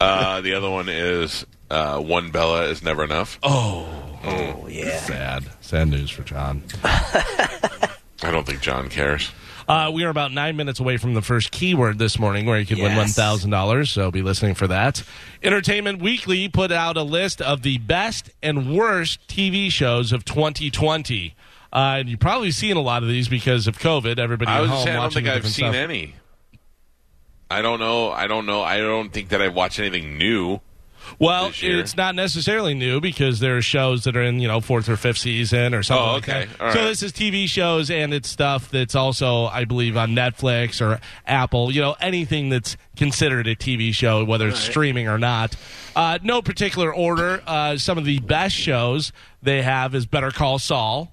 Uh, 0.01 0.41
the 0.43 0.53
other 0.55 0.69
one 0.69 0.89
is 0.89 1.47
uh, 1.71 1.99
one 1.99 2.31
Bella 2.31 2.65
is 2.65 2.83
never 2.83 3.05
enough. 3.05 3.39
Oh, 3.43 3.87
Oh 4.25 4.67
yeah. 4.69 4.99
Sad, 4.99 5.45
sad 5.61 5.89
news 5.89 6.11
for 6.11 6.23
John. 6.23 6.63
I 6.85 7.89
don't 8.23 8.47
think 8.47 8.61
John 8.61 8.89
cares. 8.89 9.31
Uh, 9.69 9.91
we 9.93 10.03
are 10.03 10.09
about 10.09 10.33
nine 10.33 10.57
minutes 10.57 10.81
away 10.81 10.97
from 10.97 11.13
the 11.13 11.21
first 11.21 11.51
keyword 11.51 11.99
this 11.99 12.19
morning 12.19 12.47
where 12.47 12.59
you 12.59 12.65
can 12.65 12.79
win 12.79 12.93
$1,000, 12.93 13.89
so 13.89 14.11
be 14.11 14.23
listening 14.23 14.55
for 14.55 14.67
that. 14.67 15.03
Entertainment 15.43 16.01
Weekly 16.01 16.49
put 16.49 16.73
out 16.73 16.97
a 16.97 17.03
list 17.03 17.43
of 17.43 17.61
the 17.61 17.77
best 17.77 18.31
and 18.43 18.75
worst 18.75 19.21
TV 19.29 19.71
shows 19.71 20.11
of 20.11 20.25
2020. 20.25 21.35
Uh, 21.71 21.77
and 21.99 22.09
you've 22.09 22.19
probably 22.19 22.51
seen 22.51 22.79
a 22.79 22.81
lot 22.81 23.03
of 23.03 23.11
these 23.11 23.29
because 23.29 23.67
of 23.67 23.79
COVID. 23.79 24.19
Everybody 24.19 24.51
I 24.51 24.57
at 24.57 24.61
was 24.63 24.71
home 24.71 24.85
saying 24.85 24.97
I 24.97 25.01
don't 25.03 25.13
think 25.13 25.29
I've 25.29 25.43
seen 25.43 25.67
stuff. 25.67 25.75
any. 25.75 26.15
I 27.51 27.61
don't 27.61 27.79
know. 27.79 28.11
I 28.11 28.27
don't 28.27 28.47
know. 28.47 28.63
I 28.63 28.79
don't 28.79 29.13
think 29.13 29.31
that 29.31 29.43
I've 29.43 29.55
watched 29.55 29.79
anything 29.79 30.17
new. 30.17 30.61
Well, 31.19 31.51
it's 31.61 31.97
not 31.97 32.15
necessarily 32.15 32.75
new 32.75 33.01
because 33.01 33.41
there 33.41 33.57
are 33.57 33.63
shows 33.63 34.05
that 34.05 34.17
are 34.17 34.23
in, 34.23 34.41
you 34.41 34.49
know, 34.49 34.61
fourth 34.61 34.89
or 34.89 34.97
fifth 34.97 35.19
season 35.19 35.75
or 35.75 35.83
something 35.83 36.07
Oh, 36.07 36.13
like 36.15 36.29
okay. 36.29 36.49
All 36.61 36.73
So 36.73 36.85
this 36.85 37.03
is 37.03 37.13
TV 37.13 37.49
shows 37.49 37.91
and 37.91 38.13
it's 38.15 38.29
stuff 38.29 38.71
that's 38.71 38.95
also, 38.95 39.45
I 39.47 39.65
believe, 39.65 39.97
on 39.97 40.11
Netflix 40.11 40.81
or 40.81 41.01
Apple, 41.27 41.71
you 41.73 41.81
know, 41.81 41.97
anything 42.01 42.49
that's 42.49 42.77
considered 42.97 43.47
a 43.47 43.55
TV 43.57 43.93
show, 43.93 44.25
whether 44.25 44.49
it's 44.49 44.61
streaming 44.61 45.09
or 45.09 45.19
not. 45.19 45.57
Uh, 45.97 46.19
no 46.23 46.43
particular 46.43 46.95
order. 46.95 47.43
Uh, 47.47 47.77
some 47.77 47.99
of 47.99 48.05
the 48.05 48.19
best 48.21 48.55
shows 48.55 49.13
they 49.43 49.63
have 49.63 49.95
is 49.95 50.07
Better 50.07 50.31
Call 50.31 50.59
Saul. 50.59 51.13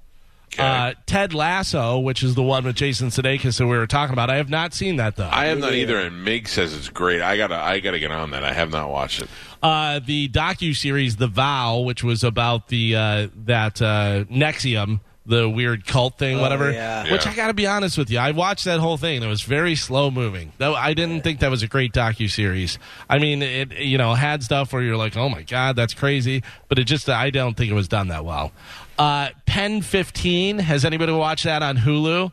Okay. 0.55 0.63
Uh, 0.63 0.93
Ted 1.05 1.33
Lasso, 1.33 1.99
which 1.99 2.23
is 2.23 2.35
the 2.35 2.41
one 2.43 2.63
with 2.63 2.75
Jason 2.75 3.09
Sudeikis 3.09 3.57
that 3.57 3.67
we 3.67 3.77
were 3.77 3.87
talking 3.87 4.13
about. 4.13 4.29
I 4.29 4.37
have 4.37 4.49
not 4.49 4.73
seen 4.73 4.95
that 4.95 5.15
though. 5.17 5.29
I 5.31 5.45
have 5.47 5.59
not 5.59 5.73
either, 5.73 5.99
and 5.99 6.23
Mig 6.23 6.47
says 6.47 6.73
it's 6.75 6.89
great. 6.89 7.21
I 7.21 7.35
gotta, 7.37 7.55
I 7.55 7.79
gotta 7.81 7.99
get 7.99 8.11
on 8.11 8.31
that. 8.31 8.43
I 8.43 8.53
have 8.53 8.71
not 8.71 8.89
watched 8.89 9.21
it. 9.21 9.29
uh, 9.61 9.99
the 9.99 10.29
docu 10.29 10.75
series 10.75 11.17
The 11.17 11.27
Vow, 11.27 11.79
which 11.79 12.03
was 12.03 12.23
about 12.23 12.69
the 12.69 12.95
uh, 12.95 13.27
that 13.45 13.81
uh, 13.81 14.23
NXIVM 14.31 15.01
the 15.25 15.49
weird 15.49 15.87
cult 15.87 16.17
thing, 16.19 16.39
whatever. 16.39 16.71
yeah. 16.71 17.11
Which 17.11 17.25
Yeah. 17.25 17.31
I 17.31 17.35
got 17.35 17.47
to 17.47 17.53
be 17.53 17.65
honest 17.65 17.97
with 17.97 18.09
you, 18.11 18.19
I 18.19 18.31
watched 18.31 18.65
that 18.65 18.79
whole 18.79 18.97
thing. 18.97 19.23
It 19.23 19.27
was 19.27 19.41
very 19.41 19.75
slow 19.75 20.11
moving. 20.11 20.51
Though 20.57 20.75
I 20.75 20.93
didn't 20.93 21.21
think 21.23 21.39
that 21.39 21.49
was 21.49 21.63
a 21.63 21.67
great 21.67 21.93
docu 21.93 22.29
series. 22.29 22.77
I 23.09 23.17
mean, 23.19 23.41
it 23.41 23.71
you 23.79 23.97
know 23.97 24.13
had 24.13 24.43
stuff 24.43 24.71
where 24.73 24.81
you're 24.83 24.97
like, 24.97 25.17
oh 25.17 25.29
my 25.29 25.41
god, 25.41 25.75
that's 25.75 25.93
crazy, 25.93 26.43
but 26.69 26.77
it 26.79 26.83
just 26.83 27.09
I 27.09 27.29
don't 27.31 27.55
think 27.57 27.71
it 27.71 27.75
was 27.75 27.87
done 27.87 28.09
that 28.09 28.23
well. 28.25 28.51
Uh, 28.97 29.29
Pen 29.45 29.81
15. 29.81 30.59
Has 30.59 30.85
anybody 30.85 31.11
watched 31.11 31.43
that 31.45 31.61
on 31.63 31.77
Hulu? 31.77 32.31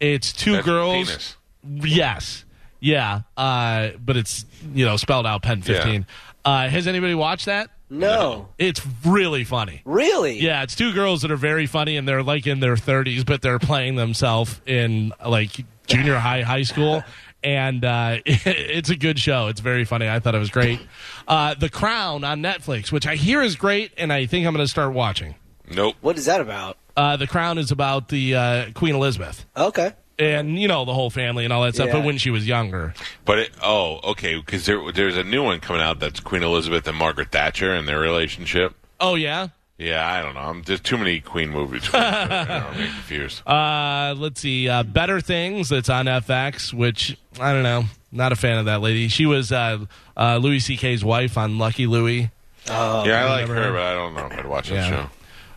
It's 0.00 0.32
two 0.32 0.52
That's 0.52 0.66
girls. 0.66 1.06
penis. 1.08 1.36
Yes. 1.64 2.44
Yeah. 2.80 3.20
Uh, 3.36 3.90
but 4.04 4.16
it's, 4.16 4.44
you 4.74 4.84
know, 4.84 4.96
spelled 4.96 5.26
out 5.26 5.42
pen 5.42 5.62
15. 5.62 6.04
Uh, 6.44 6.68
has 6.68 6.88
anybody 6.88 7.14
watched 7.14 7.46
that? 7.46 7.70
No. 7.92 8.48
It's 8.58 8.80
really 9.04 9.44
funny. 9.44 9.82
Really? 9.84 10.38
Yeah, 10.40 10.62
it's 10.62 10.74
two 10.74 10.92
girls 10.92 11.22
that 11.22 11.30
are 11.30 11.36
very 11.36 11.66
funny 11.66 11.96
and 11.96 12.08
they're 12.08 12.22
like 12.22 12.46
in 12.46 12.60
their 12.60 12.74
30s, 12.74 13.24
but 13.26 13.42
they're 13.42 13.58
playing 13.58 13.96
themselves 13.96 14.60
in 14.66 15.12
like 15.24 15.50
junior 15.86 16.16
high, 16.16 16.40
high 16.42 16.62
school. 16.62 17.04
And 17.44 17.84
uh, 17.84 18.18
it's 18.24 18.88
a 18.88 18.96
good 18.96 19.18
show. 19.18 19.48
It's 19.48 19.60
very 19.60 19.84
funny. 19.84 20.08
I 20.08 20.20
thought 20.20 20.34
it 20.34 20.38
was 20.38 20.50
great. 20.50 20.80
Uh, 21.28 21.54
the 21.54 21.68
Crown 21.68 22.24
on 22.24 22.40
Netflix, 22.40 22.90
which 22.90 23.06
I 23.06 23.16
hear 23.16 23.42
is 23.42 23.56
great, 23.56 23.92
and 23.98 24.12
I 24.12 24.26
think 24.26 24.46
I'm 24.46 24.54
going 24.54 24.64
to 24.64 24.70
start 24.70 24.94
watching. 24.94 25.34
Nope. 25.68 25.96
What 26.00 26.16
is 26.16 26.24
that 26.26 26.40
about? 26.40 26.78
Uh, 26.96 27.16
the 27.16 27.26
Crown 27.26 27.58
is 27.58 27.70
about 27.70 28.08
the 28.08 28.34
uh, 28.34 28.70
Queen 28.74 28.94
Elizabeth 28.94 29.44
Okay. 29.56 29.92
And, 30.22 30.58
you 30.58 30.68
know, 30.68 30.84
the 30.84 30.94
whole 30.94 31.10
family 31.10 31.44
and 31.44 31.52
all 31.52 31.62
that 31.62 31.74
stuff, 31.74 31.88
Yeah. 31.88 31.94
but 31.94 32.04
when 32.04 32.18
she 32.18 32.30
was 32.30 32.46
younger. 32.46 32.94
But 33.24 33.38
it, 33.38 33.50
oh, 33.62 34.00
okay, 34.12 34.36
because 34.36 34.66
there, 34.66 34.92
there's 34.92 35.16
a 35.16 35.24
new 35.24 35.42
one 35.42 35.60
coming 35.60 35.82
out 35.82 36.00
that's 36.00 36.20
Queen 36.20 36.42
Elizabeth 36.42 36.86
and 36.88 36.96
Margaret 36.96 37.30
Thatcher 37.32 37.72
and 37.74 37.86
their 37.88 37.98
relationship. 38.00 38.74
Oh, 39.00 39.14
yeah? 39.14 39.48
Yeah, 39.78 40.06
I 40.06 40.22
don't 40.22 40.34
know. 40.34 40.40
I'm, 40.40 40.62
there's 40.62 40.80
too 40.80 40.96
many 40.96 41.18
Queen 41.20 41.50
movies. 41.50 41.84
For 41.86 41.96
you 41.96 42.02
know, 42.02 42.68
I'm 42.70 42.74
confused. 42.74 43.42
Uh, 43.46 44.14
let's 44.16 44.40
see. 44.40 44.68
Uh, 44.68 44.84
Better 44.84 45.20
Things 45.20 45.68
that's 45.70 45.88
on 45.88 46.06
FX, 46.06 46.72
which 46.72 47.16
I 47.40 47.52
don't 47.52 47.64
know. 47.64 47.84
Not 48.12 48.30
a 48.30 48.36
fan 48.36 48.58
of 48.58 48.66
that 48.66 48.80
lady. 48.80 49.08
She 49.08 49.26
was 49.26 49.50
uh, 49.50 49.78
uh, 50.16 50.36
Louis 50.36 50.60
C.K.'s 50.60 51.04
wife 51.04 51.36
on 51.36 51.58
Lucky 51.58 51.86
Louie. 51.86 52.30
Oh, 52.68 53.04
yeah, 53.04 53.24
I 53.24 53.28
like 53.30 53.48
her, 53.48 53.72
but 53.72 53.82
I 53.82 53.94
don't 53.94 54.14
know 54.14 54.26
if 54.26 54.32
I'd 54.38 54.46
watch 54.46 54.68
that 54.68 54.74
Yeah. 54.74 54.88
show. 55.06 55.10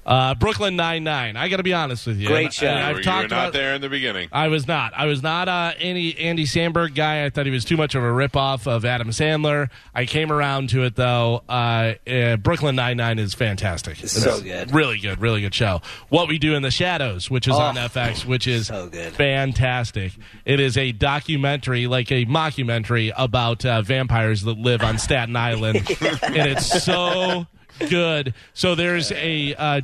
Uh, 0.06 0.36
Brooklyn 0.36 0.76
Nine 0.76 1.04
Nine. 1.04 1.36
I 1.36 1.50
got 1.50 1.58
to 1.58 1.64
be 1.64 1.74
honest 1.74 2.06
with 2.06 2.18
you. 2.20 2.28
Great 2.28 2.54
show. 2.54 2.68
and 2.68 2.80
You 2.80 2.86
I've 2.86 2.98
you 2.98 3.04
talked 3.04 3.24
were 3.32 3.36
not 3.36 3.44
about. 3.46 3.54
there 3.54 3.74
in 3.74 3.82
the 3.82 3.90
beginning. 3.90 4.30
I 4.32 4.50
was 4.50 4.68
not. 4.68 4.94
I 4.96 5.08
was 5.08 5.24
not 5.24 5.48
uh, 5.50 5.74
Andy 5.80 6.18
Andy 6.20 6.46
Samberg 6.46 6.94
guy. 6.94 7.26
I 7.26 7.30
thought 7.32 7.46
he 7.48 7.52
was 7.52 7.66
too 7.66 7.76
much 7.78 7.96
of 7.96 8.04
a 8.04 8.08
ripoff 8.08 8.68
of 8.68 8.86
Adam 8.86 9.10
Sandler. 9.10 9.70
I 9.96 10.06
came 10.06 10.32
around 10.32 10.70
to 10.70 10.84
it 10.84 10.96
though. 10.96 11.44
Uh, 11.50 11.94
uh, 12.08 12.36
Brooklyn 12.38 12.76
Nine 12.76 12.98
Nine 12.98 13.18
is 13.18 13.34
fantastic. 13.34 14.04
It's 14.04 14.12
so 14.12 14.40
good. 14.42 14.74
Really 14.74 15.00
good. 15.00 15.20
Really 15.20 15.42
good 15.42 15.56
show. 15.56 15.82
What 16.10 16.28
We 16.28 16.38
Do 16.38 16.54
in 16.54 16.62
the 16.62 16.72
Shadows, 16.72 17.32
which 17.32 17.48
is 17.48 17.56
Oh, 17.56 17.60
on 17.60 17.76
FX, 17.76 18.26
which 18.26 18.46
is 18.46 18.68
so 18.68 18.88
good. 18.90 19.14
fantastic. 19.14 20.12
It 20.46 20.60
is 20.60 20.78
a 20.78 20.92
documentary, 20.92 21.88
like 21.88 22.12
a 22.12 22.26
mockumentary 22.26 23.12
about 23.18 23.66
uh, 23.66 23.82
vampires 23.82 24.44
that 24.44 24.58
live 24.58 24.82
on 24.84 24.98
Staten 25.00 25.36
Island, 25.36 25.78
and 26.22 26.36
it's 26.52 26.84
so 26.84 27.48
good. 27.90 28.34
So 28.54 28.76
there's 28.76 29.12
a 29.12 29.56
uh, 29.56 29.82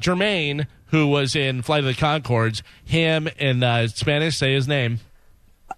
who 0.88 1.08
was 1.08 1.36
in 1.36 1.62
Flight 1.62 1.80
of 1.80 1.86
the 1.86 1.94
Conchords. 1.94 2.62
Him 2.84 3.28
in 3.40 3.64
uh, 3.64 3.88
Spanish, 3.88 4.38
say 4.38 4.54
his 4.54 4.68
name. 4.68 5.00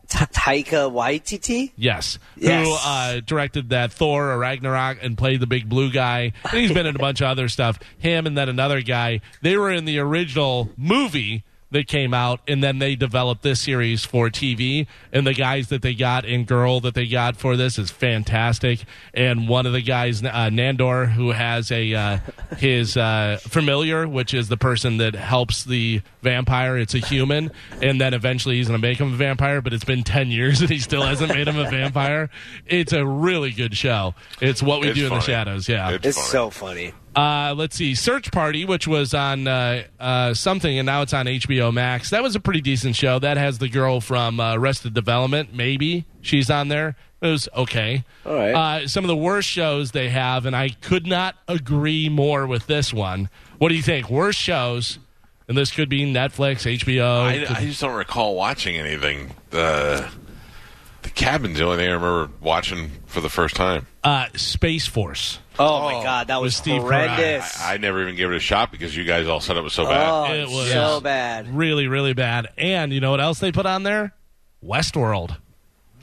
Ta- 0.09 0.25
Taika 0.33 0.91
Waititi? 0.91 1.71
Yes, 1.75 2.19
Yes. 2.35 2.65
who 2.67 2.73
uh, 2.73 3.21
directed 3.25 3.69
that 3.69 3.91
Thor 3.93 4.31
or 4.31 4.37
Ragnarok 4.37 4.97
and 5.01 5.17
played 5.17 5.39
the 5.39 5.47
big 5.47 5.69
blue 5.69 5.91
guy. 5.91 6.33
And 6.43 6.59
he's 6.59 6.71
been 6.71 6.85
in 6.85 6.95
a 6.95 6.99
bunch 6.99 7.21
of 7.21 7.27
other 7.27 7.47
stuff. 7.47 7.79
Him 7.97 8.25
and 8.27 8.37
then 8.37 8.49
another 8.49 8.81
guy. 8.81 9.21
They 9.41 9.55
were 9.57 9.71
in 9.71 9.85
the 9.85 9.99
original 9.99 10.69
movie 10.77 11.43
that 11.73 11.87
came 11.87 12.13
out, 12.13 12.39
and 12.47 12.63
then 12.63 12.79
they 12.79 12.95
developed 12.95 13.43
this 13.43 13.61
series 13.61 14.05
for 14.05 14.29
TV. 14.29 14.87
And 15.11 15.27
the 15.27 15.33
guys 15.33 15.67
that 15.67 15.81
they 15.81 15.93
got 15.93 16.25
and 16.25 16.47
girl 16.47 16.79
that 16.79 16.93
they 16.95 17.05
got 17.07 17.35
for 17.35 17.55
this 17.57 17.77
is 17.77 17.91
fantastic. 17.91 18.79
And 19.13 19.47
one 19.49 19.65
of 19.65 19.73
the 19.73 19.81
guys, 19.81 20.23
uh, 20.23 20.27
Nandor, 20.49 21.11
who 21.11 21.31
has 21.31 21.71
a 21.71 21.93
uh, 21.93 22.17
his 22.57 22.95
uh, 22.97 23.37
familiar, 23.41 24.07
which 24.07 24.33
is 24.33 24.47
the 24.47 24.57
person 24.57 24.97
that 24.97 25.15
helps 25.15 25.63
the 25.65 26.01
vampire. 26.21 26.77
It's 26.77 26.93
a 26.95 26.99
human, 26.99 27.51
and 27.81 27.99
then 27.99 28.13
eventually 28.13 28.55
he's 28.55 28.67
going 28.69 28.79
to 28.81 28.87
make 28.87 28.97
him 28.99 29.13
a 29.13 29.17
vampire. 29.17 29.61
But 29.61 29.73
it's 29.73 29.83
been 29.85 30.03
ten 30.03 30.29
years 30.31 30.61
and 30.61 30.69
he 30.69 30.79
still 30.79 31.03
hasn't 31.03 31.33
made 31.33 31.47
him 31.47 31.57
a 31.59 31.69
vampire. 31.69 32.29
It's 32.65 32.93
a 32.93 33.05
really 33.05 33.51
good 33.51 33.75
show. 33.75 34.15
It's 34.41 34.63
what 34.63 34.81
we 34.81 34.89
It's 34.89 34.97
do 34.99 35.07
in 35.07 35.13
the 35.13 35.19
shadows. 35.19 35.67
Yeah. 35.67 35.91
It's 35.91 36.05
It's 36.07 36.17
funny. 36.17 36.29
so 36.29 36.49
funny. 36.49 36.93
Uh, 37.15 37.53
let's 37.55 37.75
see, 37.75 37.93
Search 37.95 38.31
Party, 38.31 38.65
which 38.65 38.87
was 38.87 39.13
on 39.13 39.47
uh, 39.47 39.83
uh, 39.99 40.33
something, 40.33 40.77
and 40.79 40.85
now 40.85 41.01
it's 41.03 41.13
on 41.13 41.25
HBO 41.27 41.71
Max. 41.73 42.09
That 42.09 42.23
was 42.23 42.35
a 42.35 42.39
pretty 42.39 42.61
decent 42.61 42.95
show. 42.95 43.19
That 43.19 43.37
has 43.37 43.59
the 43.59 43.69
girl 43.69 44.01
from 44.01 44.39
uh, 44.39 44.55
Arrested 44.55 44.93
Development. 44.93 45.53
Maybe 45.53 46.05
she's 46.21 46.49
on 46.49 46.69
there. 46.69 46.95
It 47.21 47.27
was 47.27 47.47
okay. 47.55 48.03
All 48.25 48.33
right. 48.35 48.53
Uh, 48.83 48.87
some 48.87 49.03
of 49.03 49.07
the 49.07 49.15
worst 49.15 49.47
shows 49.47 49.91
they 49.91 50.09
have, 50.09 50.45
and 50.45 50.55
I 50.55 50.69
could 50.69 51.05
not 51.07 51.35
agree 51.47 52.09
more 52.09 52.45
with 52.47 52.67
this 52.67 52.93
one. 52.93 53.29
What 53.59 53.69
do 53.69 53.75
you 53.75 53.81
think? 53.83 54.09
Worst 54.09 54.39
shows, 54.39 54.99
and 55.47 55.57
this 55.57 55.71
could 55.71 55.87
be 55.87 56.01
Netflix, 56.11 56.65
HBO. 56.79 57.21
I, 57.21 57.45
I 57.59 57.65
just 57.65 57.79
don't 57.79 57.95
recall 57.95 58.35
watching 58.35 58.75
anything. 58.75 59.35
The 59.51 60.09
the 61.03 61.09
cabin's 61.11 61.59
the 61.59 61.65
only 61.65 61.77
thing 61.77 61.89
I 61.89 61.93
remember 61.93 62.29
watching 62.41 62.89
for 63.05 63.21
the 63.21 63.29
first 63.29 63.55
time. 63.55 63.87
uh, 64.03 64.27
Space 64.35 64.87
Force. 64.87 65.39
Oh, 65.59 65.83
my 65.83 66.03
God, 66.03 66.27
that 66.27 66.41
was 66.41 66.55
Steve 66.55 66.81
horrendous. 66.81 67.61
I, 67.61 67.75
I 67.75 67.77
never 67.77 68.01
even 68.01 68.15
gave 68.15 68.31
it 68.31 68.35
a 68.35 68.39
shot 68.39 68.71
because 68.71 68.95
you 68.95 69.03
guys 69.03 69.27
all 69.27 69.39
said 69.39 69.55
it 69.57 69.63
was 69.63 69.73
so 69.73 69.85
bad. 69.85 70.09
oh, 70.09 70.33
It 70.33 70.49
was- 70.49 70.71
so 70.71 70.99
bad. 71.01 71.53
Really, 71.55 71.87
really 71.87 72.13
bad. 72.13 72.47
And 72.57 72.91
you 72.91 72.99
know 72.99 73.11
what 73.11 73.21
else 73.21 73.39
they 73.39 73.51
put 73.51 73.65
on 73.65 73.83
there? 73.83 74.13
Westworld. 74.63 75.37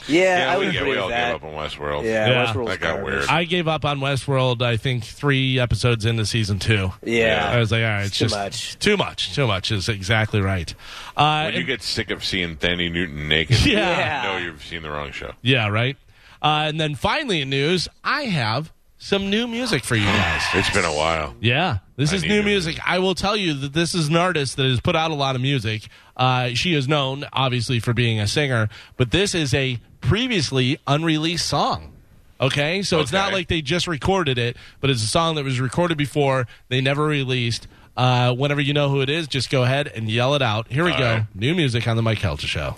Yeah, 0.08 0.38
yeah, 0.46 0.52
I 0.54 0.58
we, 0.58 0.64
would 0.66 0.74
yeah, 0.74 0.82
we 0.84 0.96
all 0.96 1.08
that. 1.10 1.32
gave 1.34 1.42
up 1.44 1.44
on 1.44 1.52
Westworld. 1.68 2.04
Yeah, 2.04 2.26
Yeah. 2.28 2.46
Westworld's 2.46 2.70
That 2.70 2.80
got 2.80 2.96
garbage. 2.96 3.04
weird. 3.04 3.28
I 3.28 3.44
gave 3.44 3.68
up 3.68 3.84
on 3.84 4.00
Westworld. 4.00 4.62
I 4.62 4.78
think 4.78 5.04
three 5.04 5.58
episodes 5.58 6.06
into 6.06 6.24
season 6.24 6.58
two. 6.58 6.90
Yeah. 7.04 7.50
I 7.52 7.58
was 7.58 7.70
like, 7.70 7.82
all 7.82 7.88
right, 7.88 8.06
it's, 8.06 8.18
It's 8.22 8.32
too 8.32 8.38
much. 8.38 8.78
too 8.78 8.96
much, 8.96 9.34
too 9.34 9.46
much 9.46 9.70
is 9.70 9.90
exactly 9.90 10.40
right. 10.40 10.74
Uh, 11.18 11.42
When 11.44 11.52
you 11.52 11.58
and- 11.60 11.66
get 11.66 11.82
sick 11.82 12.10
of 12.10 12.24
seeing 12.24 12.56
Thandie 12.56 12.90
Newton 12.90 13.28
naked, 13.28 13.62
Yeah. 13.66 14.22
you 14.22 14.28
know 14.40 14.46
you've 14.52 14.64
seen 14.64 14.80
the 14.82 14.90
wrong 14.90 15.12
show. 15.12 15.32
yeah, 15.42 15.68
right. 15.68 15.96
Uh, 16.40 16.64
and 16.68 16.80
then 16.80 16.94
finally 16.94 17.42
in 17.42 17.50
news, 17.50 17.86
I 18.02 18.22
have 18.22 18.72
some 19.00 19.30
new 19.30 19.48
music 19.48 19.82
for 19.82 19.96
you 19.96 20.04
guys. 20.04 20.42
It's 20.54 20.70
been 20.70 20.84
a 20.84 20.94
while. 20.94 21.34
Yeah, 21.40 21.78
this 21.96 22.12
I 22.12 22.16
is 22.16 22.22
new 22.24 22.42
music. 22.44 22.78
I 22.86 23.00
will 23.00 23.16
tell 23.16 23.36
you 23.36 23.54
that 23.54 23.72
this 23.72 23.94
is 23.94 24.06
an 24.08 24.16
artist 24.16 24.56
that 24.56 24.66
has 24.66 24.80
put 24.80 24.94
out 24.94 25.10
a 25.10 25.14
lot 25.14 25.34
of 25.34 25.42
music. 25.42 25.88
Uh, 26.16 26.50
she 26.50 26.74
is 26.74 26.86
known, 26.86 27.24
obviously, 27.32 27.80
for 27.80 27.92
being 27.94 28.20
a 28.20 28.28
singer, 28.28 28.68
but 28.96 29.10
this 29.10 29.34
is 29.34 29.52
a 29.54 29.78
previously 30.00 30.78
unreleased 30.86 31.46
song. 31.46 31.92
Okay, 32.40 32.82
so 32.82 33.00
it's 33.00 33.12
not 33.12 33.32
like 33.34 33.48
they 33.48 33.60
just 33.60 33.86
recorded 33.86 34.38
it, 34.38 34.56
but 34.80 34.88
it's 34.88 35.02
a 35.02 35.06
song 35.06 35.34
that 35.34 35.44
was 35.44 35.60
recorded 35.60 35.98
before 35.98 36.46
they 36.68 36.80
never 36.80 37.04
released. 37.04 37.66
Uh, 37.96 38.32
whenever 38.32 38.62
you 38.62 38.72
know 38.72 38.88
who 38.88 39.02
it 39.02 39.10
is, 39.10 39.26
just 39.28 39.50
go 39.50 39.62
ahead 39.62 39.88
and 39.88 40.08
yell 40.10 40.34
it 40.34 40.40
out. 40.40 40.66
Here 40.68 40.84
we 40.84 40.92
All 40.92 40.98
go. 40.98 41.12
right. 41.16 41.26
New 41.34 41.54
music 41.54 41.86
on 41.86 41.96
the 41.96 42.02
Mike 42.02 42.18
Calta 42.18 42.46
Show. 42.46 42.76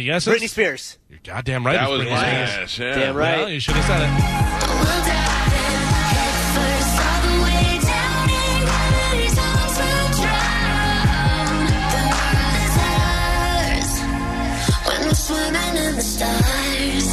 Any 0.00 0.06
guesses? 0.06 0.32
Britney 0.32 0.48
Spears. 0.48 0.96
You're 1.10 1.18
goddamn 1.22 1.66
right. 1.66 1.74
That 1.74 1.90
was 1.90 2.00
Britney 2.00 2.10
my 2.10 2.20
Spears. 2.46 2.48
ass. 2.48 2.78
Yeah. 2.78 2.94
Damn 2.94 3.16
right. 3.16 3.36
Well, 3.40 3.50
you 3.50 3.60
should 3.60 3.74
have 3.76 3.84
said 3.84 4.00
it. 4.00 4.08
We'll 4.08 5.04
dive 5.04 5.52
in 5.52 5.76
head 6.08 6.34
first 6.56 6.96
all 7.04 7.20
the 7.20 7.36
way 7.44 7.76
down 7.84 8.30
in 8.32 8.64
gravity's 8.64 9.36
arms. 9.36 9.76
We'll 9.76 10.08
drown. 10.16 11.60
The 11.92 12.00
world 12.16 12.56
is 12.64 12.80
ours 13.60 13.92
when 14.88 15.00
we're 15.04 15.20
swimming 15.20 15.76
in 15.84 15.92
the 15.96 16.00
stars. 16.00 17.06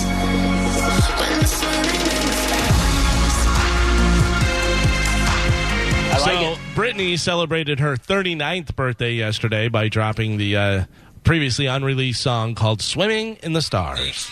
When 1.19 1.32
we're 1.36 1.52
swimming 1.52 2.08
in 2.08 2.23
the 2.23 2.39
stars. 2.39 3.36
I 6.08 6.17
like 6.21 6.39
so 6.39 6.54
it. 6.54 6.58
Britney 6.73 7.19
celebrated 7.19 7.82
her 7.82 7.97
39th 7.97 8.78
birthday 8.78 9.12
yesterday 9.12 9.67
by 9.67 9.89
dropping 9.89 10.38
the 10.38 10.56
uh, 10.56 10.84
previously 11.28 11.66
unreleased 11.68 12.22
song 12.22 12.56
called 12.56 12.82
"Swimming 12.82 13.36
in 13.44 13.54
the 13.54 13.62
Stars." 13.62 14.32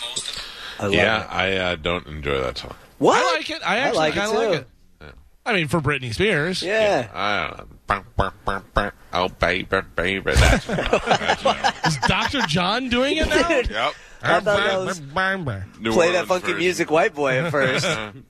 I 0.78 0.84
love 0.84 0.94
Yeah, 0.94 1.22
it. 1.24 1.32
I 1.32 1.56
uh, 1.58 1.76
don't 1.76 2.06
enjoy 2.06 2.38
that 2.40 2.58
song. 2.58 2.74
What? 2.98 3.22
I 3.22 3.36
like 3.36 3.50
it. 3.50 3.62
I 3.64 3.78
actually 3.78 3.98
like 3.98 4.14
it 4.14 4.18
kind 4.18 4.30
of 4.30 4.36
like 4.36 4.48
too. 4.48 4.54
it. 5.06 5.14
I 5.46 5.52
mean, 5.52 5.68
for 5.68 5.80
Britney 5.80 6.12
Spears. 6.12 6.60
Yeah. 6.62 7.08
I 7.14 7.48
don't 7.48 7.58
know. 8.18 8.62
Bum. 8.74 8.92
Oh, 9.12 9.28
baby, 9.28 9.68
baby. 9.94 10.32
That's, 10.34 10.66
that's 10.66 11.86
Is 11.86 11.96
Dr. 12.08 12.40
John 12.48 12.88
doing 12.88 13.16
it 13.16 13.28
now? 13.28 13.48
Dude, 13.48 13.70
Yep. 13.70 13.92
I 14.22 14.40
thought 14.40 14.44
that 14.44 14.78
was 14.80 15.00
New 15.78 15.92
play 15.92 16.10
that 16.12 16.26
funky 16.26 16.46
version. 16.46 16.58
music 16.58 16.90
white 16.90 17.14
boy 17.14 17.38
at 17.44 17.52
first. 17.52 17.84
Can't 17.96 18.24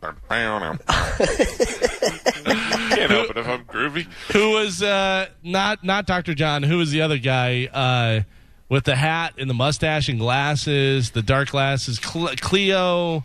help 3.11 3.31
it 3.31 3.37
if 3.39 3.49
I'm 3.49 3.65
groovy. 3.65 4.07
Who 4.33 4.51
was 4.53 4.83
uh, 4.83 5.29
not 5.43 5.83
not 5.85 6.07
Dr. 6.07 6.35
John? 6.35 6.63
Who 6.63 6.79
was 6.79 6.91
the 6.91 7.03
other 7.03 7.19
guy? 7.19 7.69
Uh, 7.73 8.21
with 8.69 8.85
the 8.85 8.97
hat 8.97 9.35
and 9.39 9.49
the 9.49 9.55
mustache 9.55 10.09
and 10.09 10.19
glasses, 10.19 11.11
the 11.11 11.23
dark 11.23 11.51
glasses. 11.51 11.99
Cle- 11.99 12.35
Cleo. 12.41 13.25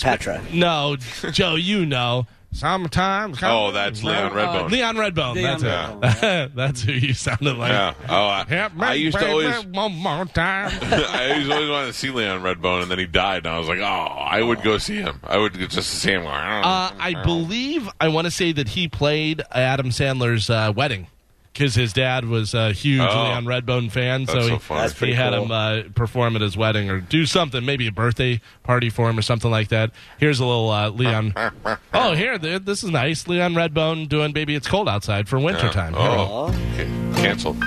Petra. 0.00 0.42
No, 0.52 0.96
Joe, 1.32 1.56
you 1.56 1.84
know. 1.84 2.26
Sometimes. 2.50 3.38
Oh, 3.42 3.72
that's 3.72 4.02
Leon 4.02 4.32
Redbone. 4.32 4.70
Leon 4.70 4.96
Redbone. 4.96 5.34
Leon 5.34 5.60
that's 6.00 6.22
it. 6.22 6.54
that's 6.56 6.82
who 6.82 6.92
you 6.92 7.12
sounded 7.12 7.58
like. 7.58 7.70
Yeah. 7.70 7.92
Oh, 8.08 8.26
I, 8.26 8.44
Hit 8.44 8.74
me, 8.74 8.82
I 8.86 8.94
used 8.94 9.18
to 9.18 9.24
baby, 9.24 9.46
always. 9.46 9.66
one 9.66 9.92
more 9.92 10.24
time. 10.24 10.70
I 10.82 11.30
always, 11.32 11.50
always 11.50 11.68
wanted 11.70 11.86
to 11.88 11.92
see 11.92 12.08
Leon 12.10 12.40
Redbone, 12.40 12.82
and 12.82 12.90
then 12.90 12.98
he 12.98 13.04
died, 13.06 13.44
and 13.46 13.54
I 13.54 13.58
was 13.58 13.68
like, 13.68 13.80
oh, 13.80 13.82
I 13.84 14.42
would 14.42 14.62
go 14.62 14.78
see 14.78 14.96
him. 14.96 15.20
I 15.24 15.36
would 15.36 15.52
just 15.54 15.72
to 15.72 15.82
see 15.82 16.12
him. 16.12 16.26
Uh, 16.26 16.90
I 16.98 17.20
believe 17.22 17.88
I 18.00 18.08
want 18.08 18.24
to 18.24 18.30
say 18.30 18.52
that 18.52 18.68
he 18.70 18.88
played 18.88 19.42
Adam 19.50 19.90
Sandler's 19.90 20.48
uh, 20.48 20.72
wedding 20.74 21.08
because 21.58 21.74
his 21.74 21.92
dad 21.92 22.24
was 22.24 22.54
a 22.54 22.72
huge 22.72 23.00
Oh. 23.00 23.24
Leon 23.24 23.44
Redbone 23.44 23.90
fan, 23.90 24.26
so, 24.28 24.40
so 24.40 24.48
he, 24.48 24.58
funny. 24.58 24.92
He 25.08 25.12
had 25.12 25.32
cool. 25.32 25.44
him 25.46 25.50
uh, 25.50 25.82
perform 25.94 26.36
at 26.36 26.42
his 26.42 26.56
wedding 26.56 26.88
or 26.88 27.00
do 27.00 27.26
something, 27.26 27.64
maybe 27.64 27.88
a 27.88 27.92
birthday 27.92 28.40
party 28.62 28.90
for 28.90 29.10
him 29.10 29.18
or 29.18 29.22
something 29.22 29.50
like 29.50 29.66
that. 29.68 29.90
Here's 30.18 30.38
a 30.38 30.46
little 30.46 30.70
uh, 30.70 30.90
Leon. 30.90 31.34
oh, 31.94 32.14
here, 32.14 32.38
th- 32.38 32.62
this 32.62 32.84
is 32.84 32.90
nice. 32.90 33.26
Leon 33.26 33.54
Redbone 33.54 34.08
doing 34.08 34.30
"Baby 34.32 34.54
It's 34.54 34.68
Cold 34.68 34.88
Outside" 34.88 35.28
for 35.28 35.40
wintertime. 35.40 35.94
Here. 35.94 36.02
Oh, 36.08 36.54
okay. 36.74 36.84
canceled. 37.20 37.56
I 37.60 37.64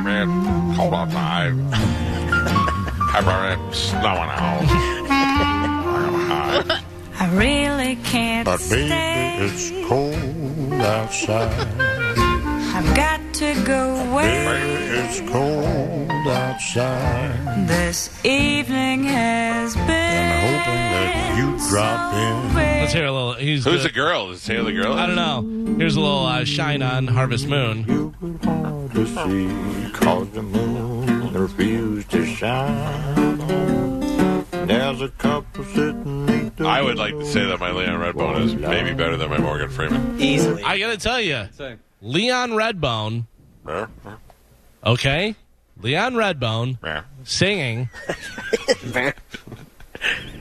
mean, 0.00 0.28
hold 0.74 0.94
on, 0.94 1.10
I 1.12 1.50
have 3.12 3.28
it 3.70 3.74
snowing 3.74 4.30
out. 4.30 4.64
I 7.18 7.34
really 7.34 7.96
can't 7.96 8.44
But 8.44 8.60
stay. 8.60 8.88
baby, 8.88 9.46
it's 9.46 9.70
cold 9.88 10.35
outside. 10.72 11.52
I've 12.74 12.94
got 12.94 13.20
to 13.34 13.54
go 13.64 13.94
away. 13.96 14.44
Baby, 14.44 14.98
it's 14.98 15.20
cold 15.30 16.10
outside. 16.28 17.66
This 17.68 18.10
evening 18.24 19.04
has 19.04 19.74
been. 19.74 19.90
And 19.90 20.42
hoping 20.42 20.74
that 20.92 21.38
you 21.38 21.68
drop 21.70 22.14
in. 22.14 22.54
Let's 22.54 22.92
hear 22.92 23.06
a 23.06 23.12
little. 23.12 23.34
He's 23.34 23.64
Who's 23.64 23.82
the- 23.82 23.88
the 23.88 23.94
girl? 23.94 24.30
Is 24.30 24.44
Taylor 24.44 24.64
the 24.64 24.72
girl? 24.72 24.92
I 24.94 25.06
don't 25.06 25.16
know. 25.16 25.76
Here's 25.78 25.96
a 25.96 26.00
little 26.00 26.24
uh, 26.24 26.44
shine 26.44 26.82
on 26.82 27.06
Harvest 27.08 27.46
Moon. 27.48 27.84
You 27.88 28.14
could 28.20 28.44
hardly 28.44 29.06
see, 29.06 29.90
cause 29.92 30.28
the 30.30 30.42
moon 30.42 31.32
refused 31.32 32.10
to 32.12 32.24
shine. 32.26 33.36
There's 34.66 35.00
a 35.00 35.08
couple 35.10 35.64
sitting 35.64 36.25
neath 36.25 36.25
the 36.25 36.25
I 36.58 36.80
would 36.82 36.96
like 36.98 37.18
to 37.18 37.26
say 37.26 37.44
that 37.46 37.60
my 37.60 37.70
Leon 37.70 38.00
Redbone 38.00 38.40
is 38.44 38.54
maybe 38.54 38.94
better 38.94 39.16
than 39.16 39.28
my 39.30 39.38
Morgan 39.38 39.68
Freeman. 39.70 40.20
Easily. 40.20 40.62
I 40.62 40.78
gotta 40.78 40.96
tell 40.96 41.20
you, 41.20 41.46
Same. 41.52 41.80
Leon 42.00 42.50
Redbone. 42.52 43.24
Okay, 44.84 45.34
Leon 45.80 46.14
Redbone 46.14 47.04
singing. 47.24 47.88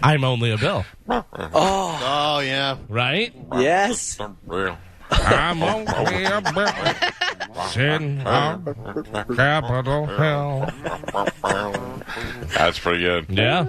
I'm 0.03 0.23
only 0.23 0.51
a 0.51 0.57
bill, 0.57 0.85
Oh 1.09 1.23
Oh 1.53 2.39
yeah. 2.39 2.77
right? 2.89 3.33
yes. 3.57 4.17
Real. 4.45 4.77
I'm 5.11 5.63
only 5.63 6.23
a 6.25 6.41
bill. 6.53 7.65
Sitting 7.67 8.25
on 8.25 8.63
Capitol 9.35 10.05
Hill. 10.07 10.69
That's 12.53 12.77
pretty 12.79 13.03
good. 13.03 13.25
Yeah. 13.29 13.63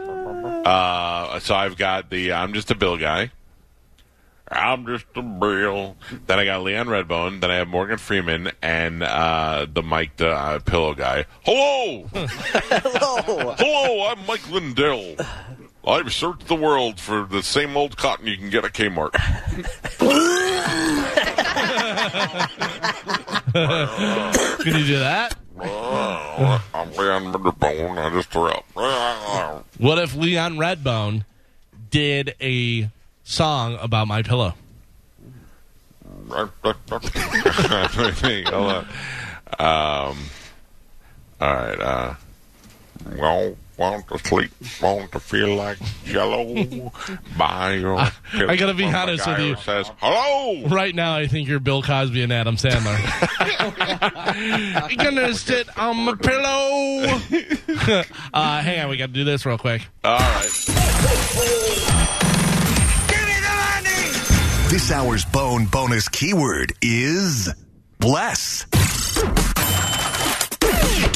Uh, 0.66 1.38
so 1.38 1.54
I've 1.54 1.76
got 1.76 2.10
the 2.10 2.32
I'm 2.32 2.52
just 2.52 2.72
a 2.72 2.74
Bill 2.74 2.96
guy. 2.96 3.30
I'm 4.48 4.84
just 4.84 5.06
a 5.14 5.22
Bill. 5.22 5.96
Then 6.26 6.40
I 6.40 6.44
got 6.44 6.62
Leon 6.62 6.88
Redbone. 6.88 7.40
Then 7.40 7.52
I 7.52 7.56
have 7.56 7.68
Morgan 7.68 7.98
Freeman 7.98 8.50
and 8.60 9.04
uh, 9.04 9.66
the 9.72 9.82
Mike 9.82 10.16
the 10.16 10.30
uh, 10.30 10.58
Pillow 10.58 10.94
guy. 10.94 11.26
Hello, 11.44 12.08
Hello. 12.12 13.54
hello. 13.58 14.08
I'm 14.08 14.26
Mike 14.26 14.50
Lindell. 14.50 15.14
I've 15.86 16.12
searched 16.12 16.48
the 16.48 16.56
world 16.56 16.98
for 16.98 17.24
the 17.24 17.44
same 17.44 17.76
old 17.76 17.96
cotton 17.96 18.26
you 18.26 18.36
can 18.36 18.50
get 18.50 18.64
at 18.64 18.72
Kmart. 18.72 19.14
Can 23.52 24.74
you 24.80 24.86
do 24.86 24.98
that? 24.98 25.34
I'm 26.74 26.92
Leon 26.92 27.32
Redbone. 27.32 27.98
I 27.98 28.10
just 28.10 28.30
threw 28.30 28.48
up. 28.48 28.64
What 29.78 29.98
if 29.98 30.14
Leon 30.14 30.56
Redbone 30.56 31.24
did 31.90 32.34
a 32.40 32.90
song 33.24 33.78
about 33.80 34.06
my 34.08 34.22
pillow? 34.22 34.54
Um, 39.58 40.18
all 41.40 41.54
right. 41.54 41.80
Uh, 41.80 42.14
won't 43.16 43.56
want 43.76 44.08
to 44.08 44.18
sleep, 44.18 44.50
want 44.80 45.12
to 45.12 45.20
feel 45.20 45.54
like 45.54 45.78
jello. 46.04 46.92
Buy 47.38 47.74
your. 47.74 47.98
I 47.98 48.56
gotta 48.56 48.74
be 48.74 48.84
pillow 48.84 48.84
from 48.84 48.92
the 48.92 48.98
honest 48.98 49.26
with 49.26 49.38
you. 49.40 49.56
Says 49.56 49.90
hello. 49.98 50.66
Right 50.68 50.94
now, 50.94 51.14
I 51.14 51.26
think 51.26 51.48
you're 51.48 51.60
Bill 51.60 51.82
Cosby 51.82 52.22
and 52.22 52.32
Adam 52.32 52.56
Sandler. 52.56 52.96
You're 54.88 55.04
gonna 55.04 55.34
sit 55.34 55.78
on 55.78 55.96
my 55.98 56.14
pillow. 56.14 58.04
uh, 58.34 58.62
hang 58.62 58.80
on, 58.80 58.90
we 58.90 58.96
got 58.96 59.06
to 59.06 59.12
do 59.12 59.24
this 59.24 59.46
real 59.46 59.58
quick. 59.58 59.86
All 60.04 60.18
right. 60.18 60.42
This 64.68 64.90
hour's 64.90 65.24
bone 65.24 65.66
bonus 65.66 66.08
keyword 66.08 66.72
is 66.82 67.52
bless. 67.98 68.66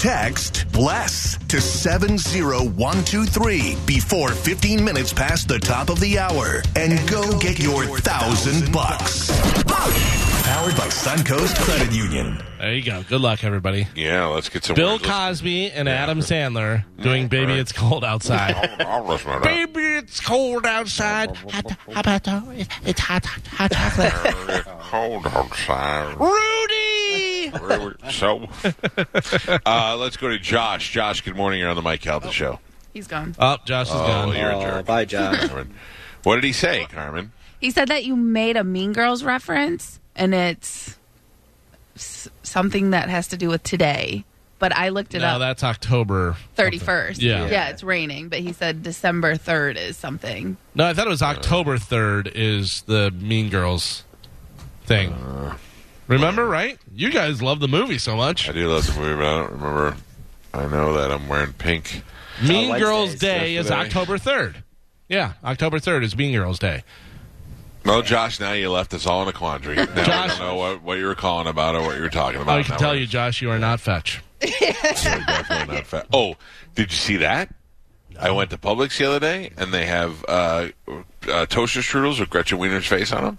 Text 0.00 0.64
bless 0.72 1.36
to 1.48 1.60
70123 1.60 3.76
before 3.84 4.30
15 4.30 4.82
minutes 4.82 5.12
past 5.12 5.46
the 5.46 5.58
top 5.58 5.90
of 5.90 6.00
the 6.00 6.18
hour 6.18 6.62
and 6.74 7.06
go 7.06 7.38
get 7.38 7.58
your 7.58 7.84
thousand 7.98 8.72
bucks. 8.72 9.28
Powered 9.60 10.74
by 10.74 10.88
Suncoast 10.88 11.54
Credit 11.60 11.92
Union. 11.92 12.42
There 12.58 12.72
you 12.72 12.82
go. 12.82 13.02
Good 13.10 13.20
luck, 13.20 13.44
everybody. 13.44 13.88
Yeah, 13.94 14.24
let's 14.28 14.48
get 14.48 14.64
some. 14.64 14.74
Bill 14.74 14.92
words. 14.92 15.04
Cosby 15.04 15.70
and 15.70 15.86
Adam 15.86 16.20
Sandler 16.20 16.84
doing 16.98 17.28
"Baby 17.28 17.52
right. 17.52 17.58
It's 17.58 17.72
Cold 17.72 18.02
Outside." 18.02 18.54
I'll, 18.80 18.86
I'll 18.86 19.04
listen 19.04 19.32
to 19.32 19.40
that. 19.40 19.44
Baby, 19.44 19.82
it's 19.98 20.18
cold 20.18 20.64
outside. 20.64 21.36
Hot, 21.36 21.70
how 21.92 22.00
about 22.00 22.24
the, 22.24 22.66
it's 22.86 23.00
hot, 23.00 23.26
hot 23.26 23.70
chocolate. 23.70 24.64
Hold 24.64 25.26
outside. 25.26 26.18
Rudy. 26.18 26.89
So, 28.10 28.48
uh, 29.66 29.96
let's 29.98 30.16
go 30.16 30.28
to 30.28 30.38
Josh. 30.38 30.90
Josh, 30.92 31.20
good 31.22 31.36
morning. 31.36 31.60
You're 31.60 31.68
on 31.70 31.76
the 31.76 31.82
Mike 31.82 32.00
Calta 32.00 32.30
show. 32.32 32.58
He's 32.92 33.06
gone. 33.06 33.34
Oh, 33.38 33.56
Josh 33.64 33.88
is 33.88 33.92
Oh, 33.94 33.98
gone. 34.06 34.36
you're 34.36 34.50
a 34.50 34.56
Oh, 34.58 34.62
jerk. 34.62 34.86
bye, 34.86 35.04
Josh. 35.04 35.44
Carmen. 35.48 35.74
What 36.22 36.36
did 36.36 36.44
he 36.44 36.52
say, 36.52 36.86
Carmen? 36.90 37.32
He 37.60 37.70
said 37.70 37.88
that 37.88 38.04
you 38.04 38.16
made 38.16 38.56
a 38.56 38.64
Mean 38.64 38.92
Girls 38.92 39.22
reference, 39.22 40.00
and 40.16 40.34
it's 40.34 40.96
something 42.42 42.90
that 42.90 43.08
has 43.08 43.28
to 43.28 43.36
do 43.36 43.48
with 43.48 43.62
today. 43.62 44.24
But 44.58 44.76
I 44.76 44.90
looked 44.90 45.14
it 45.14 45.20
No, 45.20 45.28
up. 45.28 45.38
that's 45.38 45.64
October 45.64 46.36
Thirty 46.54 46.78
first. 46.78 47.22
Yeah. 47.22 47.48
yeah, 47.48 47.68
it's 47.70 47.82
raining. 47.82 48.28
But 48.28 48.40
he 48.40 48.52
said 48.52 48.82
December 48.82 49.36
third 49.36 49.78
is 49.78 49.96
something. 49.96 50.58
No, 50.74 50.84
I 50.86 50.92
thought 50.92 51.06
it 51.06 51.10
was 51.10 51.22
October 51.22 51.78
3rd 51.78 52.32
is 52.34 52.82
the 52.82 53.10
Mean 53.10 53.48
Girls 53.48 54.04
thing. 54.84 55.14
Remember, 56.10 56.46
right? 56.46 56.78
You 56.92 57.10
guys 57.10 57.40
love 57.40 57.60
the 57.60 57.68
movie 57.68 57.98
so 57.98 58.16
much. 58.16 58.48
I 58.48 58.52
do 58.52 58.68
love 58.68 58.86
the 58.86 59.00
movie, 59.00 59.14
but 59.16 59.24
I 59.26 59.38
don't 59.38 59.52
remember. 59.52 59.96
I 60.52 60.66
know 60.66 60.92
that 60.94 61.10
I'm 61.12 61.28
wearing 61.28 61.52
pink. 61.52 62.02
mean 62.42 62.76
Girls 62.78 63.14
Day 63.14 63.54
is 63.56 63.66
yesterday. 63.70 63.86
October 63.86 64.18
3rd. 64.18 64.56
Yeah, 65.08 65.34
October 65.44 65.78
3rd 65.78 66.02
is 66.04 66.16
Mean 66.16 66.32
Girls 66.34 66.58
Day. 66.58 66.82
No, 67.84 68.02
Josh, 68.02 68.38
now 68.40 68.52
you 68.52 68.70
left 68.70 68.92
us 68.92 69.06
all 69.06 69.22
in 69.22 69.28
a 69.28 69.32
quandary. 69.32 69.76
Now 69.76 69.84
I 70.24 70.26
don't 70.26 70.38
know 70.38 70.54
what, 70.56 70.82
what 70.82 70.98
you 70.98 71.06
were 71.06 71.14
calling 71.14 71.46
about 71.46 71.74
or 71.76 71.82
what 71.82 71.96
you 71.96 72.02
were 72.02 72.10
talking 72.10 72.40
about. 72.42 72.58
I 72.58 72.62
can 72.62 72.72
Now 72.72 72.76
tell 72.76 72.90
we're- 72.90 73.00
you, 73.00 73.06
Josh, 73.06 73.40
you 73.40 73.50
are 73.50 73.58
not 73.58 73.80
fetch. 73.80 74.20
You're 74.42 74.50
definitely 74.70 75.74
not 75.76 75.86
fat. 75.86 76.06
Oh, 76.12 76.34
did 76.74 76.90
you 76.90 76.96
see 76.96 77.16
that? 77.18 77.54
I 78.18 78.30
went 78.32 78.50
to 78.50 78.58
Publix 78.58 78.98
the 78.98 79.06
other 79.06 79.20
day, 79.20 79.50
and 79.56 79.72
they 79.72 79.86
have 79.86 80.24
uh, 80.28 80.68
uh, 81.28 81.46
toaster 81.46 81.80
strudels 81.80 82.18
with 82.20 82.28
Gretchen 82.30 82.58
Wieners' 82.58 82.86
face 82.86 83.12
on 83.12 83.24
them. 83.24 83.38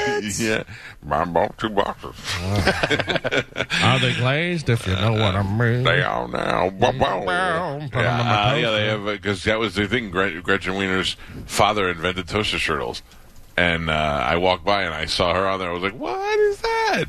yeah, 0.38 0.62
I 1.10 1.24
bought 1.24 1.58
two 1.58 1.68
boxes. 1.70 2.14
Are 3.82 3.98
they 3.98 4.14
glazed? 4.14 4.68
If 4.68 4.86
you 4.86 4.94
know 4.94 5.12
what 5.12 5.34
I 5.36 5.42
mean. 5.42 5.82
They 5.84 6.02
are 6.02 6.28
now. 6.28 6.70
Put 6.70 6.94
'em 6.94 7.02
on 7.02 7.24
my 7.26 7.32
uh, 8.52 8.54
yeah, 8.56 8.70
they 8.70 8.86
have 8.86 9.04
because 9.04 9.44
that 9.44 9.58
was 9.58 9.74
the 9.74 9.86
thing. 9.88 10.10
Gre- 10.10 10.40
Gretchen 10.40 10.74
Wieners' 10.74 11.16
father 11.46 11.88
invented 11.88 12.28
toaster 12.28 12.58
strudels, 12.58 13.02
and 13.56 13.88
uh, 13.90 13.92
I 13.92 14.36
walked 14.36 14.64
by 14.64 14.82
and 14.84 14.94
I 14.94 15.06
saw 15.06 15.34
her 15.34 15.46
on 15.48 15.58
there. 15.58 15.70
I 15.70 15.72
was 15.72 15.82
like, 15.82 15.94
"What 15.98 16.38
is 16.38 16.58
that?" 16.60 17.04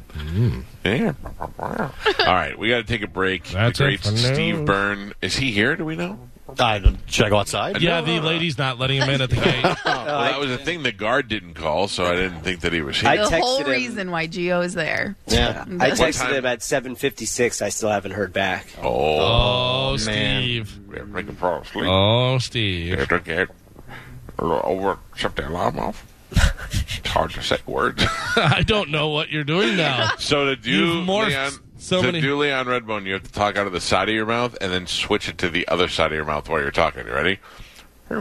Yeah. 0.83 1.13
All 1.59 1.91
right, 2.19 2.57
we 2.57 2.69
got 2.69 2.77
to 2.77 2.83
take 2.83 3.01
a 3.03 3.07
break. 3.07 3.45
That's 3.45 3.77
the 3.79 3.85
it 3.85 3.87
great 3.87 3.99
for 4.01 4.17
Steve. 4.17 4.65
Byrne 4.65 5.13
is 5.21 5.35
he 5.35 5.51
here? 5.51 5.75
Do 5.75 5.85
we 5.85 5.95
know? 5.95 6.17
I, 6.59 6.95
should 7.07 7.25
I 7.25 7.29
go 7.29 7.37
outside? 7.37 7.81
Yeah, 7.81 8.01
the 8.01 8.19
lady's 8.19 8.57
not 8.57 8.77
letting 8.79 9.01
him 9.01 9.09
in 9.09 9.21
at 9.21 9.29
the 9.29 9.35
gate. 9.37 9.63
well, 9.63 9.75
that 9.85 10.39
was 10.39 10.51
a 10.51 10.57
thing 10.57 10.83
the 10.83 10.91
guard 10.91 11.27
didn't 11.27 11.53
call, 11.53 11.87
so 11.87 12.05
I 12.05 12.15
didn't 12.15 12.41
think 12.41 12.61
that 12.61 12.73
he 12.73 12.81
was 12.81 12.99
here. 12.99 13.09
I 13.09 13.17
the 13.17 13.23
texted 13.23 13.39
whole 13.41 13.59
him- 13.63 13.69
reason 13.69 14.11
why 14.11 14.27
Geo 14.27 14.61
is 14.61 14.73
there. 14.73 15.15
Yeah. 15.27 15.63
I 15.67 15.73
What 15.89 15.91
texted 15.97 16.19
time? 16.21 16.33
him 16.35 16.45
at 16.45 16.59
7:56. 16.59 17.61
I 17.61 17.69
still 17.69 17.89
haven't 17.89 18.11
heard 18.11 18.33
back. 18.33 18.67
oh, 18.81 19.91
Oh, 19.91 19.97
Steve. 19.97 20.77
yeah, 20.93 21.03
make 21.03 21.25
him 21.27 21.35
fall 21.35 21.61
asleep. 21.61 21.85
Oh, 21.87 22.37
Steve. 22.39 23.07
Get, 23.07 23.23
get 23.25 23.47
over, 24.39 24.97
shut 25.15 25.35
the 25.35 25.47
alarm 25.47 25.79
off. 25.79 26.05
it's 26.31 27.07
hard 27.09 27.31
to 27.31 27.43
say 27.43 27.57
words. 27.65 28.03
I 28.37 28.63
don't 28.65 28.89
know 28.89 29.09
what 29.09 29.29
you're 29.29 29.43
doing 29.43 29.75
now. 29.75 30.11
so 30.17 30.45
did 30.45 30.61
do 30.61 30.71
You've 30.71 31.07
morphed 31.07 31.27
Leon, 31.27 31.51
so 31.81 32.01
to 32.01 32.07
many- 32.07 32.21
do 32.21 32.37
Leon 32.37 32.67
Redbone, 32.67 33.05
you 33.05 33.13
have 33.13 33.23
to 33.23 33.31
talk 33.31 33.57
out 33.57 33.65
of 33.67 33.73
the 33.73 33.81
side 33.81 34.07
of 34.07 34.15
your 34.15 34.25
mouth 34.25 34.55
and 34.61 34.71
then 34.71 34.85
switch 34.87 35.27
it 35.27 35.37
to 35.39 35.49
the 35.49 35.67
other 35.67 35.87
side 35.87 36.11
of 36.11 36.15
your 36.15 36.25
mouth 36.25 36.47
while 36.47 36.61
you're 36.61 36.71
talking. 36.71 37.07
You 37.07 37.13
ready? 37.13 37.39
So 38.09 38.19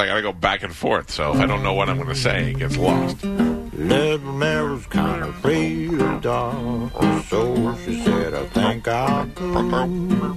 I 0.00 0.06
gotta 0.06 0.22
go 0.22 0.32
back 0.32 0.62
and 0.62 0.74
forth. 0.74 1.10
So 1.10 1.34
if 1.34 1.40
I 1.40 1.46
don't 1.46 1.62
know 1.62 1.74
what 1.74 1.88
I'm 1.90 1.98
gonna 1.98 2.14
say, 2.14 2.50
it 2.52 2.58
gets 2.58 2.76
lost. 2.78 3.22
Little 3.22 4.18
Mary 4.32 4.70
was 4.72 4.86
kind 4.86 5.22
of 5.22 5.28
afraid 5.36 5.92
of 5.92 5.98
the 5.98 6.18
dark, 6.20 7.24
so 7.24 7.76
she 7.84 8.02
said, 8.02 8.32
I 8.34 8.46
think 8.46 8.88
I'll 8.88 9.26
go. 9.26 10.32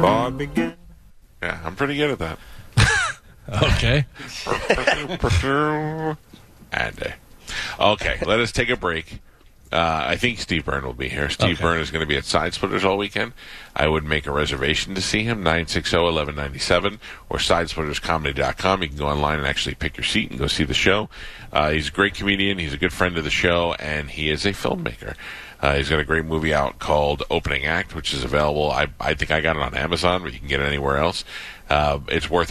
Boy 0.00 0.30
began. 0.36 0.74
Yeah, 1.40 1.60
I'm 1.64 1.76
pretty 1.76 1.96
good 1.96 2.10
at 2.10 2.18
that. 2.18 2.38
Okay. 3.50 4.04
and 6.72 7.02
uh, 7.02 7.08
okay, 7.78 8.18
let 8.24 8.40
us 8.40 8.52
take 8.52 8.70
a 8.70 8.76
break. 8.76 9.20
Uh, 9.70 10.04
I 10.08 10.16
think 10.16 10.38
Steve 10.38 10.64
Byrne 10.64 10.84
will 10.84 10.94
be 10.94 11.10
here. 11.10 11.28
Steve 11.28 11.56
Okay. 11.56 11.62
Byrne 11.62 11.80
is 11.80 11.90
going 11.90 12.00
to 12.00 12.06
be 12.06 12.16
at 12.16 12.24
Side 12.24 12.54
Splitters 12.54 12.86
all 12.86 12.96
weekend. 12.96 13.34
I 13.76 13.86
would 13.86 14.02
make 14.04 14.26
a 14.26 14.30
reservation 14.32 14.94
to 14.94 15.02
see 15.02 15.24
him, 15.24 15.44
960-1197 15.44 16.98
or 17.28 17.38
sidesplitterscomedy.com. 17.38 18.82
You 18.82 18.88
can 18.88 18.96
go 18.96 19.08
online 19.08 19.38
and 19.38 19.46
actually 19.46 19.74
pick 19.74 19.98
your 19.98 20.04
seat 20.04 20.30
and 20.30 20.38
go 20.38 20.46
see 20.46 20.64
the 20.64 20.72
show. 20.72 21.10
Uh, 21.52 21.70
he's 21.70 21.88
a 21.88 21.92
great 21.92 22.14
comedian. 22.14 22.58
He's 22.58 22.72
a 22.72 22.78
good 22.78 22.94
friend 22.94 23.18
of 23.18 23.24
the 23.24 23.30
show, 23.30 23.74
and 23.74 24.10
he 24.10 24.30
is 24.30 24.46
a 24.46 24.52
filmmaker. 24.52 25.14
Uh, 25.60 25.74
he's 25.74 25.90
got 25.90 25.98
a 25.98 26.04
great 26.04 26.24
movie 26.24 26.54
out 26.54 26.78
called 26.78 27.24
Opening 27.30 27.66
Act, 27.66 27.94
which 27.94 28.14
is 28.14 28.24
available. 28.24 28.70
I, 28.70 28.86
I 29.00 29.14
think 29.14 29.30
I 29.30 29.40
got 29.42 29.56
it 29.56 29.62
on 29.62 29.74
Amazon, 29.74 30.22
but 30.22 30.32
you 30.32 30.38
can 30.38 30.48
get 30.48 30.60
it 30.60 30.66
anywhere 30.66 30.96
else. 30.96 31.24
Uh, 31.68 31.98
it's 32.08 32.30
worth 32.30 32.50